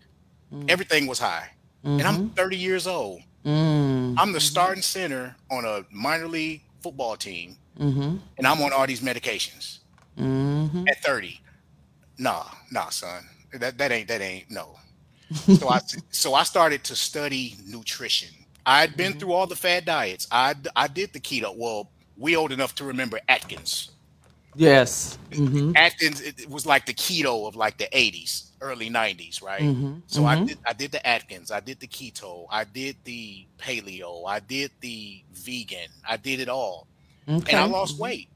Mm. 0.54 0.70
Everything 0.70 1.08
was 1.08 1.20
high. 1.20 1.50
Mm-hmm. 1.86 2.00
And 2.00 2.04
I'm 2.04 2.16
mm-hmm. 2.16 2.36
30 2.36 2.58
years 2.58 2.86
old. 2.86 3.22
Mm. 3.46 4.16
I'm 4.18 4.34
the 4.34 4.42
starting 4.42 4.84
center 4.84 5.36
on 5.50 5.64
a 5.64 5.86
minor 5.90 6.28
league 6.28 6.64
football 6.82 7.16
team 7.16 7.56
mm-hmm. 7.80 8.18
and 8.38 8.48
I'm 8.48 8.62
on 8.62 8.74
all 8.74 8.86
these 8.86 9.02
medications 9.02 9.80
mm-hmm. 10.18 10.88
at 10.88 11.02
30. 11.02 11.40
Nah, 12.18 12.46
nah, 12.72 12.90
son, 12.90 13.24
that 13.54 13.78
that 13.78 13.92
ain't 13.92 14.08
that 14.08 14.22
ain't 14.22 14.52
no. 14.52 14.76
so 15.34 15.70
I 15.70 15.80
so 16.12 16.34
I 16.34 16.44
started 16.44 16.84
to 16.86 16.96
study 16.96 17.56
nutrition. 17.66 18.30
I'd 18.66 18.96
been 18.96 19.12
mm-hmm. 19.12 19.20
through 19.20 19.34
all 19.34 19.48
the 19.48 19.56
fad 19.56 19.86
diets. 19.86 20.28
I 20.32 20.56
I 20.76 20.88
did 20.88 21.14
the 21.14 21.20
keto. 21.20 21.56
Well, 21.56 21.90
we 22.18 22.36
old 22.36 22.52
enough 22.52 22.76
to 22.76 22.84
remember 22.84 23.20
Atkins. 23.28 23.93
Yes. 24.56 25.18
Mm-hmm. 25.32 25.76
Atkins 25.76 26.22
it 26.22 26.50
was 26.50 26.66
like 26.66 26.86
the 26.86 26.94
keto 26.94 27.48
of 27.48 27.56
like 27.56 27.78
the 27.78 27.88
80s, 27.92 28.52
early 28.62 28.90
90s, 28.90 29.42
right? 29.42 29.62
Mm-hmm. 29.62 30.00
So 30.08 30.26
I 30.26 30.36
mm-hmm. 30.36 30.46
did 30.46 30.58
I 30.66 30.74
did 30.74 30.92
the 30.92 31.06
Atkins, 31.06 31.52
I 31.52 31.60
did 31.60 31.80
the 31.80 31.88
keto, 31.88 32.46
I 32.50 32.64
did 32.64 32.98
the 33.04 33.46
paleo, 33.58 34.28
I 34.28 34.40
did 34.40 34.72
the 34.82 35.24
vegan, 35.34 35.90
I 36.08 36.18
did 36.18 36.40
it 36.40 36.50
all. 36.50 36.88
Okay. 37.28 37.52
And 37.52 37.60
I 37.60 37.66
lost 37.66 38.00
weight. 38.00 38.30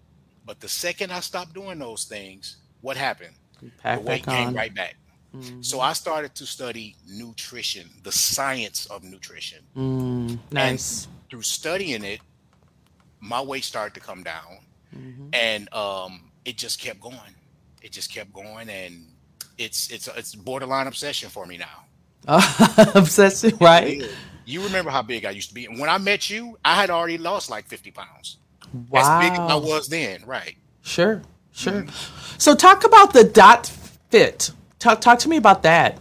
But 0.46 0.60
the 0.60 0.70
second 0.70 1.12
I 1.12 1.20
stopped 1.20 1.54
doing 1.54 1.80
those 1.80 2.06
things, 2.06 2.58
what 2.82 2.98
happened? 2.98 3.36
the 3.62 4.00
weight 4.02 4.26
came 4.26 4.54
right 4.54 4.74
back. 4.74 4.96
Mm-hmm. 5.36 5.62
So 5.62 5.82
I 5.82 5.94
started 5.94 6.34
to 6.36 6.46
study 6.46 6.96
nutrition, 7.08 7.90
the 8.04 8.12
science 8.12 8.86
of 8.88 9.04
nutrition. 9.04 9.60
Mm, 9.76 10.40
nice. 10.52 11.06
And 11.06 11.30
through 11.30 11.42
studying 11.42 12.04
it, 12.04 12.22
my 13.20 13.42
weight 13.42 13.64
started 13.64 13.94
to 13.96 14.00
come 14.00 14.24
down, 14.24 14.60
mm-hmm. 14.96 15.30
and 15.34 15.72
um, 15.74 16.32
it 16.46 16.58
just 16.58 16.80
kept 16.80 17.00
going. 17.00 17.36
It 17.82 17.92
just 17.92 18.14
kept 18.14 18.34
going, 18.34 18.70
and 18.70 19.08
it's 19.58 19.90
it's 19.92 20.08
it's 20.16 20.36
borderline 20.36 20.88
obsession 20.88 21.30
for 21.30 21.46
me 21.46 21.58
now. 21.58 21.86
Uh, 22.28 22.92
obsession, 22.96 23.58
right? 23.60 24.04
You 24.46 24.64
remember 24.64 24.92
how 24.92 25.02
big 25.02 25.26
I 25.26 25.32
used 25.32 25.50
to 25.50 25.56
be, 25.56 25.66
and 25.66 25.80
when 25.80 25.90
I 25.90 25.98
met 25.98 26.30
you, 26.30 26.58
I 26.64 26.76
had 26.76 26.90
already 26.90 27.18
lost 27.18 27.50
like 27.50 27.68
fifty 27.68 27.92
pounds. 27.92 28.38
Wow. 28.90 29.20
As 29.20 29.30
big 29.30 29.34
as 29.34 29.52
I 29.52 29.56
was 29.56 29.88
then, 29.88 30.24
right? 30.26 30.56
Sure, 30.82 31.22
sure. 31.54 31.84
Mm-hmm. 31.84 32.38
So 32.38 32.56
talk 32.56 32.86
about 32.86 33.14
the 33.14 33.24
Dot 33.24 33.68
Fit. 34.10 34.52
Talk 34.80 35.02
talk 35.02 35.20
to 35.20 35.30
me 35.30 35.38
about 35.38 35.64
that. 35.64 35.98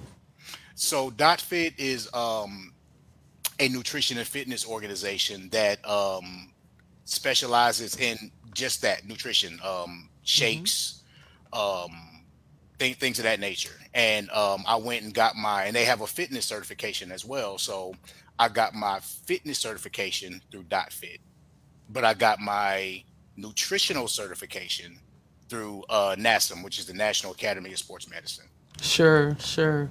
So 0.77 1.11
dotFIT 1.11 1.73
is 1.79 2.13
um, 2.13 2.73
a 3.59 3.69
nutrition 3.69 4.19
and 4.19 4.27
fitness 4.27 4.67
organization 4.67 5.49
that 5.49 5.83
um, 5.89 6.53
specializes 7.05 7.97
in 7.97 8.31
just 8.57 8.83
that 8.83 9.07
nutrition, 9.07 9.61
um, 9.63 10.09
shakes, 10.25 11.03
mm-hmm. 11.53 11.93
um, 11.93 12.25
th- 12.79 12.97
things 12.97 13.19
of 13.19 13.25
that 13.25 13.39
nature. 13.39 13.79
And 13.95 14.29
um, 14.31 14.65
I 14.67 14.77
went 14.77 15.05
and 15.05 15.15
got 15.15 15.37
my, 15.37 15.65
and 15.65 15.77
they 15.77 15.85
have 15.85 16.01
a 16.01 16.07
fitness 16.07 16.47
certification 16.47 17.13
as 17.13 17.25
well. 17.25 17.59
So 17.59 17.95
I 18.39 18.49
got 18.49 18.75
my 18.75 18.99
fitness 19.01 19.59
certification 19.59 20.41
through 20.51 20.65
dotFIT 20.65 21.19
but 21.89 22.05
I 22.05 22.15
got 22.15 22.41
my 22.41 23.03
nutritional 23.37 24.09
certification 24.09 24.99
through 25.49 25.85
uh, 25.89 26.17
NASM, 26.19 26.65
which 26.65 26.79
is 26.79 26.87
the 26.87 26.95
National 26.95 27.33
Academy 27.33 27.73
of 27.73 27.79
Sports 27.79 28.11
Medicine. 28.11 28.47
Sure, 28.81 29.37
sure. 29.39 29.91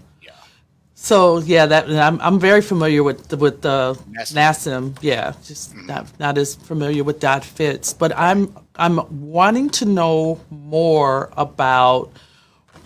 So 0.98 1.40
yeah, 1.40 1.66
that 1.66 1.90
I'm 1.90 2.20
I'm 2.22 2.40
very 2.40 2.62
familiar 2.62 3.04
with 3.04 3.28
the, 3.28 3.36
with 3.36 3.62
the 3.62 4.00
NASM. 4.12 4.98
Yeah, 5.02 5.34
just 5.44 5.76
mm-hmm. 5.76 5.88
not 5.88 6.20
not 6.20 6.38
as 6.38 6.56
familiar 6.56 7.04
with 7.04 7.20
dotFITs, 7.20 7.98
but 7.98 8.14
I'm 8.18 8.56
I'm 8.78 9.02
wanting 9.30 9.70
to 9.72 9.86
know 9.86 10.40
more 10.50 11.32
about 11.36 12.12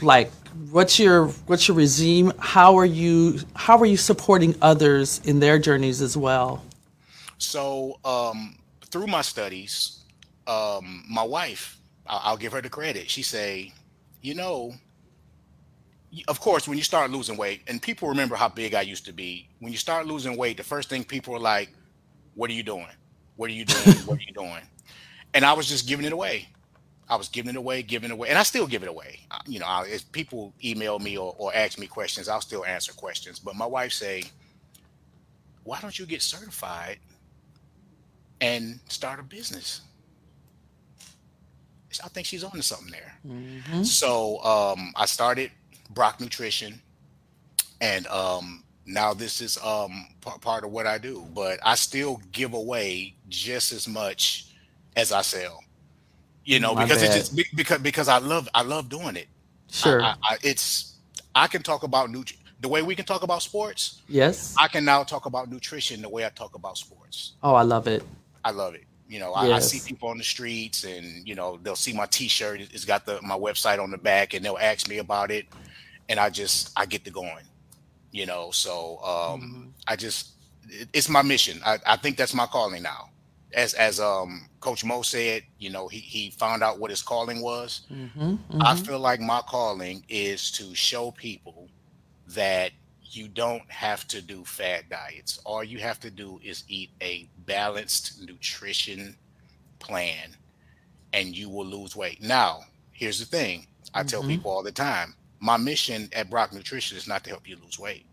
like 0.01 0.32
what's 0.72 0.99
your 0.99 1.28
what's 1.45 1.68
your 1.68 1.78
regime? 1.78 2.34
How 2.39 2.78
are 2.78 2.86
you 2.86 3.39
how 3.55 3.78
are 3.78 3.86
you 3.86 3.97
supporting 3.97 4.55
others 4.60 5.22
in 5.24 5.39
their 5.39 5.60
journeys 5.60 6.01
as 6.01 6.18
well? 6.18 6.66
So 7.38 7.99
um, 8.03 8.57
through 8.89 9.07
my 9.07 9.22
studies, 9.22 10.03
um, 10.47 11.05
my 11.07 11.24
wife, 11.24 11.80
I'll, 12.07 12.22
I'll 12.24 12.38
give 12.38 12.53
her 12.53 12.62
the 12.62 12.70
credit. 12.70 13.10
She 13.10 13.22
say, 13.22 13.72
you 14.22 14.34
know, 14.34 14.74
of 16.28 16.39
course, 16.39 16.68
when 16.68 16.78
you 16.78 16.84
start 16.84 17.12
losing 17.12 17.38
weight, 17.38 17.62
and 17.68 17.82
people 17.82 18.10
remember 18.10 18.36
how 18.36 18.49
big 18.49 18.74
I 18.74 18.82
used 18.82 19.05
to 19.05 19.14
be. 19.14 19.49
When 19.60 19.72
you 19.72 19.78
start 19.78 20.07
losing 20.07 20.38
weight, 20.38 20.57
the 20.57 20.64
first 20.64 20.89
thing 20.89 21.03
people 21.03 21.36
are 21.36 21.39
like, 21.39 21.70
"What 22.36 22.49
are 22.49 22.53
you 22.53 22.64
doing? 22.64 22.88
What 23.36 23.49
are 23.49 23.53
you 23.53 23.66
doing? 23.66 23.97
what 24.05 24.18
are 24.18 24.22
you 24.22 24.34
doing?" 24.34 24.64
And 25.34 25.45
I 25.45 25.53
was 25.53 25.68
just 25.68 25.88
giving 25.88 26.05
it 26.05 26.14
away. 26.14 26.49
I 27.07 27.16
was 27.16 27.28
giving 27.28 27.49
it 27.49 27.55
away, 27.57 27.82
giving 27.82 28.12
it 28.12 28.14
away, 28.14 28.30
and 28.30 28.38
I 28.38 28.43
still 28.43 28.68
give 28.68 28.84
it 28.84 28.89
away. 28.89 29.22
You 29.47 29.60
know, 29.60 29.66
I, 29.66 29.86
if 29.88 30.12
people 30.12 30.53
email 30.64 30.99
me 30.99 31.18
or, 31.18 31.36
or 31.38 31.53
ask 31.55 31.80
me 31.80 31.88
questions, 31.88 32.28
I'll 32.28 32.41
still 32.41 32.66
answer 32.66 32.93
questions. 32.93 33.39
But 33.39 33.55
my 33.55 33.66
wife 33.66 33.93
say, 33.93 34.24
"Why 35.64 35.80
don't 35.80 35.97
you 35.97 36.05
get 36.05 36.22
certified 36.22 36.99
and 38.41 38.80
start 38.88 39.20
a 39.20 39.24
business?" 39.24 39.82
I 42.03 42.07
think 42.07 42.28
she's 42.28 42.43
on 42.43 42.51
to 42.51 42.64
something 42.64 42.91
there. 42.91 43.18
Mhm. 43.26 43.86
So 43.86 44.43
um, 44.43 44.93
I 44.95 45.05
started 45.05 45.51
Brock 45.90 46.20
Nutrition, 46.20 46.82
and 47.82 48.06
um, 48.08 48.64
now 48.86 49.14
this 49.14 49.42
is 49.42 49.58
um, 49.64 50.08
p- 50.24 50.32
part 50.42 50.64
of 50.64 50.72
what 50.72 50.88
I 50.88 50.98
do. 50.98 51.26
But 51.34 51.60
I 51.64 51.76
still 51.76 52.22
give 52.32 52.54
away 52.54 53.16
just 53.30 53.72
as 53.72 53.88
much 53.88 54.48
as 54.96 55.12
I 55.12 55.22
sell. 55.22 55.64
You 56.46 56.60
know, 56.60 56.74
My 56.74 56.84
because 56.84 57.04
it's 57.04 57.16
just 57.16 57.56
because 57.56 57.80
because 57.80 58.08
I 58.08 58.18
love 58.18 58.50
I 58.56 58.62
love 58.64 58.90
doing 58.90 59.16
it. 59.16 59.28
I, 59.28 59.72
Sure. 59.72 60.02
I, 60.02 60.16
I, 60.24 60.38
it's 60.44 60.96
I 61.36 61.48
can 61.48 61.62
talk 61.62 61.84
about 61.84 62.10
nutri- 62.10 62.38
the 62.62 62.68
way 62.68 62.82
we 62.82 62.96
can 62.96 63.06
talk 63.06 63.22
about 63.24 63.42
sports. 63.44 64.02
yes. 64.10 64.56
I 64.60 64.68
can 64.68 64.84
now 64.84 65.04
talk 65.04 65.26
about 65.28 65.50
nutrition 65.52 66.02
the 66.02 66.10
way 66.10 66.26
I 66.26 66.30
talk 66.30 66.56
about 66.56 66.78
sports. 66.78 67.34
oh, 67.44 67.54
I 67.54 67.62
love 67.62 67.88
it. 67.88 68.04
I 68.44 68.52
love 68.52 68.74
it. 68.74 68.84
You 69.10 69.20
know, 69.20 69.34
I, 69.34 69.57
I 69.57 69.60
see 69.60 69.82
people 69.82 70.10
on 70.10 70.20
the 70.20 70.26
streets, 70.26 70.86
and 70.86 71.28
you 71.28 71.36
know, 71.36 71.60
they'll 71.64 71.76
see 71.78 71.93
my 71.93 72.07
T-shirt. 72.07 72.62
It's 72.62 72.86
got 72.86 73.05
the 73.05 73.22
my 73.24 73.38
website 73.38 73.84
on 73.84 73.91
the 73.91 73.97
back, 73.99 74.34
and 74.36 74.45
they'll 74.45 74.60
ask 74.60 74.89
me 74.89 74.99
about 74.99 75.32
it, 75.32 75.47
and 76.10 76.20
I 76.20 76.30
just 76.30 76.72
I 76.78 76.86
get 76.86 77.05
to 77.05 77.12
going. 77.12 77.45
You 78.12 78.26
know, 78.28 78.51
so 78.51 78.99
um, 79.03 79.41
Mhm. 79.41 79.74
I 79.88 79.95
just 79.97 80.36
it- 80.70 80.89
it's 80.93 81.10
my 81.10 81.24
mission. 81.24 81.62
I, 81.66 81.80
I 81.88 81.97
think 81.97 82.18
that's 82.18 82.34
my 82.36 82.47
calling 82.47 82.84
now. 82.84 83.10
As 83.53 83.74
as 83.76 83.99
um 83.99 84.49
Coach 84.62 84.86
Mo 84.86 85.03
said, 85.03 85.43
you 85.57 85.70
know, 85.72 85.88
he 85.89 85.99
he 85.99 86.32
found 86.32 86.64
out 86.64 86.80
what 86.80 86.91
his 86.91 87.03
calling 87.03 87.41
was. 87.41 87.82
Mhm, 87.89 88.39
I 88.60 88.74
mhm. 88.74 88.76
feel 88.76 88.99
like 88.99 89.22
my 89.22 89.41
calling 89.47 90.05
is 90.10 90.51
to 90.53 90.76
show 90.76 91.12
people 91.12 91.70
that 92.28 92.72
you 93.12 93.28
don't 93.28 93.70
have 93.72 94.07
to 94.10 94.22
do 94.22 94.43
fad 94.45 94.89
diets. 94.89 95.39
All 95.45 95.64
you 95.64 95.80
have 95.80 95.99
to 96.01 96.12
do 96.12 96.39
is 96.43 96.64
eat 96.68 96.91
a 97.01 97.30
balanced 97.45 98.22
nutrition 98.22 99.16
plan 99.80 100.36
and 101.14 101.36
you 101.36 101.49
will 101.49 101.66
lose 101.66 101.95
weight. 101.95 102.22
Now, 102.22 102.62
here's 102.91 103.20
the 103.20 103.26
thing 103.26 103.68
I 103.93 104.03
tell 104.03 104.22
Mhm. 104.24 104.28
people 104.28 104.51
all 104.51 104.64
the 104.64 104.72
time 104.72 105.16
my 105.39 105.55
mission 105.57 106.10
at 106.14 106.30
Brock 106.30 106.51
Nutrition 106.53 106.97
is 106.97 107.07
not 107.07 107.24
to 107.24 107.30
help 107.30 107.47
you 107.47 107.55
lose 107.64 107.80
weight. 107.80 108.05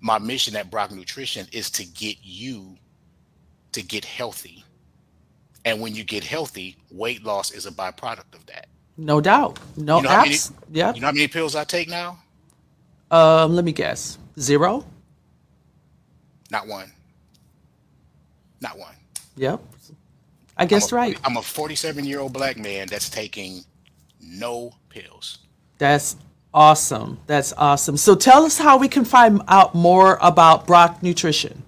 My 0.00 0.18
mission 0.18 0.54
at 0.56 0.70
Brock 0.70 0.92
Nutrition 0.92 1.46
is 1.52 1.70
to 1.72 1.84
get 1.84 2.18
you 2.22 2.78
to 3.72 3.82
get 3.82 4.04
healthy. 4.04 4.64
And 5.64 5.80
when 5.80 5.94
you 5.94 6.04
get 6.04 6.24
healthy, 6.24 6.76
weight 6.90 7.22
loss 7.24 7.50
is 7.50 7.66
a 7.66 7.70
byproduct 7.70 8.32
of 8.34 8.46
that. 8.46 8.68
No 8.96 9.20
doubt. 9.20 9.58
No, 9.76 9.98
You 9.98 10.02
know 10.04 10.16
many- 10.22 10.38
yep. 10.72 10.94
You 10.94 11.00
know 11.00 11.08
how 11.08 11.12
many 11.12 11.28
pills 11.28 11.54
I 11.54 11.64
take 11.64 11.88
now? 11.88 12.22
Um, 13.10 13.54
let 13.54 13.64
me 13.64 13.72
guess. 13.72 14.18
Zero. 14.38 14.84
Not 16.50 16.66
one. 16.66 16.90
Not 18.60 18.78
one. 18.78 18.94
Yep. 19.36 19.60
I 20.56 20.62
I'm 20.62 20.68
guessed 20.68 20.92
a, 20.92 20.96
right. 20.96 21.18
I'm 21.24 21.36
a 21.36 21.42
47 21.42 22.04
year 22.04 22.20
old 22.20 22.32
black 22.32 22.56
man 22.56 22.86
that's 22.88 23.08
taking 23.08 23.64
no 24.20 24.72
pills. 24.88 25.38
That's 25.78 26.16
awesome. 26.52 27.18
That's 27.26 27.52
awesome. 27.56 27.96
So 27.96 28.14
tell 28.14 28.44
us 28.44 28.58
how 28.58 28.76
we 28.76 28.88
can 28.88 29.04
find 29.04 29.42
out 29.48 29.74
more 29.74 30.18
about 30.20 30.66
Brock 30.66 31.02
Nutrition. 31.02 31.62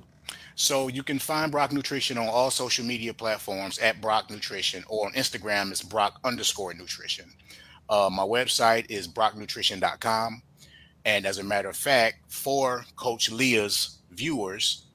So 0.54 0.88
you 0.88 1.02
can 1.02 1.18
find 1.18 1.50
Brock 1.50 1.72
Nutrition 1.72 2.18
on 2.18 2.28
all 2.28 2.50
social 2.50 2.84
media 2.84 3.14
platforms 3.14 3.78
at 3.78 4.00
Brock 4.00 4.30
Nutrition 4.30 4.84
or 4.88 5.06
on 5.06 5.12
Instagram 5.14 5.70
it's 5.70 5.82
Brock 5.82 6.20
underscore 6.24 6.74
nutrition. 6.74 7.32
Uh, 7.88 8.08
my 8.12 8.22
website 8.22 8.86
is 8.88 9.08
brocknutrition.com. 9.08 10.42
And 11.04 11.26
as 11.26 11.38
a 11.38 11.44
matter 11.44 11.68
of 11.68 11.76
fact, 11.76 12.18
for 12.28 12.84
Coach 12.96 13.30
Leah's 13.30 13.98
viewers, 14.10 14.86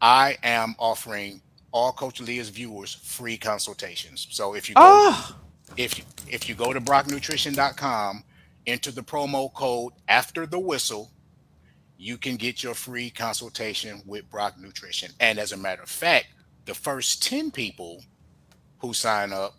I 0.00 0.36
am 0.42 0.74
offering 0.78 1.40
all 1.72 1.92
Coach 1.92 2.20
Leah's 2.20 2.50
viewers 2.50 2.94
free 2.94 3.36
consultations. 3.38 4.26
So 4.30 4.54
if 4.54 4.68
you 4.68 4.74
go 4.76 4.82
Oh, 4.84 5.36
if 5.76 5.98
you, 5.98 6.04
if 6.28 6.48
you 6.48 6.54
go 6.54 6.72
to 6.72 6.80
brocknutrition.com, 6.80 8.24
enter 8.66 8.90
the 8.90 9.02
promo 9.02 9.52
code 9.52 9.92
after 10.08 10.46
the 10.46 10.58
whistle, 10.58 11.10
you 11.98 12.18
can 12.18 12.36
get 12.36 12.62
your 12.62 12.74
free 12.74 13.10
consultation 13.10 14.02
with 14.06 14.30
Brock 14.30 14.58
Nutrition. 14.58 15.10
And 15.20 15.38
as 15.38 15.52
a 15.52 15.56
matter 15.56 15.82
of 15.82 15.88
fact, 15.88 16.26
the 16.66 16.74
first 16.74 17.22
10 17.22 17.50
people 17.50 18.02
who 18.78 18.92
sign 18.92 19.32
up 19.32 19.54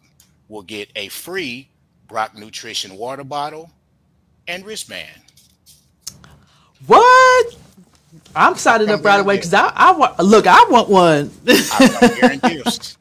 will 0.47 0.61
get 0.61 0.89
a 0.95 1.07
free 1.09 1.69
Brock 2.07 2.35
Nutrition 2.37 2.95
water 2.97 3.23
bottle 3.23 3.71
and 4.47 4.65
wristband. 4.65 5.21
What? 6.87 7.55
I'm 8.35 8.55
signing 8.55 8.89
up 8.89 9.03
right 9.03 9.19
away 9.21 9.37
because 9.37 9.53
I, 9.53 9.71
I 9.75 9.91
want. 9.93 10.19
Look, 10.19 10.45
I 10.47 10.65
want 10.69 10.89
one. 10.89 11.31
I 11.47 11.87
come 11.99 12.15
here 12.15 12.29
and 12.31 12.41
gifts. 12.41 12.97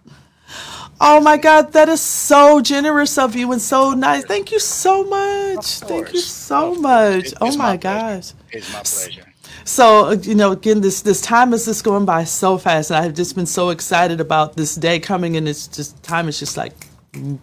oh 1.01 1.21
my 1.21 1.37
God, 1.37 1.73
that 1.73 1.89
is 1.89 2.01
so 2.01 2.61
generous 2.61 3.19
of 3.19 3.35
you 3.35 3.51
and 3.53 3.61
so 3.61 3.91
nice. 3.93 4.25
Thank 4.25 4.53
you 4.53 4.61
so 4.61 5.03
much. 5.05 5.81
Thank 5.81 6.13
you 6.13 6.21
so 6.21 6.75
much. 6.77 7.27
It- 7.27 7.35
oh 7.41 7.51
my 7.57 7.71
my 7.73 7.77
gosh. 7.77 8.33
It's 8.53 8.73
my 8.73 8.83
pleasure. 8.83 9.33
So 9.65 10.11
you 10.13 10.35
know, 10.37 10.53
again, 10.53 10.81
this 10.83 11.03
this 11.03 11.21
time 11.21 11.53
is 11.53 11.65
just 11.65 11.83
going 11.85 12.05
by 12.05 12.25
so 12.25 12.57
fast, 12.59 12.91
and 12.91 13.05
I've 13.05 13.15
just 13.15 13.35
been 13.35 13.47
so 13.47 13.71
excited 13.71 14.21
about 14.21 14.57
this 14.57 14.75
day 14.77 15.01
coming, 15.01 15.37
and 15.37 15.49
it's 15.49 15.67
just 15.67 16.01
time 16.05 16.29
is 16.29 16.39
just 16.39 16.57
like 16.57 16.87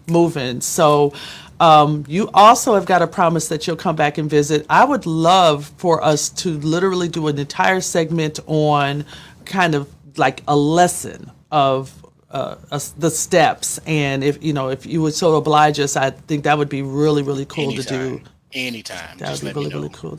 moving. 0.08 0.60
So. 0.62 1.12
Um, 1.62 2.04
you 2.08 2.28
also 2.34 2.74
have 2.74 2.86
got 2.86 3.02
a 3.02 3.06
promise 3.06 3.46
that 3.46 3.68
you'll 3.68 3.76
come 3.76 3.94
back 3.94 4.18
and 4.18 4.28
visit. 4.28 4.66
I 4.68 4.84
would 4.84 5.06
love 5.06 5.70
for 5.76 6.02
us 6.02 6.28
to 6.30 6.58
literally 6.58 7.06
do 7.06 7.28
an 7.28 7.38
entire 7.38 7.80
segment 7.80 8.40
on 8.48 9.04
kind 9.44 9.76
of 9.76 9.88
like 10.16 10.42
a 10.48 10.56
lesson 10.56 11.30
of 11.52 12.04
uh, 12.32 12.56
the 12.98 13.10
steps, 13.10 13.78
and 13.86 14.24
if 14.24 14.42
you 14.42 14.52
know, 14.52 14.70
if 14.70 14.86
you 14.86 15.02
would 15.02 15.14
so 15.14 15.36
oblige 15.36 15.78
us, 15.78 15.96
I 15.96 16.10
think 16.10 16.42
that 16.44 16.58
would 16.58 16.68
be 16.68 16.82
really, 16.82 17.22
really 17.22 17.44
cool 17.44 17.70
to 17.72 17.82
do. 17.84 17.94
Anytime. 17.94 18.28
Anytime. 18.54 19.18
That 19.18 19.28
Just 19.28 19.44
would 19.44 19.54
be 19.54 19.60
really, 19.60 19.72
really 19.72 19.90
cool. 19.90 20.18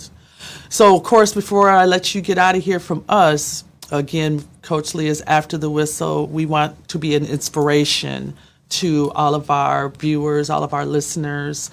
So, 0.70 0.96
of 0.96 1.04
course, 1.04 1.34
before 1.34 1.70
I 1.70 1.86
let 1.86 2.16
you 2.16 2.22
get 2.22 2.38
out 2.38 2.56
of 2.56 2.64
here 2.64 2.80
from 2.80 3.04
us, 3.10 3.66
again, 3.91 4.46
Coach 4.62 4.96
Leah's 4.96 5.22
after 5.22 5.58
the 5.58 5.70
whistle. 5.70 6.28
We 6.28 6.46
want 6.46 6.88
to 6.88 6.98
be 6.98 7.16
an 7.16 7.26
inspiration 7.26 8.34
to 8.80 9.11
all 9.15 9.36
of 9.36 9.49
our 9.49 9.89
viewers, 9.89 10.49
all 10.49 10.63
of 10.63 10.74
our 10.74 10.86
listeners, 10.86 11.69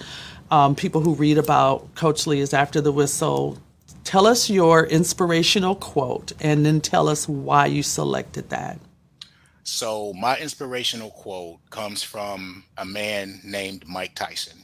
um, 0.51 0.75
people 0.75 1.01
who 1.01 1.13
read 1.15 1.37
about 1.37 1.93
Coach 1.95 2.27
Leah's 2.27 2.53
after 2.53 2.81
the 2.81 2.91
whistle. 2.91 3.57
Tell 4.03 4.25
us 4.27 4.49
your 4.49 4.85
inspirational 4.85 5.75
quote 5.75 6.31
and 6.41 6.65
then 6.65 6.81
tell 6.81 7.07
us 7.07 7.27
why 7.27 7.67
you 7.67 7.83
selected 7.83 8.49
that. 8.49 8.79
So 9.63 10.11
my 10.13 10.37
inspirational 10.37 11.11
quote 11.11 11.59
comes 11.69 12.03
from 12.03 12.63
a 12.77 12.85
man 12.85 13.39
named 13.43 13.85
Mike 13.87 14.15
Tyson. 14.15 14.57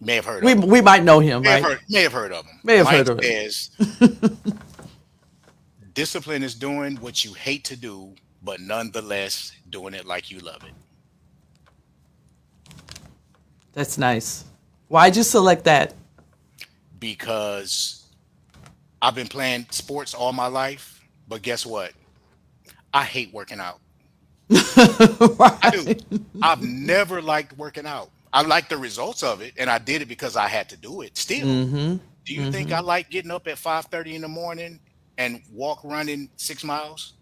You 0.00 0.06
may 0.06 0.14
have 0.16 0.24
heard 0.26 0.44
We, 0.44 0.52
of 0.52 0.58
him. 0.62 0.68
we 0.68 0.80
might 0.82 1.04
know 1.04 1.20
him, 1.20 1.42
May 1.42 1.50
have, 1.52 1.62
right? 1.62 1.70
heard, 1.72 1.80
may 1.88 2.02
have 2.02 2.12
heard 2.12 2.32
of 2.32 2.44
him. 2.46 2.60
May 2.64 2.76
have 2.76 2.86
Mike 2.86 2.96
heard 2.96 3.08
of 3.08 3.20
him. 3.20 3.50
says, 3.50 3.70
discipline 5.94 6.42
is 6.42 6.54
doing 6.54 6.96
what 6.96 7.24
you 7.24 7.32
hate 7.34 7.64
to 7.64 7.76
do, 7.76 8.14
but 8.42 8.60
nonetheless 8.60 9.52
doing 9.70 9.94
it 9.94 10.06
like 10.06 10.30
you 10.30 10.38
love 10.40 10.62
it. 10.64 10.72
That's 13.72 13.98
nice. 13.98 14.44
Why'd 14.88 15.16
you 15.16 15.22
select 15.22 15.64
that? 15.64 15.94
Because 16.98 18.06
I've 19.00 19.14
been 19.14 19.26
playing 19.28 19.66
sports 19.70 20.14
all 20.14 20.32
my 20.32 20.46
life, 20.46 21.00
but 21.28 21.42
guess 21.42 21.64
what? 21.66 21.92
I 22.94 23.04
hate 23.04 23.32
working 23.32 23.58
out. 23.60 23.80
I 24.50 25.70
do. 25.72 26.18
I've 26.42 26.62
never 26.62 27.22
liked 27.22 27.56
working 27.56 27.86
out. 27.86 28.10
I 28.32 28.42
like 28.42 28.68
the 28.68 28.76
results 28.76 29.22
of 29.22 29.40
it, 29.40 29.54
and 29.58 29.68
I 29.68 29.78
did 29.78 30.02
it 30.02 30.08
because 30.08 30.36
I 30.36 30.48
had 30.48 30.68
to 30.70 30.76
do 30.76 31.00
it. 31.02 31.16
Still, 31.16 31.46
Mm-hmm. 31.46 31.96
do 32.24 32.34
you 32.34 32.50
think 32.52 32.72
I 32.72 32.80
like 32.80 33.10
getting 33.10 33.30
up 33.30 33.46
at 33.48 33.58
five 33.58 33.86
thirty 33.86 34.14
in 34.14 34.22
the 34.22 34.28
morning 34.28 34.78
and 35.18 35.42
walk 35.52 35.80
running 35.84 36.30
six 36.36 36.62
miles? 36.64 37.14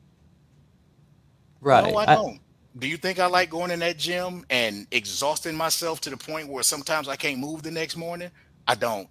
Right. 1.60 1.90
No, 1.92 1.96
I 1.98 2.02
I- 2.12 2.14
don't. 2.14 2.40
Do 2.78 2.86
you 2.86 2.96
think 2.96 3.18
I 3.18 3.26
like 3.26 3.50
going 3.50 3.70
in 3.70 3.80
that 3.80 3.98
gym 3.98 4.44
and 4.48 4.86
exhausting 4.90 5.56
myself 5.56 6.00
to 6.02 6.10
the 6.10 6.16
point 6.16 6.48
where 6.48 6.62
sometimes 6.62 7.08
I 7.08 7.16
can't 7.16 7.38
move 7.38 7.62
the 7.62 7.70
next 7.70 7.96
morning? 7.96 8.30
I 8.66 8.74
don't. 8.74 9.08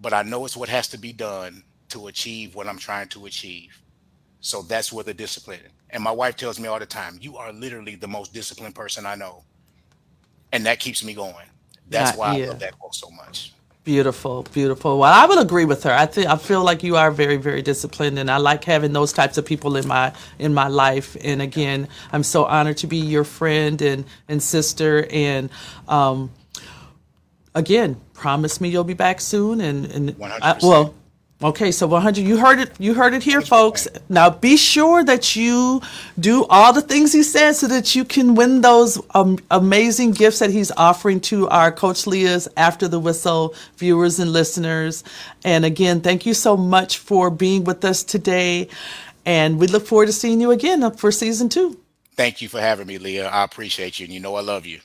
But 0.00 0.12
I 0.12 0.22
know 0.22 0.44
it's 0.44 0.56
what 0.56 0.68
has 0.68 0.88
to 0.88 0.98
be 0.98 1.12
done 1.12 1.62
to 1.90 2.08
achieve 2.08 2.54
what 2.54 2.66
I'm 2.66 2.78
trying 2.78 3.08
to 3.08 3.26
achieve. 3.26 3.80
So 4.40 4.62
that's 4.62 4.92
where 4.92 5.04
the 5.04 5.14
discipline. 5.14 5.60
And 5.90 6.02
my 6.02 6.10
wife 6.10 6.36
tells 6.36 6.58
me 6.58 6.66
all 6.66 6.80
the 6.80 6.86
time, 6.86 7.18
"You 7.20 7.36
are 7.36 7.52
literally 7.52 7.94
the 7.94 8.08
most 8.08 8.32
disciplined 8.32 8.74
person 8.74 9.06
I 9.06 9.14
know," 9.14 9.44
and 10.50 10.66
that 10.66 10.80
keeps 10.80 11.04
me 11.04 11.14
going. 11.14 11.46
That's 11.88 12.16
why 12.16 12.36
yeah. 12.36 12.46
I 12.46 12.48
love 12.48 12.58
that 12.60 12.78
quote 12.78 12.94
so 12.94 13.10
much. 13.10 13.52
Beautiful, 13.84 14.44
beautiful. 14.52 15.00
Well, 15.00 15.12
I 15.12 15.26
would 15.26 15.40
agree 15.40 15.64
with 15.64 15.82
her. 15.82 15.90
I 15.90 16.06
think 16.06 16.28
I 16.28 16.36
feel 16.36 16.62
like 16.62 16.84
you 16.84 16.96
are 16.96 17.10
very, 17.10 17.36
very 17.36 17.62
disciplined, 17.62 18.16
and 18.16 18.30
I 18.30 18.36
like 18.36 18.62
having 18.62 18.92
those 18.92 19.12
types 19.12 19.38
of 19.38 19.44
people 19.44 19.76
in 19.76 19.88
my 19.88 20.12
in 20.38 20.54
my 20.54 20.68
life. 20.68 21.16
And 21.20 21.42
again, 21.42 21.88
I'm 22.12 22.22
so 22.22 22.44
honored 22.44 22.76
to 22.78 22.86
be 22.86 22.98
your 22.98 23.24
friend 23.24 23.82
and 23.82 24.04
and 24.28 24.40
sister. 24.40 25.08
And 25.10 25.50
um, 25.88 26.30
again, 27.56 28.00
promise 28.14 28.60
me 28.60 28.68
you'll 28.68 28.84
be 28.84 28.94
back 28.94 29.20
soon. 29.20 29.60
And 29.60 29.86
and 29.86 30.16
I, 30.40 30.58
well, 30.62 30.94
Okay, 31.42 31.72
so 31.72 31.88
100. 31.88 32.24
You 32.24 32.36
heard 32.36 32.60
it. 32.60 32.70
You 32.78 32.94
heard 32.94 33.14
it 33.14 33.22
here, 33.22 33.40
folks. 33.40 33.88
Now 34.08 34.30
be 34.30 34.56
sure 34.56 35.02
that 35.02 35.34
you 35.34 35.80
do 36.20 36.44
all 36.44 36.72
the 36.72 36.82
things 36.82 37.12
he 37.12 37.24
said, 37.24 37.52
so 37.52 37.66
that 37.66 37.96
you 37.96 38.04
can 38.04 38.36
win 38.36 38.60
those 38.60 39.00
um, 39.14 39.38
amazing 39.50 40.12
gifts 40.12 40.38
that 40.38 40.50
he's 40.50 40.70
offering 40.72 41.20
to 41.22 41.48
our 41.48 41.72
Coach 41.72 42.06
Leah's 42.06 42.46
After 42.56 42.86
the 42.86 43.00
Whistle 43.00 43.54
viewers 43.76 44.20
and 44.20 44.32
listeners. 44.32 45.02
And 45.44 45.64
again, 45.64 46.00
thank 46.00 46.26
you 46.26 46.34
so 46.34 46.56
much 46.56 46.98
for 46.98 47.28
being 47.28 47.64
with 47.64 47.84
us 47.84 48.04
today, 48.04 48.68
and 49.24 49.58
we 49.58 49.66
look 49.66 49.86
forward 49.86 50.06
to 50.06 50.12
seeing 50.12 50.40
you 50.40 50.52
again 50.52 50.88
for 50.92 51.10
season 51.10 51.48
two. 51.48 51.80
Thank 52.14 52.40
you 52.40 52.48
for 52.48 52.60
having 52.60 52.86
me, 52.86 52.98
Leah. 52.98 53.28
I 53.28 53.42
appreciate 53.42 53.98
you, 53.98 54.04
and 54.04 54.14
you 54.14 54.20
know 54.20 54.36
I 54.36 54.42
love 54.42 54.64
you. 54.64 54.80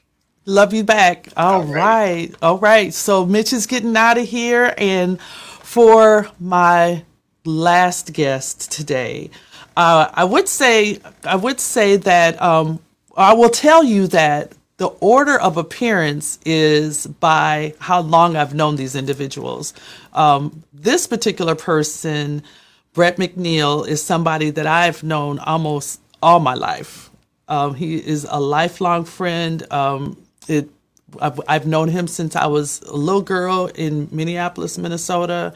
Love 0.46 0.74
you 0.74 0.84
back. 0.84 1.28
all, 1.36 1.56
all 1.56 1.64
right. 1.64 1.74
right. 1.74 2.36
All 2.42 2.58
right. 2.58 2.94
So 2.94 3.26
Mitch 3.26 3.52
is 3.52 3.68
getting 3.68 3.98
out 3.98 4.18
of 4.18 4.26
here 4.26 4.74
and 4.78 5.20
for 5.68 6.26
my 6.40 7.04
last 7.44 8.14
guest 8.14 8.72
today, 8.72 9.30
uh, 9.76 10.10
I 10.14 10.24
would 10.24 10.48
say 10.48 11.00
I 11.26 11.36
would 11.36 11.60
say 11.60 11.98
that 11.98 12.42
um, 12.42 12.80
I 13.18 13.34
will 13.34 13.50
tell 13.50 13.84
you 13.84 14.08
that 14.08 14.54
the 14.78 14.88
order 14.88 15.38
of 15.38 15.58
appearance 15.58 16.40
is 16.46 17.06
by 17.06 17.74
how 17.80 18.00
long 18.00 18.38
I've 18.38 18.54
known 18.54 18.78
these 18.78 18.96
individuals. 18.96 19.74
Um, 20.14 20.64
this 20.74 21.06
particular 21.06 21.54
person, 21.54 22.44
Brett 22.94 23.18
McNeal, 23.18 23.86
is 23.86 24.02
somebody 24.02 24.52
that 24.52 24.68
I've 24.68 25.04
known 25.04 25.38
almost 25.40 26.00
all 26.24 26.40
my 26.40 26.54
life. 26.54 27.10
Um, 27.50 27.76
he 27.76 27.98
is 27.98 28.26
a 28.30 28.40
lifelong 28.40 29.04
friend. 29.04 29.70
Um, 29.72 30.18
it 30.48 30.70
I've, 31.22 31.40
I've 31.48 31.68
known 31.68 31.90
him 31.90 32.08
since 32.08 32.36
I 32.36 32.48
was 32.48 32.82
a 32.82 32.96
little 32.96 33.22
girl 33.22 33.68
in 33.76 34.10
Minneapolis, 34.12 34.78
Minnesota. 34.78 35.54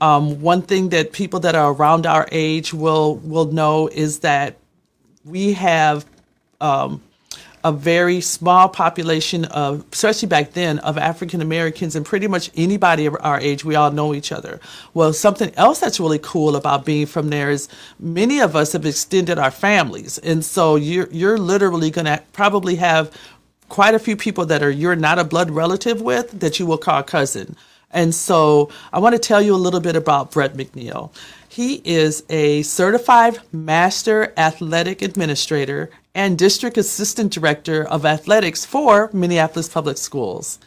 Um, 0.00 0.40
one 0.40 0.62
thing 0.62 0.90
that 0.90 1.12
people 1.12 1.40
that 1.40 1.54
are 1.54 1.72
around 1.72 2.06
our 2.06 2.28
age 2.30 2.74
will 2.74 3.16
will 3.16 3.46
know 3.46 3.88
is 3.88 4.20
that 4.20 4.56
we 5.24 5.54
have 5.54 6.04
um, 6.60 7.02
a 7.64 7.72
very 7.72 8.20
small 8.20 8.68
population 8.68 9.46
of, 9.46 9.86
especially 9.90 10.28
back 10.28 10.52
then, 10.52 10.78
of 10.80 10.98
African 10.98 11.40
Americans, 11.40 11.96
and 11.96 12.04
pretty 12.04 12.26
much 12.26 12.50
anybody 12.54 13.06
of 13.06 13.16
our 13.20 13.40
age, 13.40 13.64
we 13.64 13.74
all 13.74 13.90
know 13.90 14.14
each 14.14 14.32
other. 14.32 14.60
Well, 14.92 15.14
something 15.14 15.50
else 15.56 15.80
that's 15.80 15.98
really 15.98 16.18
cool 16.18 16.56
about 16.56 16.84
being 16.84 17.06
from 17.06 17.30
there 17.30 17.50
is 17.50 17.68
many 17.98 18.40
of 18.40 18.54
us 18.54 18.72
have 18.72 18.84
extended 18.84 19.38
our 19.38 19.50
families, 19.50 20.18
and 20.18 20.44
so 20.44 20.76
you're 20.76 21.08
you're 21.10 21.38
literally 21.38 21.90
going 21.90 22.04
to 22.04 22.22
probably 22.32 22.76
have 22.76 23.10
quite 23.68 23.94
a 23.94 23.98
few 23.98 24.16
people 24.16 24.46
that 24.46 24.62
are 24.62 24.70
you're 24.70 24.96
not 24.96 25.18
a 25.18 25.24
blood 25.24 25.50
relative 25.50 26.00
with 26.00 26.40
that 26.40 26.58
you 26.58 26.66
will 26.66 26.78
call 26.78 27.02
cousin. 27.02 27.56
And 27.90 28.14
so 28.14 28.70
I 28.92 28.98
want 28.98 29.14
to 29.14 29.20
tell 29.20 29.40
you 29.40 29.54
a 29.54 29.56
little 29.56 29.80
bit 29.80 29.94
about 29.94 30.32
Brett 30.32 30.54
McNeal. 30.54 31.14
He 31.48 31.80
is 31.84 32.24
a 32.28 32.62
certified 32.62 33.38
master 33.52 34.32
athletic 34.36 35.00
administrator 35.00 35.90
and 36.14 36.36
district 36.36 36.76
assistant 36.76 37.32
director 37.32 37.86
of 37.86 38.04
athletics 38.04 38.64
for 38.64 39.10
Minneapolis 39.12 39.68
Public 39.68 39.96
Schools. 39.96 40.58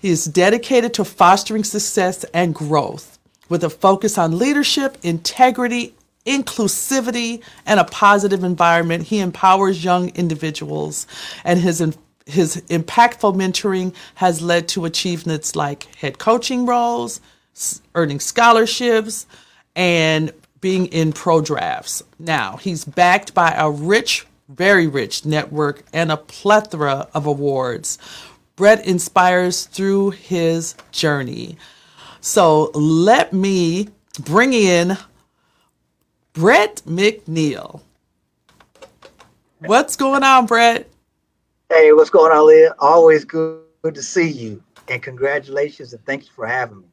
He 0.00 0.10
is 0.10 0.24
dedicated 0.24 0.92
to 0.94 1.04
fostering 1.04 1.64
success 1.64 2.24
and 2.34 2.54
growth 2.54 3.18
with 3.48 3.62
a 3.62 3.70
focus 3.70 4.18
on 4.18 4.38
leadership, 4.38 4.98
integrity, 5.02 5.94
inclusivity, 6.26 7.42
and 7.66 7.78
a 7.78 7.84
positive 7.84 8.42
environment. 8.42 9.04
He 9.04 9.20
empowers 9.20 9.84
young 9.84 10.08
individuals, 10.10 11.06
and 11.44 11.60
his 11.60 11.80
his 12.26 12.56
impactful 12.68 13.34
mentoring 13.36 13.94
has 14.16 14.40
led 14.40 14.68
to 14.68 14.84
achievements 14.84 15.54
like 15.54 15.94
head 15.96 16.18
coaching 16.18 16.66
roles, 16.66 17.20
earning 17.94 18.20
scholarships, 18.20 19.26
and 19.76 20.32
being 20.60 20.86
in 20.86 21.12
pro 21.12 21.40
drafts. 21.40 22.02
Now, 22.18 22.56
he's 22.56 22.84
backed 22.84 23.34
by 23.34 23.52
a 23.52 23.70
rich, 23.70 24.26
very 24.48 24.86
rich 24.86 25.26
network 25.26 25.84
and 25.92 26.10
a 26.10 26.16
plethora 26.16 27.08
of 27.12 27.26
awards. 27.26 27.98
Brett 28.56 28.86
inspires 28.86 29.66
through 29.66 30.10
his 30.10 30.74
journey. 30.92 31.58
So 32.20 32.70
let 32.72 33.32
me 33.32 33.88
bring 34.20 34.54
in 34.54 34.96
Brett 36.32 36.80
McNeal. 36.86 37.82
What's 39.58 39.96
going 39.96 40.22
on, 40.22 40.46
Brett? 40.46 40.88
Hey, 41.70 41.92
what's 41.92 42.10
going 42.10 42.30
on, 42.30 42.46
Leah? 42.46 42.74
Always 42.78 43.24
good, 43.24 43.62
to 43.82 44.02
see 44.02 44.28
you. 44.28 44.62
And 44.88 45.02
congratulations 45.02 45.92
and 45.92 46.04
thank 46.04 46.24
you 46.24 46.30
for 46.34 46.46
having 46.46 46.80
me. 46.80 46.86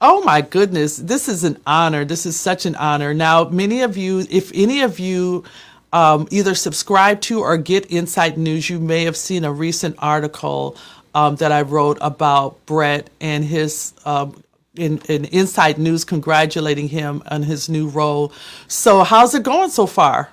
Oh 0.00 0.22
my 0.22 0.40
goodness, 0.40 0.96
this 0.96 1.28
is 1.28 1.44
an 1.44 1.58
honor. 1.66 2.04
This 2.04 2.26
is 2.26 2.38
such 2.38 2.66
an 2.66 2.76
honor. 2.76 3.14
Now, 3.14 3.44
many 3.44 3.82
of 3.82 3.96
you, 3.96 4.26
if 4.30 4.50
any 4.54 4.82
of 4.82 4.98
you 4.98 5.44
um, 5.92 6.28
either 6.30 6.54
subscribe 6.54 7.20
to 7.22 7.40
or 7.40 7.56
get 7.56 7.90
Insight 7.90 8.36
News, 8.36 8.68
you 8.68 8.80
may 8.80 9.04
have 9.04 9.16
seen 9.16 9.44
a 9.44 9.52
recent 9.52 9.96
article 9.98 10.76
um, 11.14 11.36
that 11.36 11.52
I 11.52 11.62
wrote 11.62 11.98
about 12.00 12.64
Brett 12.66 13.08
and 13.20 13.44
his 13.44 13.94
um, 14.04 14.42
in, 14.74 14.98
in 15.08 15.26
Insight 15.26 15.78
News 15.78 16.04
congratulating 16.04 16.88
him 16.88 17.22
on 17.30 17.42
his 17.42 17.68
new 17.68 17.88
role. 17.88 18.32
So, 18.66 19.04
how's 19.04 19.34
it 19.34 19.42
going 19.42 19.70
so 19.70 19.86
far? 19.86 20.30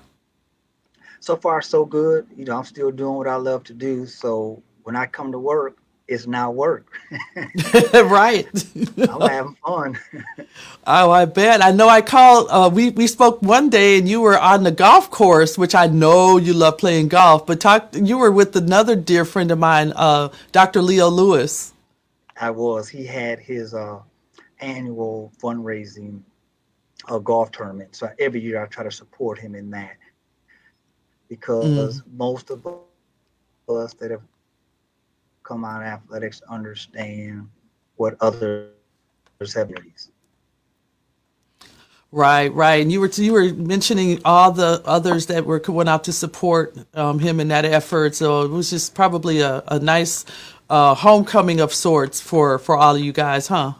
So 1.22 1.38
far 1.38 1.62
so 1.62 1.86
good. 1.86 2.28
You 2.36 2.44
know, 2.46 2.58
I'm 2.58 2.66
still 2.66 2.92
doing 2.92 3.16
what 3.16 3.28
I 3.28 3.36
love 3.36 3.64
to 3.66 3.74
do. 3.74 4.06
So 4.06 4.62
when 4.84 4.96
I 4.98 5.06
come 5.06 5.32
to 5.32 5.40
work, 5.40 5.78
it's 6.08 6.28
now 6.28 6.52
work. 6.52 6.92
right. 7.94 8.48
I'm 8.98 9.22
having 9.22 9.56
fun. 9.66 9.98
oh, 10.88 11.12
I 11.12 11.26
bet. 11.26 11.64
I 11.64 11.72
know 11.72 11.88
I 11.88 12.02
called 12.02 12.48
uh, 12.50 12.70
we 12.74 12.90
we 12.90 13.08
spoke 13.08 13.42
one 13.42 13.70
day 13.70 13.98
and 13.98 14.10
you 14.10 14.20
were 14.20 14.38
on 14.38 14.64
the 14.64 14.72
golf 14.72 15.10
course, 15.10 15.58
which 15.58 15.74
I 15.74 15.88
know 15.88 16.36
you 16.38 16.54
love 16.54 16.80
playing 16.80 17.08
golf, 17.08 17.46
but 17.46 17.62
talk 17.62 17.90
you 17.94 18.18
were 18.18 18.32
with 18.32 18.54
another 18.58 18.96
dear 18.96 19.24
friend 19.24 19.52
of 19.52 19.60
mine, 19.60 19.94
uh, 19.96 20.30
Dr. 20.52 20.82
Leo 20.82 21.08
Lewis. 21.08 21.72
I 22.36 22.50
was. 22.50 22.90
He 22.90 23.06
had 23.06 23.40
his 23.40 23.74
uh, 23.74 24.00
annual 24.60 25.32
fundraising 25.42 26.24
uh, 27.08 27.20
golf 27.20 27.52
tournament. 27.52 27.96
So 27.96 28.10
every 28.20 28.42
year 28.42 28.62
I 28.62 28.66
try 28.66 28.84
to 28.84 28.92
support 28.92 29.40
him 29.40 29.56
in 29.56 29.70
that 29.70 29.96
because 31.32 32.02
mm. 32.02 32.14
most 32.18 32.50
of 32.50 32.68
us 33.70 33.94
that 33.94 34.12
have 34.12 34.22
come 35.44 35.64
out 35.64 35.82
of 35.82 35.88
athletics 35.88 36.42
understand 36.50 37.48
what 37.96 38.18
others 38.20 38.74
have 39.56 39.70
needs. 39.70 40.12
Right, 42.12 42.54
right, 42.54 42.82
and 42.82 42.92
you 42.92 43.00
were 43.00 43.08
you 43.08 43.32
were 43.32 43.54
mentioning 43.54 44.20
all 44.26 44.52
the 44.52 44.82
others 44.84 45.28
that 45.28 45.46
were 45.46 45.62
went 45.70 45.88
out 45.88 46.04
to 46.04 46.12
support 46.12 46.78
um, 46.94 47.20
him 47.20 47.40
in 47.40 47.48
that 47.48 47.64
effort. 47.64 48.14
So 48.14 48.42
it 48.42 48.50
was 48.50 48.70
just 48.70 48.94
probably 48.94 49.40
a, 49.40 49.64
a 49.70 49.80
nice 49.80 50.26
uh, 50.70 50.94
homecoming 50.94 51.62
of 51.62 51.74
sorts 51.74 52.20
for 52.20 52.60
for 52.60 52.76
all 52.76 52.98
of 52.98 53.02
you 53.02 53.14
guys, 53.14 53.48
huh? 53.48 53.76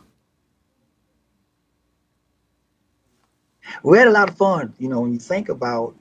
We 3.84 3.98
had 3.98 4.08
a 4.08 4.12
lot 4.12 4.30
of 4.30 4.38
fun. 4.38 4.74
You 4.80 4.88
know, 4.88 5.02
when 5.02 5.12
you 5.12 5.20
think 5.20 5.50
about 5.50 5.94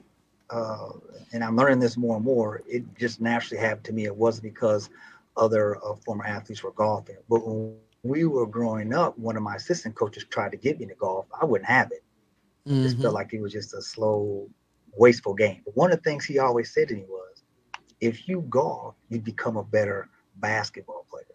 uh, 0.49 0.91
and 1.33 1.43
I'm 1.43 1.55
learning 1.55 1.79
this 1.79 1.97
more 1.97 2.17
and 2.17 2.25
more, 2.25 2.61
it 2.67 2.83
just 2.97 3.21
naturally 3.21 3.61
happened 3.61 3.85
to 3.85 3.93
me. 3.93 4.05
It 4.05 4.15
wasn't 4.15 4.43
because 4.43 4.89
other 5.37 5.77
uh, 5.77 5.95
former 6.05 6.25
athletes 6.25 6.63
were 6.63 6.71
golfing. 6.71 7.17
But 7.29 7.47
when 7.47 7.75
we 8.03 8.25
were 8.25 8.45
growing 8.45 8.93
up, 8.93 9.17
one 9.17 9.37
of 9.37 9.43
my 9.43 9.55
assistant 9.55 9.95
coaches 9.95 10.25
tried 10.29 10.51
to 10.51 10.57
get 10.57 10.79
me 10.79 10.87
to 10.87 10.95
golf. 10.95 11.25
I 11.39 11.45
wouldn't 11.45 11.69
have 11.69 11.91
it. 11.91 12.03
Mm-hmm. 12.67 12.79
It 12.79 12.83
just 12.83 12.95
felt 12.97 13.07
mm-hmm. 13.07 13.15
like 13.15 13.33
it 13.33 13.41
was 13.41 13.53
just 13.53 13.73
a 13.73 13.81
slow, 13.81 14.49
wasteful 14.95 15.33
game. 15.33 15.61
But 15.65 15.75
one 15.75 15.91
of 15.91 15.97
the 15.97 16.09
things 16.09 16.25
he 16.25 16.39
always 16.39 16.73
said 16.73 16.89
to 16.89 16.95
me 16.95 17.05
was, 17.07 17.43
if 18.01 18.27
you 18.27 18.45
golf, 18.49 18.95
you 19.09 19.19
become 19.19 19.57
a 19.57 19.63
better 19.63 20.09
basketball 20.37 21.05
player. 21.09 21.25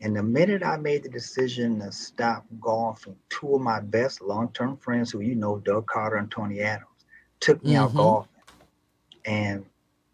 And 0.00 0.16
the 0.16 0.22
minute 0.22 0.64
I 0.64 0.76
made 0.76 1.04
the 1.04 1.08
decision 1.08 1.78
to 1.78 1.92
stop 1.92 2.44
golfing, 2.60 3.16
two 3.30 3.54
of 3.54 3.60
my 3.60 3.80
best 3.80 4.20
long-term 4.20 4.78
friends, 4.78 5.12
who 5.12 5.20
you 5.20 5.36
know, 5.36 5.58
Doug 5.58 5.86
Carter 5.86 6.16
and 6.16 6.30
Tony 6.30 6.60
Adams, 6.60 6.88
took 7.38 7.62
me 7.64 7.72
mm-hmm. 7.72 7.82
out 7.82 7.94
golfing 7.94 8.31
and 9.24 9.64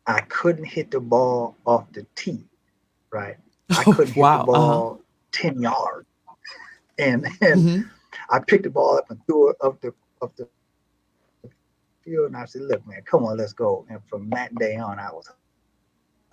I 0.07 0.21
couldn't 0.23 0.65
hit 0.65 0.91
the 0.91 1.01
ball 1.01 1.57
off 1.67 1.91
the 1.93 2.07
tee, 2.15 2.45
right? 3.11 3.37
I 3.71 3.85
couldn't 3.85 4.17
wow. 4.17 4.39
hit 4.39 4.47
the 4.47 4.53
uh-huh. 4.53 4.63
ball 4.69 4.93
uh-huh. 4.93 5.03
10 5.33 5.61
yards. 5.63 6.07
And 6.99 7.27
and 7.41 7.61
mm-hmm. 7.61 7.81
I 8.31 8.41
picked 8.41 8.65
the 8.65 8.71
ball 8.71 8.99
up 8.99 9.11
and 9.11 9.25
threw 9.27 9.51
it 9.51 9.57
up 9.63 9.81
the 9.81 9.95
up 10.21 10.35
the 10.37 10.49
field, 12.09 12.27
and 12.27 12.37
I 12.37 12.45
said, 12.45 12.63
"Look, 12.63 12.87
man, 12.87 13.03
come 13.05 13.25
on, 13.25 13.37
let's 13.37 13.53
go." 13.53 13.87
And 13.89 14.01
from 14.09 14.29
that 14.31 14.55
day 14.57 14.77
on, 14.77 14.99
I 14.99 15.11
was. 15.13 15.31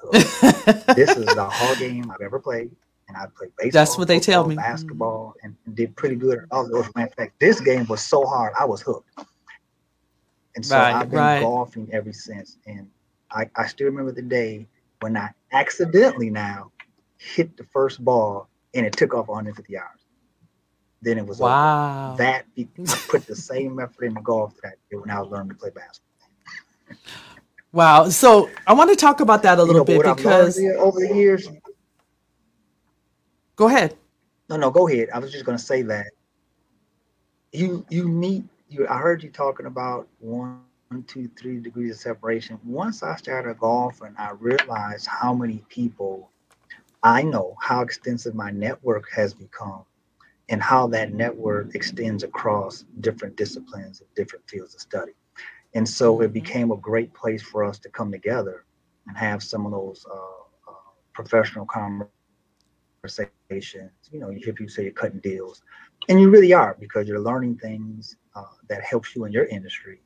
this 0.12 1.16
is 1.18 1.26
the 1.26 1.48
hard 1.50 1.80
game 1.80 2.12
I've 2.12 2.22
ever 2.22 2.40
played, 2.40 2.72
and 3.08 3.18
I 3.18 3.26
played 3.28 3.52
baseball. 3.58 3.72
That's 3.72 3.98
what 3.98 4.08
they 4.08 4.20
football, 4.20 4.34
tell 4.34 4.48
me. 4.48 4.56
Basketball, 4.56 5.36
and, 5.44 5.56
did 5.74 5.96
pretty 5.96 6.16
good 6.16 6.40
at 6.40 6.46
all 6.52 6.68
those. 6.68 6.88
In 6.96 7.08
fact, 7.10 7.40
this 7.40 7.60
game 7.60 7.86
was 7.88 8.02
so 8.02 8.26
hard, 8.26 8.54
I 8.60 8.66
was 8.66 8.82
hooked. 8.82 9.10
And 10.56 10.66
so 10.66 10.76
Right, 10.76 10.92
I've 10.92 11.12
been 11.12 11.20
right. 11.20 11.40
golfing 11.40 11.90
ever 11.94 12.14
since. 12.14 12.58
And 12.66 12.90
I, 13.32 13.50
I 13.56 13.68
still 13.68 13.88
remember 13.88 14.12
the 14.12 14.22
day 14.22 14.68
when 15.02 15.18
I 15.18 15.32
accidentally 15.52 16.30
now 16.30 16.72
hit 17.18 17.58
the 17.58 17.64
first 17.66 18.04
ball 18.04 18.50
and 18.74 18.86
it 18.86 18.94
took 18.94 19.14
off 19.14 19.28
150 19.28 19.74
yards. 19.74 20.04
Then 21.02 21.18
it 21.18 21.26
was 21.26 21.42
over. 21.42 21.52
Wow. 21.52 22.16
That 22.18 22.46
be- 22.56 22.70
I 22.90 22.98
put 23.08 23.26
the 23.28 23.36
same 23.36 23.80
effort 23.80 24.06
into 24.06 24.22
golf 24.22 24.56
that 24.64 24.70
I 24.70 24.76
did 24.90 25.02
when 25.02 25.10
I 25.12 25.20
was 25.22 25.30
learning 25.32 25.50
to 25.50 25.56
play 25.56 25.70
basketball. 25.72 26.30
Wow. 27.72 28.10
So 28.10 28.50
I 28.68 28.74
want 28.74 28.90
to 28.92 28.96
talk 28.96 29.20
about 29.22 29.44
that 29.44 29.60
a 29.60 29.64
You 29.64 29.68
little 29.68 29.82
know, 29.82 29.86
bit 29.86 30.04
because 30.04 30.58
over 30.60 31.00
the 31.00 31.14
years. 31.14 31.50
go 33.56 33.68
ahead. 33.68 33.96
No, 34.50 34.58
no, 34.58 34.72
go 34.72 34.88
ahead. 34.88 35.10
I 35.14 35.20
was 35.20 35.32
just 35.32 35.46
going 35.46 35.58
to 35.58 35.64
say 35.64 35.82
that 35.84 36.08
you 37.52 37.86
you 37.90 38.08
meet 38.08 38.46
you. 38.76 38.88
I 38.88 38.98
heard 38.98 39.24
you 39.24 39.32
talking 39.32 39.68
about 39.68 40.08
one, 40.20 40.62
two, 41.08 41.30
three 41.40 41.60
degrees 41.60 41.92
of 41.96 42.02
separation. 42.02 42.60
Once 42.64 43.04
I 43.04 43.16
started 43.16 43.58
golfing, 43.60 44.16
I 44.20 44.32
realized 44.32 45.08
how 45.08 45.34
many 45.34 45.64
people 45.70 46.32
I 47.04 47.22
know, 47.22 47.56
how 47.62 47.82
extensive 47.82 48.36
my 48.36 48.52
network 48.52 49.06
has 49.16 49.34
become, 49.34 49.84
and 50.50 50.62
how 50.62 50.88
that 50.88 51.14
network 51.14 51.76
extends 51.76 52.24
across 52.24 52.86
different 53.02 53.38
disciplines 53.38 54.02
and 54.02 54.10
different 54.16 54.48
fields 54.50 54.76
of 54.76 54.82
study. 54.82 55.14
And 55.74 55.88
so 55.88 56.22
it 56.22 56.34
became 56.34 56.72
a 56.72 56.78
great 56.78 57.14
place 57.14 57.44
for 57.44 57.64
us 57.64 57.80
to 57.80 57.90
come 57.90 58.12
together 58.12 58.66
and 59.08 59.18
have 59.18 59.44
some 59.44 59.66
of 59.66 59.72
those 59.72 60.06
uh, 60.12 60.72
uh, 60.72 60.74
professional 61.14 61.66
conversations. 61.66 62.32
You 64.12 64.20
know, 64.20 64.30
you 64.30 64.40
hear 64.44 64.54
people 64.54 64.72
say 64.72 64.84
you're 64.84 64.92
cutting 64.94 65.20
deals, 65.20 65.62
and 66.10 66.20
you 66.20 66.30
really 66.30 66.54
are 66.54 66.76
because 66.80 67.08
you're 67.08 67.20
learning 67.20 67.58
things 67.58 68.18
uh, 68.36 68.44
that 68.70 68.84
helps 68.84 69.16
you 69.16 69.26
in 69.26 69.32
your 69.32 69.46
industry. 69.46 70.00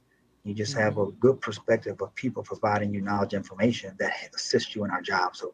You 0.44 0.54
just 0.54 0.76
have 0.76 0.98
a 0.98 1.12
good 1.12 1.42
perspective 1.42 2.02
of 2.02 2.16
people 2.16 2.44
providing 2.44 2.94
you 2.94 3.02
knowledge, 3.02 3.34
information 3.34 3.96
that 4.00 4.14
assists 4.34 4.74
you 4.76 4.86
in 4.86 4.92
our 4.92 5.02
job. 5.02 5.36
So, 5.36 5.54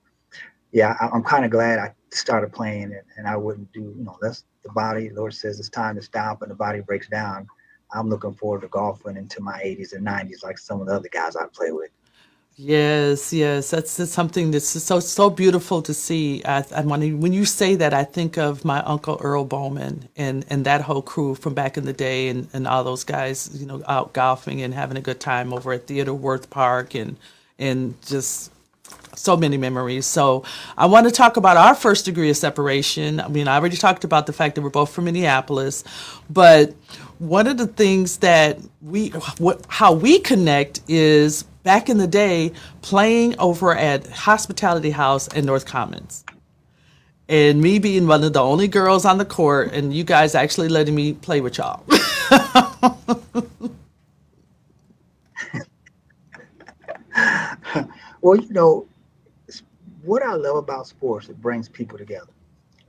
yeah, 0.71 0.95
I, 1.01 1.07
I'm 1.07 1.23
kind 1.23 1.43
of 1.43 1.51
glad 1.51 1.79
I 1.79 1.93
started 2.11 2.53
playing, 2.53 2.83
and, 2.83 3.01
and 3.17 3.27
I 3.27 3.35
wouldn't 3.35 3.71
do. 3.73 3.93
You 3.97 4.03
know, 4.03 4.17
that's 4.21 4.45
the 4.63 4.71
body. 4.71 5.09
Lord 5.09 5.33
says 5.33 5.59
it's 5.59 5.69
time 5.69 5.95
to 5.95 6.01
stop, 6.01 6.41
and 6.41 6.51
the 6.51 6.55
body 6.55 6.81
breaks 6.81 7.07
down. 7.09 7.47
I'm 7.93 8.09
looking 8.09 8.33
forward 8.33 8.61
to 8.61 8.67
golfing 8.67 9.17
into 9.17 9.41
my 9.41 9.59
80s 9.59 9.93
and 9.93 10.05
90s, 10.05 10.43
like 10.43 10.57
some 10.57 10.81
of 10.81 10.87
the 10.87 10.93
other 10.93 11.09
guys 11.11 11.35
I 11.35 11.45
play 11.53 11.71
with. 11.71 11.91
Yes, 12.57 13.33
yes, 13.33 13.71
that's, 13.71 13.97
that's 13.97 14.11
something 14.11 14.51
that's 14.51 14.67
so 14.69 15.01
so 15.01 15.29
beautiful 15.29 15.81
to 15.81 15.93
see. 15.93 16.41
I, 16.45 16.63
I 16.73 16.81
when 16.83 17.01
you, 17.01 17.17
when 17.17 17.33
you 17.33 17.45
say 17.45 17.75
that, 17.75 17.93
I 17.93 18.05
think 18.05 18.37
of 18.37 18.63
my 18.63 18.81
uncle 18.83 19.17
Earl 19.21 19.45
Bowman 19.45 20.07
and 20.15 20.45
and 20.49 20.65
that 20.65 20.81
whole 20.81 21.01
crew 21.01 21.35
from 21.35 21.53
back 21.53 21.77
in 21.77 21.85
the 21.85 21.93
day, 21.93 22.29
and 22.29 22.47
and 22.53 22.67
all 22.67 22.83
those 22.85 23.03
guys, 23.03 23.49
you 23.59 23.65
know, 23.65 23.83
out 23.87 24.13
golfing 24.13 24.61
and 24.61 24.73
having 24.73 24.97
a 24.97 25.01
good 25.01 25.19
time 25.19 25.51
over 25.53 25.73
at 25.73 25.87
Theodore 25.87 26.15
Wirth 26.15 26.49
Park, 26.49 26.95
and 26.95 27.17
and 27.59 28.01
just 28.05 28.53
so 29.15 29.35
many 29.35 29.57
memories. 29.57 30.05
So 30.05 30.43
I 30.77 30.85
want 30.85 31.07
to 31.07 31.11
talk 31.11 31.37
about 31.37 31.57
our 31.57 31.75
first 31.75 32.05
degree 32.05 32.29
of 32.29 32.37
separation. 32.37 33.19
I 33.19 33.27
mean, 33.27 33.47
I 33.49 33.57
already 33.57 33.77
talked 33.77 34.05
about 34.05 34.27
the 34.27 34.33
fact 34.33 34.55
that 34.55 34.61
we're 34.61 34.69
both 34.69 34.91
from 34.93 35.05
Minneapolis, 35.05 35.83
but 36.29 36.73
one 37.19 37.47
of 37.47 37.57
the 37.57 37.67
things 37.67 38.17
that 38.19 38.59
we 38.81 39.09
what, 39.39 39.65
how 39.69 39.93
we 39.93 40.19
connect 40.19 40.81
is 40.87 41.45
back 41.65 41.89
in 41.89 41.97
the 41.99 42.07
day 42.07 42.53
playing 42.83 43.37
over 43.39 43.75
at 43.75 44.07
Hospitality 44.07 44.91
House 44.91 45.27
in 45.29 45.45
North 45.45 45.67
Commons. 45.67 46.25
And 47.27 47.61
me 47.61 47.79
being 47.79 48.07
one 48.07 48.23
of 48.23 48.33
the 48.33 48.41
only 48.41 48.67
girls 48.67 49.05
on 49.05 49.17
the 49.17 49.25
court, 49.25 49.73
and 49.73 49.93
you 49.93 50.03
guys 50.03 50.35
actually 50.35 50.69
letting 50.69 50.95
me 50.95 51.13
play 51.13 51.41
with 51.41 51.57
y'all. 51.57 51.83
Well, 58.21 58.37
you 58.37 58.49
know, 58.53 58.87
what 60.03 60.23
I 60.23 60.33
love 60.35 60.57
about 60.57 60.87
sports, 60.87 61.29
it 61.29 61.41
brings 61.41 61.69
people 61.69 61.97
together, 61.97 62.31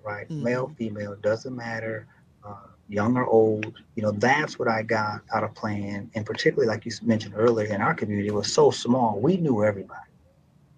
right? 0.05 0.29
Mhm. 0.29 0.43
Male, 0.43 0.69
female, 0.79 1.17
doesn't 1.17 1.55
matter, 1.57 2.07
uh, 2.45 2.69
young 2.89 3.17
or 3.17 3.27
old. 3.27 3.81
You 3.97 4.03
know, 4.05 4.13
that's 4.13 4.59
what 4.59 4.69
I 4.69 4.83
got 4.83 5.23
out 5.35 5.45
of 5.45 5.55
playing. 5.55 6.11
And 6.15 6.27
particularly, 6.27 6.69
like 6.69 6.87
you 6.87 6.93
mentioned 7.03 7.35
earlier, 7.37 7.73
in 7.75 7.81
our 7.83 7.95
community, 7.95 8.29
it 8.29 8.35
was 8.35 8.53
so 8.53 8.71
small, 8.71 9.21
we 9.21 9.37
knew 9.39 9.65
everybody. 9.65 10.01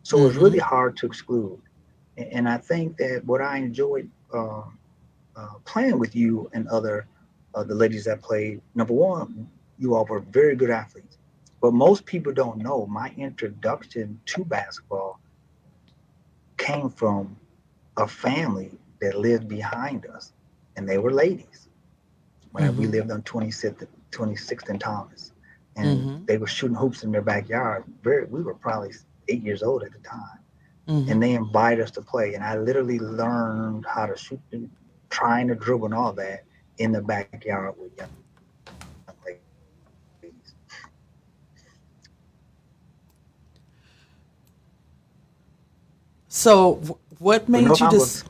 So 0.05 0.19
it 0.21 0.25
was 0.29 0.37
Mhm. 0.37 0.43
really 0.43 0.59
hard 0.59 0.97
to 0.99 1.07
exclude. 1.07 1.61
A- 2.19 2.35
And 2.35 2.49
I 2.49 2.59
think 2.59 2.97
that 2.99 3.25
what 3.27 3.43
I 3.43 3.59
enjoyed 3.59 4.11
uh, 4.35 4.63
uh, 5.37 5.55
playing 5.65 5.99
with 5.99 6.17
you 6.17 6.51
and 6.55 6.69
other 6.69 7.07
uh, 7.55 7.65
the 7.65 7.75
ladies 7.75 8.05
that 8.05 8.23
played, 8.23 8.63
number 8.75 8.95
one, 8.95 9.49
you 9.79 9.95
all 9.95 10.05
were 10.07 10.21
very 10.21 10.57
good 10.57 10.71
athletes. 10.71 11.19
But 11.61 11.75
most 11.75 12.07
people 12.07 12.33
don't 12.33 12.59
know 12.59 12.87
my 12.87 13.13
introduction 13.17 14.21
to 14.27 14.45
basketball 14.45 15.21
came 16.59 16.91
from 16.91 17.37
a 17.97 18.09
family 18.09 18.73
that 19.01 19.19
lived 19.19 19.49
behind 19.49 20.07
us, 20.07 20.33
and 20.77 20.89
they 20.89 20.99
were 20.99 21.13
ladies. 21.13 21.68
When 22.53 22.76
we 22.76 22.86
Mhm. 22.86 22.92
lived 22.92 23.11
on 23.11 23.22
26th, 23.22 23.86
26th 24.11 24.68
and 24.68 24.80
Thomas, 24.80 25.32
and 25.76 26.01
Mhm. 26.01 26.26
they 26.26 26.38
were 26.38 26.46
shooting 26.46 26.76
hoops 26.76 27.03
in 27.05 27.12
their 27.12 27.22
backyard. 27.22 27.84
Very, 28.03 28.24
we 28.26 28.42
were 28.42 28.55
probably 28.55 28.92
eight 29.28 29.42
years 29.42 29.62
old 29.62 29.82
at 29.84 29.92
the 29.92 29.99
time, 29.99 30.38
Mhm. 30.88 31.11
and 31.11 31.22
they 31.22 31.34
invited 31.34 31.82
us 31.82 31.90
to 31.92 32.03
play. 32.03 32.34
And 32.34 32.42
I 32.42 32.57
literally 32.59 32.99
learned 32.99 33.86
how 33.86 34.07
to 34.07 34.16
shoot, 34.16 34.40
trying 35.11 35.49
to 35.49 35.55
dribble 35.55 35.86
and 35.86 35.94
all 35.94 36.12
that 36.14 36.44
in 36.78 36.92
the 36.92 37.03
backyard 37.03 37.74
with 37.78 37.96
young 37.99 38.09
ladies. 39.24 40.55
So, 46.28 46.74
what 47.18 47.49
made 47.49 47.68
you 47.80 47.90
just? 47.90 48.24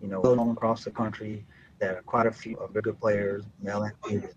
you 0.00 0.10
know, 0.10 0.20
all 0.22 0.50
across 0.52 0.84
the 0.84 0.90
country, 0.90 1.44
there 1.84 2.02
quite 2.06 2.26
a 2.26 2.32
few 2.32 2.56
of 2.56 2.70
very 2.70 2.82
good 2.82 3.00
players, 3.00 3.44
male 3.62 3.82
and 3.82 3.92
female. 4.06 4.30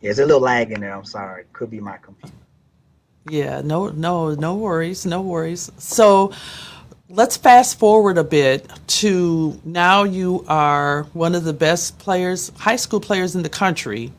There's 0.00 0.18
a 0.18 0.26
little 0.26 0.40
lag 0.40 0.70
in 0.70 0.80
there. 0.80 0.94
I'm 0.94 1.04
sorry. 1.04 1.44
Could 1.52 1.70
be 1.70 1.80
my 1.80 1.96
computer. 1.96 2.34
Yeah, 3.30 3.62
no, 3.64 3.88
no, 3.88 4.34
no 4.34 4.54
worries, 4.54 5.06
no 5.06 5.22
worries. 5.22 5.72
So, 5.78 6.30
let's 7.08 7.38
fast 7.38 7.78
forward 7.78 8.18
a 8.18 8.24
bit 8.24 8.68
to 8.86 9.58
now. 9.64 10.02
You 10.02 10.44
are 10.46 11.04
one 11.14 11.34
of 11.34 11.44
the 11.44 11.54
best 11.54 11.98
players, 11.98 12.50
high 12.56 12.76
school 12.76 13.00
players 13.00 13.34
in 13.34 13.42
the 13.42 13.48
country. 13.48 14.12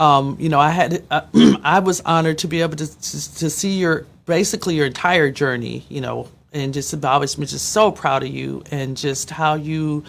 Um, 0.00 0.38
you 0.40 0.48
know, 0.48 0.58
I 0.58 0.70
had, 0.70 1.04
uh, 1.10 1.26
I 1.62 1.80
was 1.80 2.00
honored 2.00 2.38
to 2.38 2.48
be 2.48 2.62
able 2.62 2.76
to, 2.76 2.86
to 2.86 3.34
to 3.40 3.50
see 3.50 3.78
your 3.78 4.06
basically 4.24 4.74
your 4.76 4.86
entire 4.86 5.30
journey. 5.30 5.84
You 5.90 6.00
know, 6.00 6.28
and 6.54 6.72
just 6.72 7.04
always 7.04 7.34
been 7.34 7.46
just 7.46 7.70
so 7.70 7.90
proud 7.90 8.22
of 8.22 8.28
you 8.30 8.62
and 8.70 8.96
just 8.96 9.28
how 9.28 9.54
you 9.54 10.04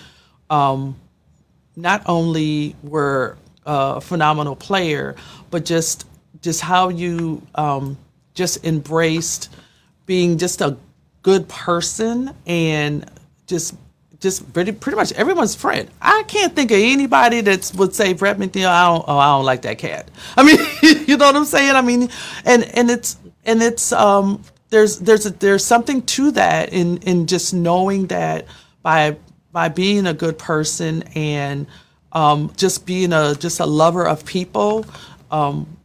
um, 0.49 0.95
not 1.75 2.03
only 2.05 2.75
were 2.83 3.37
a 3.65 3.99
phenomenal 3.99 4.55
player, 4.55 5.15
but 5.49 5.65
just 5.65 6.07
just 6.41 6.61
how 6.61 6.89
you 6.89 7.41
um, 7.55 7.97
just 8.35 8.63
embraced 8.63 9.49
being 10.05 10.37
just 10.37 10.61
a 10.61 10.77
good 11.23 11.49
person 11.49 12.33
and 12.45 13.09
just 13.47 13.75
just 14.19 14.51
pretty, 14.53 14.71
pretty 14.71 14.95
much 14.95 15.11
everyone's 15.13 15.55
friend. 15.55 15.89
I 16.01 16.23
can't 16.27 16.55
think 16.55 16.71
of 16.71 16.77
anybody 16.79 17.41
that 17.41 17.71
would 17.75 17.93
say 17.93 18.13
Brett 18.13 18.37
McNeal. 18.37 18.67
I 18.67 18.87
don't. 18.87 19.05
Oh, 19.07 19.17
I 19.17 19.27
don't 19.35 19.45
like 19.45 19.63
that 19.63 19.77
cat. 19.77 20.09
I 20.37 20.43
mean, 20.43 20.57
you 21.07 21.17
know 21.17 21.25
what 21.25 21.35
I'm 21.35 21.45
saying. 21.45 21.75
I 21.75 21.81
mean, 21.81 22.09
and 22.45 22.63
and 22.75 22.91
it's 22.91 23.17
and 23.45 23.61
it's 23.61 23.91
um 23.91 24.43
there's 24.75 24.99
there's 24.99 25.25
a, 25.25 25.31
there's 25.31 25.65
something 25.65 26.03
to 26.03 26.31
that 26.33 26.73
in 26.73 26.97
in 26.99 27.27
just 27.27 27.53
knowing 27.55 28.07
that 28.07 28.47
by 28.83 29.17
by 29.53 29.69
being 29.69 30.07
a 30.07 30.13
good 30.13 30.37
person 30.37 31.03
and 31.15 31.67
um, 32.13 32.51
just 32.57 32.85
being 32.85 33.13
a 33.13 33.35
just 33.35 33.61
a 33.61 33.67
lover 33.67 34.07
of 34.07 34.25
people, 34.25 34.85
um, 35.31 35.77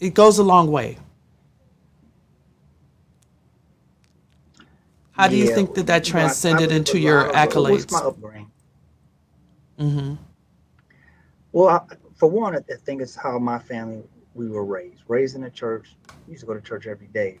it 0.00 0.14
goes 0.14 0.38
a 0.38 0.44
long 0.44 0.70
way. 0.72 0.98
How 5.12 5.28
do 5.28 5.36
you 5.36 5.46
Yeah, 5.46 5.48
think 5.48 5.74
that 5.74 5.86
that 5.88 6.04
you 6.04 6.14
know, 6.14 6.24
I- 6.24 6.56
I 6.58 6.60
transcended 6.60 6.62
believe 6.62 6.78
into 6.78 6.98
your 6.98 7.28
What's 7.66 7.90
accolades? 7.90 7.90
my 7.90 8.00
upbringing? 8.00 8.52
hmm 9.78 10.14
Well, 11.52 11.68
I, 11.68 11.96
for 12.16 12.30
one, 12.30 12.54
I 12.56 12.58
I 12.58 12.76
think 12.84 13.02
it's 13.02 13.16
how 13.16 13.38
my 13.38 13.58
family 13.58 14.04
we 14.34 14.48
were 14.48 14.64
raised. 14.64 15.02
Raised 15.08 15.36
in 15.36 15.44
a 15.44 15.50
church, 15.50 15.96
we 16.26 16.32
used 16.32 16.42
to 16.42 16.46
go 16.46 16.54
to 16.54 16.60
church 16.62 16.86
every 16.86 17.08
day. 17.08 17.40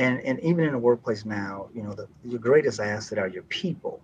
And 0.00 0.20
and 0.22 0.40
even 0.40 0.64
in 0.64 0.72
the 0.72 0.78
workplace 0.78 1.26
now, 1.26 1.68
you 1.74 1.82
know, 1.82 1.92
the 1.94 2.08
your 2.24 2.40
greatest 2.40 2.80
asset 2.80 3.18
are 3.18 3.28
your 3.28 3.44
people, 3.44 4.00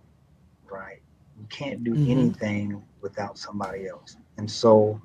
right? 0.71 1.01
You 1.41 1.47
can't 1.49 1.83
do 1.85 1.95
Mhm. 1.97 2.11
anything 2.11 2.85
without 3.01 3.39
somebody 3.39 3.89
else. 3.89 4.19
And 4.37 4.51
so, 4.51 5.01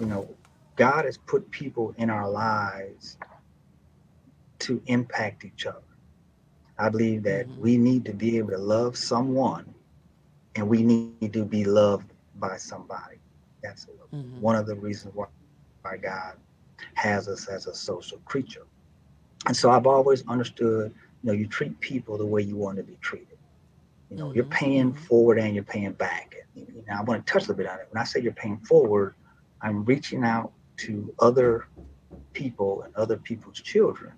you 0.00 0.06
know, 0.06 0.28
God 0.76 1.04
has 1.04 1.18
put 1.18 1.50
people 1.50 1.94
in 1.98 2.10
our 2.10 2.30
lives 2.30 3.18
to 4.60 4.82
impact 4.86 5.44
each 5.44 5.66
other. 5.66 5.82
I 6.78 6.88
believe 6.88 7.22
that 7.24 7.46
Mhm. 7.46 7.58
we 7.58 7.76
need 7.76 8.06
to 8.06 8.14
be 8.14 8.38
able 8.38 8.50
to 8.52 8.58
love 8.58 8.96
someone 8.96 9.74
and 10.56 10.68
we 10.68 10.82
need 10.82 11.32
to 11.34 11.44
be 11.44 11.64
loved 11.64 12.14
by 12.36 12.56
somebody. 12.56 13.18
That's 13.62 13.86
Mhm. 14.14 14.40
one 14.40 14.56
of 14.56 14.66
the 14.66 14.76
reasons 14.76 15.14
why, 15.14 15.26
why 15.82 15.98
God 15.98 16.38
has 16.94 17.28
us 17.28 17.48
as 17.48 17.66
a 17.66 17.74
social 17.74 18.18
creature. 18.24 18.66
And 19.46 19.56
so 19.56 19.70
I've 19.70 19.86
always 19.86 20.26
understood, 20.28 20.92
you 21.22 21.26
know, 21.26 21.32
you 21.32 21.46
treat 21.46 21.78
people 21.80 22.18
the 22.18 22.26
way 22.26 22.42
you 22.42 22.56
want 22.56 22.76
to 22.78 22.82
be 22.84 22.96
treated. 23.00 23.38
You 24.10 24.16
know, 24.18 24.32
you're 24.32 24.44
Mhm, 24.44 24.50
paying 24.50 24.92
mhm. 24.92 24.96
forward 24.96 25.38
and 25.38 25.54
you're 25.54 25.64
paying 25.64 25.92
back. 25.92 26.34
You 26.54 26.84
know, 26.86 26.94
I 26.96 27.02
want 27.02 27.24
to 27.26 27.32
touch 27.32 27.44
a 27.44 27.48
little 27.48 27.56
bit 27.56 27.68
on 27.70 27.80
it. 27.80 27.86
When 27.90 28.00
I 28.00 28.04
say 28.04 28.20
you're 28.20 28.32
paying 28.32 28.58
forward, 28.58 29.14
I'm 29.62 29.84
reaching 29.84 30.24
out 30.24 30.52
to 30.78 31.14
other 31.20 31.66
people 32.32 32.82
and 32.82 32.94
other 32.96 33.16
people's 33.16 33.60
children 33.60 34.12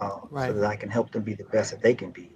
uh, 0.00 0.20
Right. 0.30 0.48
so 0.48 0.54
that 0.54 0.64
I 0.64 0.76
can 0.76 0.90
help 0.90 1.10
them 1.12 1.22
be 1.22 1.34
the 1.34 1.44
best 1.44 1.70
that 1.72 1.82
they 1.82 1.94
can 1.94 2.10
be. 2.10 2.30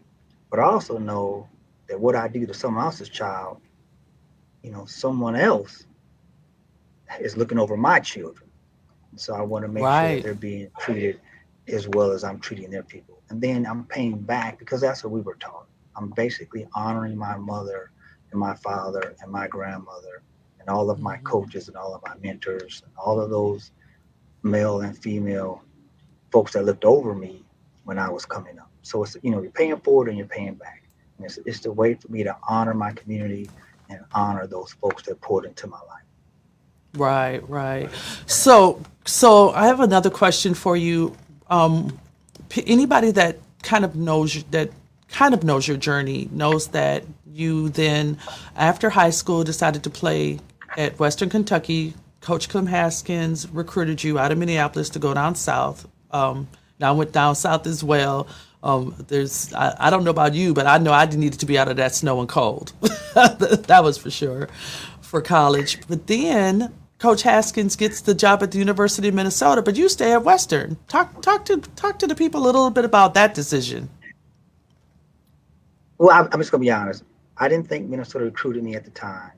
But 0.51 0.61
I 0.61 0.65
also 0.65 0.99
know 0.99 1.49
that 1.89 2.01
what 2.01 2.17
I 2.17 2.29
do 2.29 2.47
to 2.47 2.55
someone 2.55 2.85
else's 2.85 3.09
child, 3.09 3.59
you 4.63 4.71
know, 4.73 4.85
someone 4.87 5.37
else 5.37 5.87
is 7.21 7.37
looking 7.37 7.59
over 7.59 7.77
my 7.77 8.01
children. 8.01 8.51
So 9.17 9.35
I 9.35 9.43
want 9.43 9.65
to 9.65 9.69
make 9.71 9.91
sure 9.91 10.09
Right. 10.09 10.17
that 10.17 10.23
they're 10.23 10.35
being 10.35 10.71
treated 10.79 11.21
as 11.69 11.89
well 11.89 12.13
as 12.13 12.25
I'm 12.25 12.41
treating 12.41 12.71
their 12.71 12.83
people. 12.83 13.23
And 13.31 13.41
then 13.41 13.67
I'm 13.67 13.85
paying 13.85 14.19
back 14.19 14.59
because 14.59 14.81
that's 14.81 15.05
what 15.05 15.13
we 15.13 15.21
were 15.21 15.37
taught. 15.37 15.67
I'm 15.97 16.11
basically 16.11 16.67
honoring 16.75 17.17
my 17.17 17.37
mother 17.37 17.91
and 18.31 18.41
my 18.41 18.55
father 18.57 19.15
and 19.21 19.31
my 19.31 19.47
grandmother 19.47 20.23
and 20.61 20.69
all 20.69 20.91
of 20.91 21.01
my 21.01 21.17
Mhm. 21.19 21.25
coaches 21.25 21.69
and 21.69 21.77
all 21.77 21.95
of 21.95 22.03
my 22.05 22.15
mentors 22.23 22.83
and 22.85 22.93
all 22.97 23.21
of 23.21 23.31
those 23.31 23.73
male 24.43 24.81
and 24.81 24.97
female 24.99 25.63
folks 26.33 26.53
that 26.53 26.65
looked 26.65 26.85
over 26.85 27.15
me 27.15 27.45
when 27.85 27.99
I 27.99 28.09
was 28.11 28.25
coming 28.25 28.59
up. 28.59 28.71
So 28.83 29.03
it's 29.03 29.17
you 29.23 29.31
know 29.31 29.43
you're 29.43 29.53
paying 29.53 29.79
forward 29.81 30.09
and 30.09 30.19
you're 30.19 30.27
paying 30.27 30.55
back. 30.55 30.83
And 31.19 31.27
it's 31.27 31.39
it's 31.47 31.61
the 31.61 31.73
way 31.73 31.95
for 31.95 32.09
me 32.09 32.25
to 32.25 32.37
honor 32.49 32.75
my 32.75 32.93
community 32.93 33.49
and 33.91 34.01
honor 34.15 34.47
those 34.47 34.73
folks 34.73 35.05
that 35.05 35.21
poured 35.21 35.45
into 35.45 35.67
my 35.67 35.79
life. 35.79 36.03
Right, 36.95 37.49
right. 37.49 37.91
So, 38.27 38.83
so 39.07 39.51
I 39.51 39.67
have 39.67 39.81
another 39.81 40.11
question 40.11 40.55
for 40.55 40.77
you. 40.77 41.17
Um, 41.53 42.01
p- 42.49 42.65
anybody 42.67 43.11
that 43.13 43.39
kind 43.63 43.85
of 43.85 43.95
knows 43.95 44.43
that 44.45 44.71
kind 45.09 45.35
of 45.35 45.45
knows 45.45 45.69
your 45.69 45.77
journey 45.77 46.29
knows 46.33 46.69
that 46.69 47.05
you 47.27 47.69
then, 47.69 48.19
after 48.57 48.89
high 48.89 49.11
school, 49.11 49.45
decided 49.45 49.85
to 49.85 49.91
play 49.91 50.41
at 50.77 50.99
Western 50.99 51.29
Kentucky. 51.29 51.95
Coach 52.23 52.49
Clem 52.49 52.67
Haskins 52.67 53.49
recruited 53.49 54.03
you 54.03 54.19
out 54.19 54.33
of 54.33 54.39
Minneapolis 54.39 54.89
to 54.91 54.99
go 54.99 55.13
down 55.13 55.35
south. 55.35 55.87
Um, 56.11 56.49
and 56.79 56.87
I 56.87 56.93
went 56.93 57.13
down 57.13 57.35
south 57.35 57.67
as 57.67 57.85
well. 57.85 58.29
Um, 58.63 58.95
there's, 59.09 59.53
I, 59.53 59.75
I 59.79 59.91
don't 59.91 60.05
know 60.05 60.11
about 60.11 60.35
you, 60.35 60.55
but 60.55 60.67
I 60.67 60.79
know 60.79 60.93
I 60.93 61.05
needed 61.07 61.41
to 61.41 61.47
be 61.47 61.59
out 61.59 61.69
of 61.69 61.77
that 61.77 61.95
snow 61.95 62.21
and 62.21 62.29
cold. 62.29 62.73
that 63.15 63.81
was 63.83 63.99
for 63.99 64.11
sure 64.11 64.49
for 65.01 65.21
college. 65.21 65.79
But 65.89 66.07
then 66.07 66.73
Coach 67.03 67.23
Haskins 67.23 67.75
gets 67.75 68.01
the 68.01 68.15
job 68.15 68.45
at 68.45 68.53
the 68.53 68.59
University 68.59 69.09
of 69.09 69.15
Minnesota, 69.15 69.61
but 69.61 69.75
you 69.75 69.89
stay 69.89 70.13
at 70.13 70.23
Western. 70.23 70.77
Talk 70.87 71.21
talk 71.21 71.45
to 71.47 71.57
talk 71.57 71.99
to 71.99 72.07
the 72.07 72.15
people 72.15 72.41
a 72.41 72.47
little 72.47 72.71
bit 72.71 72.85
about 72.85 73.15
that 73.15 73.35
decision. 73.35 73.91
Well, 75.99 76.11
I, 76.11 76.29
I'm 76.31 76.39
just 76.39 76.53
gonna 76.53 76.61
be 76.61 76.71
honest. 76.71 77.03
I 77.39 77.49
didn't 77.49 77.67
think 77.67 77.89
Minnesota 77.89 78.27
recruited 78.27 78.63
me 78.63 78.77
at 78.77 78.85
the 78.85 78.93
time 78.93 79.33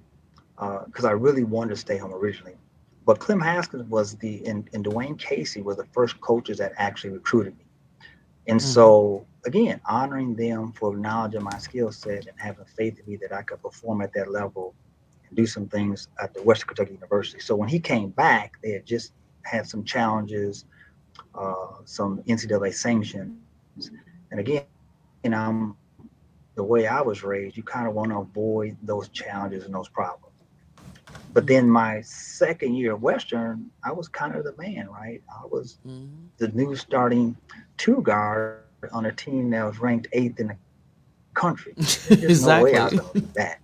uh, 0.58 0.84
because 0.84 1.06
I 1.06 1.12
really 1.12 1.42
wanted 1.42 1.70
to 1.70 1.76
stay 1.76 1.96
home 1.96 2.12
originally. 2.12 2.52
But 3.06 3.18
Clem 3.18 3.40
Haskins 3.40 3.88
was 3.88 4.14
the 4.16 4.44
and, 4.44 4.68
and 4.74 4.84
Dwane 4.84 5.18
Casey 5.18 5.62
was 5.62 5.78
the 5.78 5.86
first 5.86 6.20
coaches 6.20 6.58
that 6.58 6.72
actually 6.76 7.14
recruited 7.14 7.56
me. 7.56 7.64
And 8.46 8.60
mm-hmm. 8.60 8.68
so 8.68 9.24
again, 9.46 9.80
honoring 9.86 10.34
them 10.34 10.72
for 10.72 10.94
knowledge 10.94 11.34
of 11.34 11.42
my 11.42 11.56
skill 11.56 11.92
set 11.92 12.26
and 12.26 12.38
having 12.38 12.66
faith 12.66 12.98
in 12.98 13.10
me 13.10 13.16
that 13.22 13.32
I 13.32 13.40
could 13.40 13.62
perform 13.62 14.02
at 14.02 14.12
that 14.12 14.30
level 14.30 14.74
do 15.34 15.46
some 15.46 15.68
things 15.68 16.08
at 16.22 16.34
the 16.34 16.42
Western 16.42 16.68
Kentucky 16.68 16.94
University. 16.94 17.40
So 17.40 17.54
when 17.56 17.68
he 17.68 17.80
came 17.80 18.10
back, 18.10 18.58
they 18.62 18.72
had 18.72 18.86
just 18.86 19.12
had 19.42 19.66
some 19.66 19.84
challenges, 19.84 20.64
uh, 21.34 21.66
some 21.84 22.22
NCAA 22.22 22.74
sanctions, 22.74 23.36
and 24.30 24.40
again, 24.40 24.64
you 25.22 25.30
know, 25.30 25.76
the 26.54 26.64
way 26.64 26.86
I 26.86 27.00
was 27.00 27.22
raised, 27.22 27.56
you 27.56 27.62
kind 27.62 27.86
of 27.86 27.94
want 27.94 28.10
to 28.10 28.18
avoid 28.18 28.76
those 28.82 29.08
challenges 29.08 29.64
and 29.64 29.74
those 29.74 29.88
problems. 29.88 30.34
But 31.32 31.48
then 31.48 31.68
my 31.68 32.00
second 32.02 32.76
year 32.76 32.92
at 32.92 33.00
Western, 33.00 33.70
I 33.82 33.90
was 33.90 34.06
kind 34.06 34.36
of 34.36 34.44
the 34.44 34.54
man, 34.56 34.88
right? 34.88 35.20
I 35.28 35.46
was 35.46 35.78
the 35.84 36.48
new 36.48 36.76
starting 36.76 37.36
two 37.76 38.02
guard 38.02 38.60
on 38.92 39.06
a 39.06 39.12
team 39.12 39.50
that 39.50 39.64
was 39.64 39.80
ranked 39.80 40.06
eighth 40.12 40.38
in 40.38 40.48
the 40.48 40.56
country. 41.34 41.74
There's 42.08 42.46
no 42.46 42.62
way 42.62 42.76
I 42.76 42.84
was 42.84 42.92
exactly. 42.92 42.98
going 42.98 43.12
to 43.12 43.20
do 43.20 43.26
that? 43.34 43.60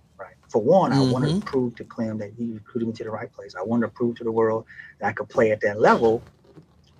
For 0.51 0.61
one, 0.61 0.91
I 0.91 0.99
wanted 1.01 1.31
Mhm. 1.31 1.39
to 1.39 1.45
prove 1.45 1.75
to 1.75 1.85
Clem 1.85 2.17
that 2.17 2.33
he 2.33 2.51
recruited 2.51 2.87
me 2.89 2.93
to 2.95 3.03
the 3.05 3.09
right 3.11 3.31
place. 3.31 3.55
I 3.55 3.63
wanted 3.63 3.87
to 3.87 3.93
prove 3.93 4.17
to 4.17 4.25
the 4.25 4.31
world 4.31 4.65
that 4.99 5.07
I 5.07 5.13
could 5.13 5.29
play 5.29 5.51
at 5.51 5.61
that 5.61 5.79
level, 5.79 6.21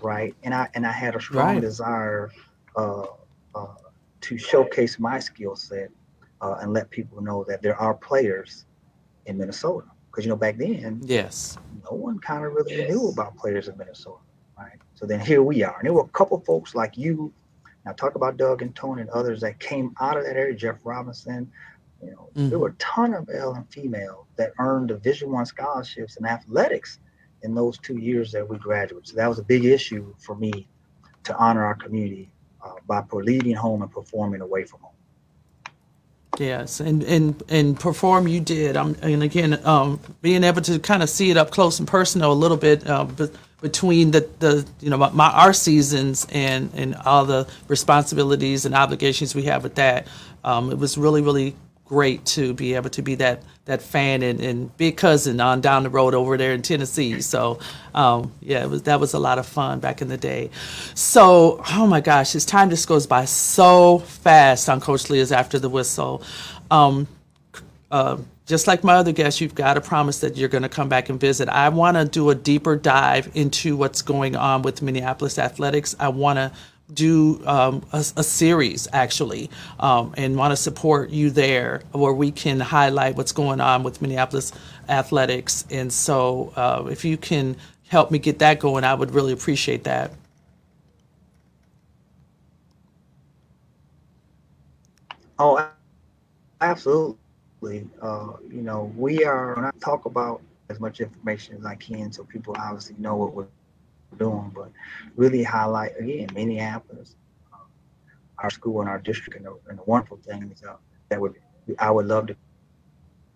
right? 0.02 0.36
And 0.44 0.54
I 0.54 0.70
and 0.74 0.88
I 0.88 0.92
had 0.92 1.16
a 1.16 1.20
strong 1.22 1.56
Right. 1.56 1.62
desire 1.62 2.32
uh, 2.78 3.06
uh, 3.54 3.76
to 4.22 4.38
showcase 4.38 4.98
my 5.00 5.20
skill 5.20 5.58
set 5.58 5.90
uh, 6.40 6.56
and 6.62 6.72
let 6.72 6.90
people 6.90 7.22
know 7.22 7.44
that 7.44 7.62
there 7.62 7.76
are 7.76 7.94
players 7.94 8.66
in 9.26 9.38
Minnesota. 9.38 9.88
Because 10.10 10.26
you 10.26 10.30
know, 10.30 10.38
back 10.38 10.58
then, 10.58 11.02
Yes. 11.04 11.58
no 11.84 11.92
one 11.98 12.20
kind 12.20 12.46
of 12.46 12.54
really 12.54 12.86
knew 12.88 13.10
about 13.10 13.36
players 13.38 13.68
in 13.68 13.78
Minnesota, 13.78 14.22
right? 14.58 14.80
So 14.94 15.06
then 15.06 15.20
here 15.20 15.44
we 15.44 15.64
are, 15.64 15.78
and 15.78 15.86
there 15.86 15.94
were 15.94 16.02
a 16.06 16.10
couple 16.10 16.40
folks 16.42 16.74
like 16.76 16.98
you. 16.98 17.34
Now 17.86 17.94
talk 17.94 18.16
about 18.16 18.38
Doug 18.38 18.62
and 18.62 18.76
Tony 18.76 19.02
and 19.02 19.10
others 19.10 19.42
that 19.42 19.60
came 19.60 19.94
out 20.00 20.16
of 20.18 20.24
that 20.24 20.38
area. 20.38 20.56
Jeff 20.56 20.86
Robinson, 20.86 21.52
you 22.04 22.12
know, 22.12 22.30
there 22.36 22.60
were 22.60 22.70
a 22.70 22.74
ton 22.74 23.14
of 23.14 23.28
male 23.28 23.54
and 23.54 23.68
female 23.72 24.28
that 24.36 24.54
earned 24.60 24.88
Division 24.88 25.32
One 25.32 25.46
scholarships 25.46 26.18
in 26.18 26.26
athletics 26.26 27.00
in 27.44 27.54
those 27.54 27.78
two 27.78 27.98
years 27.98 28.32
that 28.32 28.48
we 28.48 28.58
graduated. 28.58 29.08
So 29.08 29.16
that 29.16 29.28
was 29.28 29.40
a 29.40 29.44
big 29.44 29.66
issue 29.66 30.14
for 30.20 30.36
me 30.36 30.68
to 31.24 31.36
honor 31.38 31.64
our 31.64 31.76
community 31.76 32.30
uh, 32.64 32.74
by 32.88 33.04
leading 33.12 33.56
home 33.56 33.82
and 33.82 33.92
performing 33.92 34.42
away 34.42 34.64
from 34.66 34.82
home. 34.82 34.92
Yes, 36.40 36.80
and 36.80 37.04
and 37.04 37.44
and 37.50 37.80
perform 37.80 38.28
you 38.28 38.40
did. 38.40 38.78
Um, 38.78 38.96
and 39.02 39.22
again, 39.22 39.64
um, 39.66 40.00
being 40.22 40.44
able 40.44 40.62
to 40.62 40.80
kind 40.80 41.04
of 41.04 41.10
see 41.10 41.30
it 41.30 41.38
up 41.38 41.52
close 41.52 41.78
and 41.78 41.88
personal 41.88 42.32
a 42.32 42.34
little 42.34 42.58
bit 42.58 42.88
uh, 42.90 43.04
be- 43.04 43.28
between 43.62 44.12
the 44.12 44.28
the 44.40 44.66
you 44.80 44.90
know 44.90 44.98
my, 44.98 45.10
my 45.10 45.30
our 45.30 45.52
seasons 45.54 46.26
and 46.32 46.72
and 46.74 46.96
all 47.06 47.26
the 47.26 47.48
responsibilities 47.68 48.66
and 48.66 48.74
obligations 48.74 49.36
we 49.36 49.44
have 49.44 49.62
with 49.62 49.76
that. 49.76 50.08
Um, 50.44 50.72
it 50.72 50.78
was 50.80 50.98
really 50.98 51.22
really 51.22 51.54
great 51.92 52.26
to 52.26 52.54
be 52.54 52.74
able 52.76 52.90
to 52.90 53.02
be 53.02 53.16
that 53.16 53.44
that 53.66 53.82
fan 53.82 54.24
and, 54.24 54.40
and 54.40 54.76
big 54.78 54.96
cousin 54.96 55.42
on 55.42 55.60
down 55.60 55.84
the 55.84 55.90
road 55.90 56.14
over 56.14 56.38
there 56.38 56.54
in 56.54 56.62
Tennessee. 56.62 57.20
So 57.20 57.60
um, 57.94 58.32
yeah, 58.40 58.66
was 58.66 58.84
that 58.84 59.02
was 59.02 59.14
a 59.14 59.20
lot 59.20 59.38
of 59.38 59.46
fun 59.46 59.82
back 59.82 60.02
in 60.02 60.08
the 60.08 60.16
day. 60.16 60.52
So 60.96 61.62
oh 61.70 61.86
my 61.86 62.00
gosh, 62.00 62.32
this 62.32 62.46
time 62.46 62.70
just 62.70 62.88
goes 62.88 63.06
by 63.06 63.26
so 63.26 64.00
fast 64.00 64.70
on 64.70 64.80
Coach 64.80 65.10
Leah's 65.10 65.34
After 65.34 65.60
the 65.60 65.68
Whistle. 65.68 66.24
Um, 66.72 67.10
uh, 67.92 68.20
just 68.46 68.68
like 68.68 68.86
my 68.86 68.94
other 68.94 69.12
guests, 69.12 69.42
you've 69.42 69.54
got 69.54 69.74
to 69.74 69.82
promise 69.82 70.22
that 70.22 70.38
you're 70.38 70.50
going 70.50 70.64
to 70.64 70.70
come 70.70 70.88
back 70.88 71.10
and 71.10 71.20
visit. 71.20 71.50
I 71.50 71.68
want 71.68 71.98
to 71.98 72.06
do 72.06 72.30
a 72.30 72.36
deeper 72.36 72.78
dive 72.78 73.30
into 73.34 73.76
what's 73.76 74.02
going 74.02 74.38
on 74.38 74.62
with 74.62 74.82
Minneapolis 74.82 75.38
athletics. 75.38 75.94
I 76.00 76.08
want 76.08 76.38
to 76.38 76.54
do 76.94 77.42
um, 77.46 77.84
a, 77.94 77.98
a 78.18 78.24
series 78.24 78.88
actually, 78.94 79.50
um, 79.80 80.14
and 80.18 80.36
want 80.36 80.52
to 80.52 80.58
support 80.58 81.10
you 81.10 81.30
there, 81.30 81.84
where 81.92 82.14
we 82.14 82.32
can 82.32 82.60
highlight 82.60 83.16
what's 83.16 83.32
going 83.32 83.62
on 83.62 83.84
with 83.84 84.02
Minneapolis 84.02 84.52
athletics. 84.90 85.66
And 85.72 85.92
so, 85.92 86.54
uh, 86.56 86.88
if 86.90 87.06
you 87.06 87.18
can 87.18 87.56
help 87.88 88.12
me 88.12 88.20
get 88.20 88.40
that 88.40 88.60
going, 88.60 88.84
I 88.84 88.94
would 88.94 89.12
really 89.12 89.34
appreciate 89.34 89.84
that. 89.86 90.12
Oh, 95.40 95.68
absolutely. 96.62 97.18
Uh, 98.02 98.34
you 98.48 98.62
know, 98.62 98.94
we 98.96 99.26
are, 99.26 99.66
I 99.66 99.72
talk 99.80 100.06
about 100.06 100.42
as 100.70 100.80
much 100.80 101.02
information 101.02 101.58
as 101.58 101.66
I 101.66 101.76
can 101.76 102.12
so 102.12 102.24
people 102.24 102.56
obviously 102.60 102.96
know 103.00 103.16
what 103.16 103.34
we're 103.34 103.48
doing, 104.18 104.52
but 104.56 104.72
really 105.16 105.44
highlight, 105.44 105.94
again, 106.00 106.30
Minneapolis, 106.34 107.16
uh, 107.54 107.58
our 108.40 108.50
school 108.50 108.82
and 108.82 108.90
our 108.90 109.00
district, 109.00 109.36
and 109.38 109.46
the, 109.46 109.58
and 109.70 109.80
the 109.80 109.84
wonderful 109.84 110.18
things 110.18 110.64
uh, 110.64 110.76
that 111.10 111.20
would, 111.20 111.36
I 111.80 111.92
would 111.92 112.08
love 112.08 112.28
to 112.28 112.36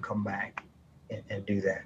come 0.01 0.23
back 0.23 0.63
and, 1.09 1.23
and 1.30 1.45
do 1.45 1.61
that. 1.61 1.84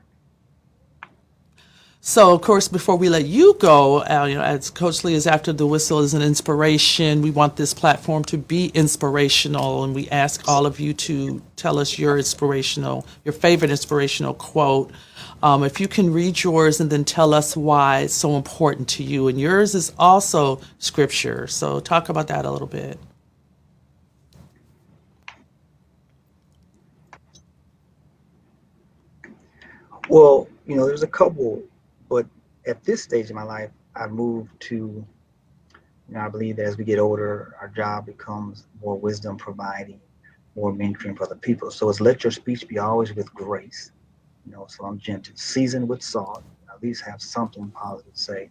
So, 2.10 2.34
of 2.34 2.42
course, 2.42 2.68
before 2.68 2.96
we 2.96 3.08
let 3.08 3.28
you 3.28 3.56
go, 3.60 4.02
uh, 4.02 4.26
you 4.28 4.34
know, 4.34 4.42
as 4.42 4.72
Coach 4.72 5.04
Leah's 5.04 5.28
after 5.28 5.54
the 5.54 5.68
whistle 5.68 6.00
is 6.00 6.16
an 6.16 6.24
inspiration. 6.24 7.22
We 7.22 7.30
want 7.30 7.56
this 7.56 7.72
platform 7.72 8.24
to 8.24 8.38
be 8.40 8.70
inspirational, 8.70 9.84
and 9.84 9.94
we 9.94 10.10
ask 10.10 10.48
all 10.48 10.66
of 10.66 10.80
you 10.80 10.96
to 10.96 11.40
tell 11.56 11.78
us 11.78 12.00
your 12.00 12.18
inspirational, 12.18 13.06
your 13.26 13.34
favorite 13.34 13.70
inspirational 13.70 14.34
quote. 14.34 14.92
Um, 15.44 15.64
if 15.64 15.80
you 15.80 15.88
can 15.88 16.12
read 16.12 16.42
yours 16.42 16.80
and 16.80 16.90
then 16.90 17.06
tell 17.06 17.32
us 17.32 17.56
why 17.56 18.00
it's 18.00 18.16
so 18.16 18.38
important 18.38 18.88
to 18.88 19.04
you, 19.04 19.28
and 19.28 19.40
yours 19.40 19.76
is 19.76 19.94
also 20.00 20.62
scripture. 20.80 21.46
So, 21.46 21.80
talk 21.80 22.10
about 22.10 22.28
that 22.30 22.44
a 22.44 22.50
little 22.50 22.66
bit. 22.66 22.98
Well, 30.10 30.48
you 30.66 30.76
know, 30.76 30.88
there's 30.88 31.04
a 31.04 31.08
couple 31.08 31.69
but 32.10 32.26
at 32.68 32.84
this 32.84 33.04
stage 33.04 33.30
in 33.30 33.36
my 33.36 33.44
life, 33.44 33.70
I 33.96 34.08
moved 34.08 34.60
to, 34.62 34.76
you 34.76 35.06
know, 36.10 36.20
I 36.20 36.28
believe 36.28 36.58
that 36.58 36.66
as 36.66 36.78
we 36.78 36.84
get 36.84 37.00
older, 37.00 37.56
our 37.62 37.68
job 37.70 38.08
becomes 38.08 38.66
more 38.84 38.98
wisdom 38.98 39.38
providing, 39.38 40.00
more 40.56 40.74
mentoring 40.74 41.16
for 41.16 41.24
other 41.24 41.36
people. 41.36 41.72
So 41.72 41.90
it's 41.90 42.02
let 42.02 42.24
your 42.24 42.32
speech 42.32 42.68
be 42.68 42.80
always 42.80 43.14
with 43.14 43.34
grace. 43.34 43.92
You 44.46 44.54
know, 44.54 44.66
so 44.68 44.86
I'm 44.86 44.98
gentle, 44.98 45.36
seasoned 45.36 45.88
with 45.88 46.02
salt, 46.02 46.44
at 46.74 46.82
least 46.82 47.04
have 47.04 47.22
something 47.22 47.70
positive 47.72 48.14
to 48.14 48.20
say. 48.20 48.50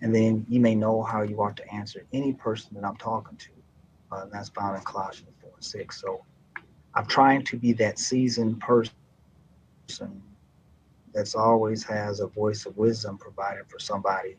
And 0.00 0.14
then 0.14 0.46
you 0.48 0.60
may 0.60 0.74
know 0.74 1.02
how 1.02 1.22
you 1.22 1.40
ought 1.42 1.56
to 1.56 1.74
answer 1.74 2.04
any 2.12 2.32
person 2.32 2.70
that 2.74 2.84
I'm 2.84 2.96
talking 2.96 3.36
to. 3.36 3.48
Uh, 4.12 4.22
and 4.22 4.32
that's 4.32 4.50
found 4.50 4.76
in 4.76 4.82
Colossians 4.82 5.30
4 5.40 5.50
and 5.54 5.64
6. 5.64 6.00
So 6.00 6.24
I'm 6.94 7.06
trying 7.06 7.42
to 7.44 7.56
be 7.56 7.72
that 7.74 7.98
seasoned 7.98 8.60
person 8.60 8.92
that's 11.14 11.34
always 11.34 11.84
has 11.84 12.20
a 12.20 12.26
voice 12.26 12.66
of 12.66 12.76
wisdom 12.76 13.16
provided 13.16 13.66
for 13.68 13.78
somebody 13.78 14.36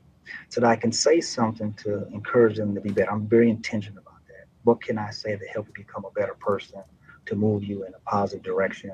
so 0.50 0.62
that 0.62 0.70
I 0.70 0.76
can 0.76 0.92
say 0.92 1.22
something 1.22 1.74
to 1.84 2.08
encourage 2.08 2.58
them 2.58 2.76
to 2.76 2.82
be 2.82 2.90
better. 2.90 3.12
I'm 3.12 3.28
very 3.28 3.50
intentional 3.50 4.00
about 4.00 4.26
that. 4.28 4.46
What 4.64 4.82
can 4.82 4.98
I 4.98 5.12
say 5.12 5.38
to 5.38 5.46
help 5.46 5.68
you 5.68 5.74
become 5.74 6.06
a 6.06 6.12
better 6.12 6.36
person, 6.36 6.84
to 7.28 7.36
move 7.36 7.64
you 7.64 7.86
in 7.86 7.94
a 7.94 8.10
positive 8.10 8.44
direction, 8.44 8.92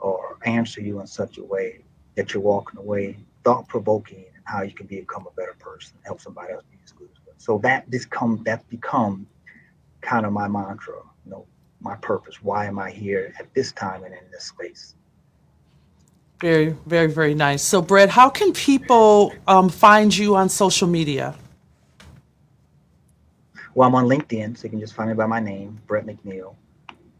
or 0.00 0.38
answer 0.44 0.80
you 0.80 1.00
in 1.00 1.06
such 1.06 1.38
a 1.38 1.44
way 1.44 1.84
that 2.16 2.34
you're 2.34 2.42
walking 2.42 2.78
away 2.78 3.16
thought 3.44 3.68
provoking 3.68 4.24
and 4.34 4.44
how 4.44 4.62
you 4.62 4.72
can 4.72 4.86
become 4.86 5.26
a 5.26 5.34
better 5.34 5.54
person, 5.58 5.96
help 6.04 6.20
somebody 6.20 6.52
else 6.52 6.64
be 6.70 6.78
as 6.84 6.92
good 6.92 7.08
as 7.10 7.18
well. 7.26 7.34
So 7.38 7.58
that 7.58 7.90
this 7.90 8.04
come 8.04 8.42
that 8.44 8.68
become 8.68 9.26
kind 10.00 10.26
of 10.26 10.32
my 10.32 10.48
mantra, 10.48 10.94
you 11.24 11.30
know, 11.30 11.46
my 11.80 11.96
purpose. 11.96 12.42
Why 12.42 12.66
am 12.66 12.78
I 12.78 12.90
here 12.90 13.34
at 13.38 13.52
this 13.54 13.72
time 13.72 14.04
and 14.04 14.14
in 14.14 14.30
this 14.30 14.44
space? 14.44 14.94
Very, 16.42 16.76
very, 16.86 17.06
very 17.06 17.34
nice. 17.34 17.62
So, 17.62 17.80
Brett, 17.80 18.10
how 18.10 18.28
can 18.28 18.52
people 18.52 19.32
um, 19.46 19.68
find 19.68 20.14
you 20.14 20.34
on 20.34 20.48
social 20.48 20.88
media? 20.88 21.36
Well, 23.76 23.88
I'm 23.88 23.94
on 23.94 24.06
LinkedIn, 24.06 24.58
so 24.58 24.64
you 24.64 24.70
can 24.70 24.80
just 24.80 24.94
find 24.94 25.08
me 25.08 25.14
by 25.14 25.26
my 25.26 25.38
name, 25.38 25.80
Brett 25.86 26.04
McNeal, 26.04 26.56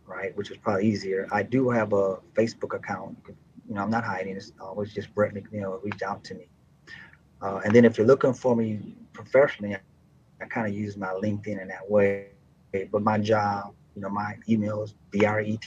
right? 0.06 0.36
Which 0.36 0.50
is 0.50 0.56
probably 0.56 0.88
easier. 0.88 1.28
I 1.30 1.44
do 1.44 1.70
have 1.70 1.92
a 1.92 2.16
Facebook 2.34 2.74
account. 2.74 3.16
You 3.68 3.76
know, 3.76 3.82
I'm 3.82 3.90
not 3.90 4.02
hiding. 4.02 4.34
It's 4.34 4.50
always 4.60 4.92
just 4.92 5.14
Brett 5.14 5.32
McNeal. 5.34 5.80
Reach 5.84 6.02
out 6.02 6.24
to 6.24 6.34
me. 6.34 6.48
Uh, 7.40 7.60
and 7.64 7.72
then 7.72 7.84
if 7.84 7.96
you're 7.96 8.08
looking 8.08 8.34
for 8.34 8.56
me 8.56 8.96
professionally, 9.12 9.76
I, 9.76 9.80
I 10.40 10.46
kind 10.46 10.66
of 10.66 10.74
use 10.74 10.96
my 10.96 11.10
LinkedIn 11.10 11.62
in 11.62 11.68
that 11.68 11.88
way. 11.88 12.30
But 12.90 13.02
my 13.02 13.18
job, 13.18 13.72
you 13.94 14.02
know, 14.02 14.08
my 14.08 14.34
email 14.48 14.82
is 14.82 14.94
brett.mcneal 15.12 15.62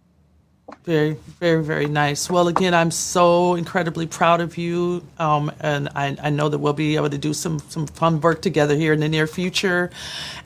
Very, 0.84 1.16
very, 1.40 1.64
very 1.64 1.86
nice. 1.86 2.30
Well, 2.30 2.46
again, 2.46 2.74
I'm 2.74 2.92
so 2.92 3.54
incredibly 3.54 4.06
proud 4.06 4.40
of 4.40 4.56
you, 4.56 5.04
um, 5.18 5.50
and 5.60 5.88
I, 5.96 6.16
I, 6.22 6.30
know 6.30 6.48
that 6.48 6.58
we'll 6.58 6.72
be 6.72 6.94
able 6.94 7.10
to 7.10 7.18
do 7.18 7.34
some 7.34 7.58
some 7.58 7.88
fun 7.88 8.20
work 8.20 8.40
together 8.40 8.76
here 8.76 8.92
in 8.92 9.00
the 9.00 9.08
near 9.08 9.26
future. 9.26 9.90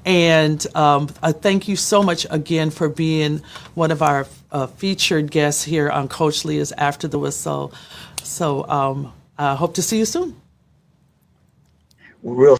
And 0.06 0.66
um, 0.74 1.10
I 1.22 1.32
thank 1.32 1.68
you 1.68 1.76
so 1.76 2.02
much 2.02 2.26
again 2.30 2.70
for 2.70 2.88
being 2.88 3.42
one 3.74 3.90
of 3.90 4.00
our 4.00 4.26
uh, 4.50 4.66
featured 4.66 5.30
guests 5.30 5.62
here 5.62 5.90
on 5.90 6.08
Coach 6.08 6.46
Leah's 6.46 6.72
After 6.72 7.06
the 7.06 7.18
Whistle. 7.18 7.74
So 8.24 8.66
um, 8.68 9.12
I 9.38 9.54
hope 9.54 9.74
to 9.74 9.82
see 9.82 9.98
you 9.98 10.04
soon. 10.04 10.40
Real. 12.22 12.58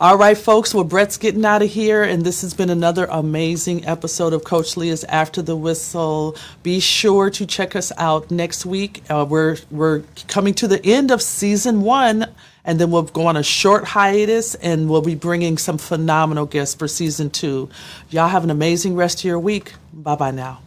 All 0.00 0.16
right, 0.16 0.36
folks. 0.36 0.72
Well, 0.72 0.84
Brett's 0.84 1.18
getting 1.18 1.44
out 1.44 1.60
of 1.60 1.68
here, 1.68 2.02
and 2.02 2.24
this 2.24 2.40
has 2.40 2.54
been 2.54 2.70
another 2.70 3.04
amazing 3.10 3.84
episode 3.86 4.32
of 4.32 4.44
Coach 4.44 4.78
Leah's 4.78 5.04
After 5.04 5.42
the 5.42 5.54
Whistle. 5.54 6.36
Be 6.62 6.80
sure 6.80 7.28
to 7.28 7.44
check 7.44 7.76
us 7.76 7.92
out 7.98 8.30
next 8.30 8.64
week. 8.64 9.02
Uh, 9.10 9.26
we're 9.28 9.58
we're 9.70 10.02
coming 10.26 10.54
to 10.54 10.66
the 10.66 10.82
end 10.86 11.10
of 11.10 11.20
season 11.20 11.82
one, 11.82 12.26
and 12.64 12.80
then 12.80 12.90
we'll 12.90 13.02
go 13.02 13.26
on 13.26 13.36
a 13.36 13.42
short 13.42 13.84
hiatus, 13.84 14.54
and 14.54 14.88
we'll 14.88 15.02
be 15.02 15.14
bringing 15.14 15.58
some 15.58 15.76
phenomenal 15.76 16.46
guests 16.46 16.74
for 16.74 16.88
season 16.88 17.28
two. 17.28 17.68
Y'all 18.08 18.28
have 18.28 18.44
an 18.44 18.50
amazing 18.50 18.96
rest 18.96 19.18
of 19.18 19.24
your 19.24 19.38
week. 19.38 19.74
Bye 19.92 20.16
bye 20.16 20.30
now. 20.30 20.62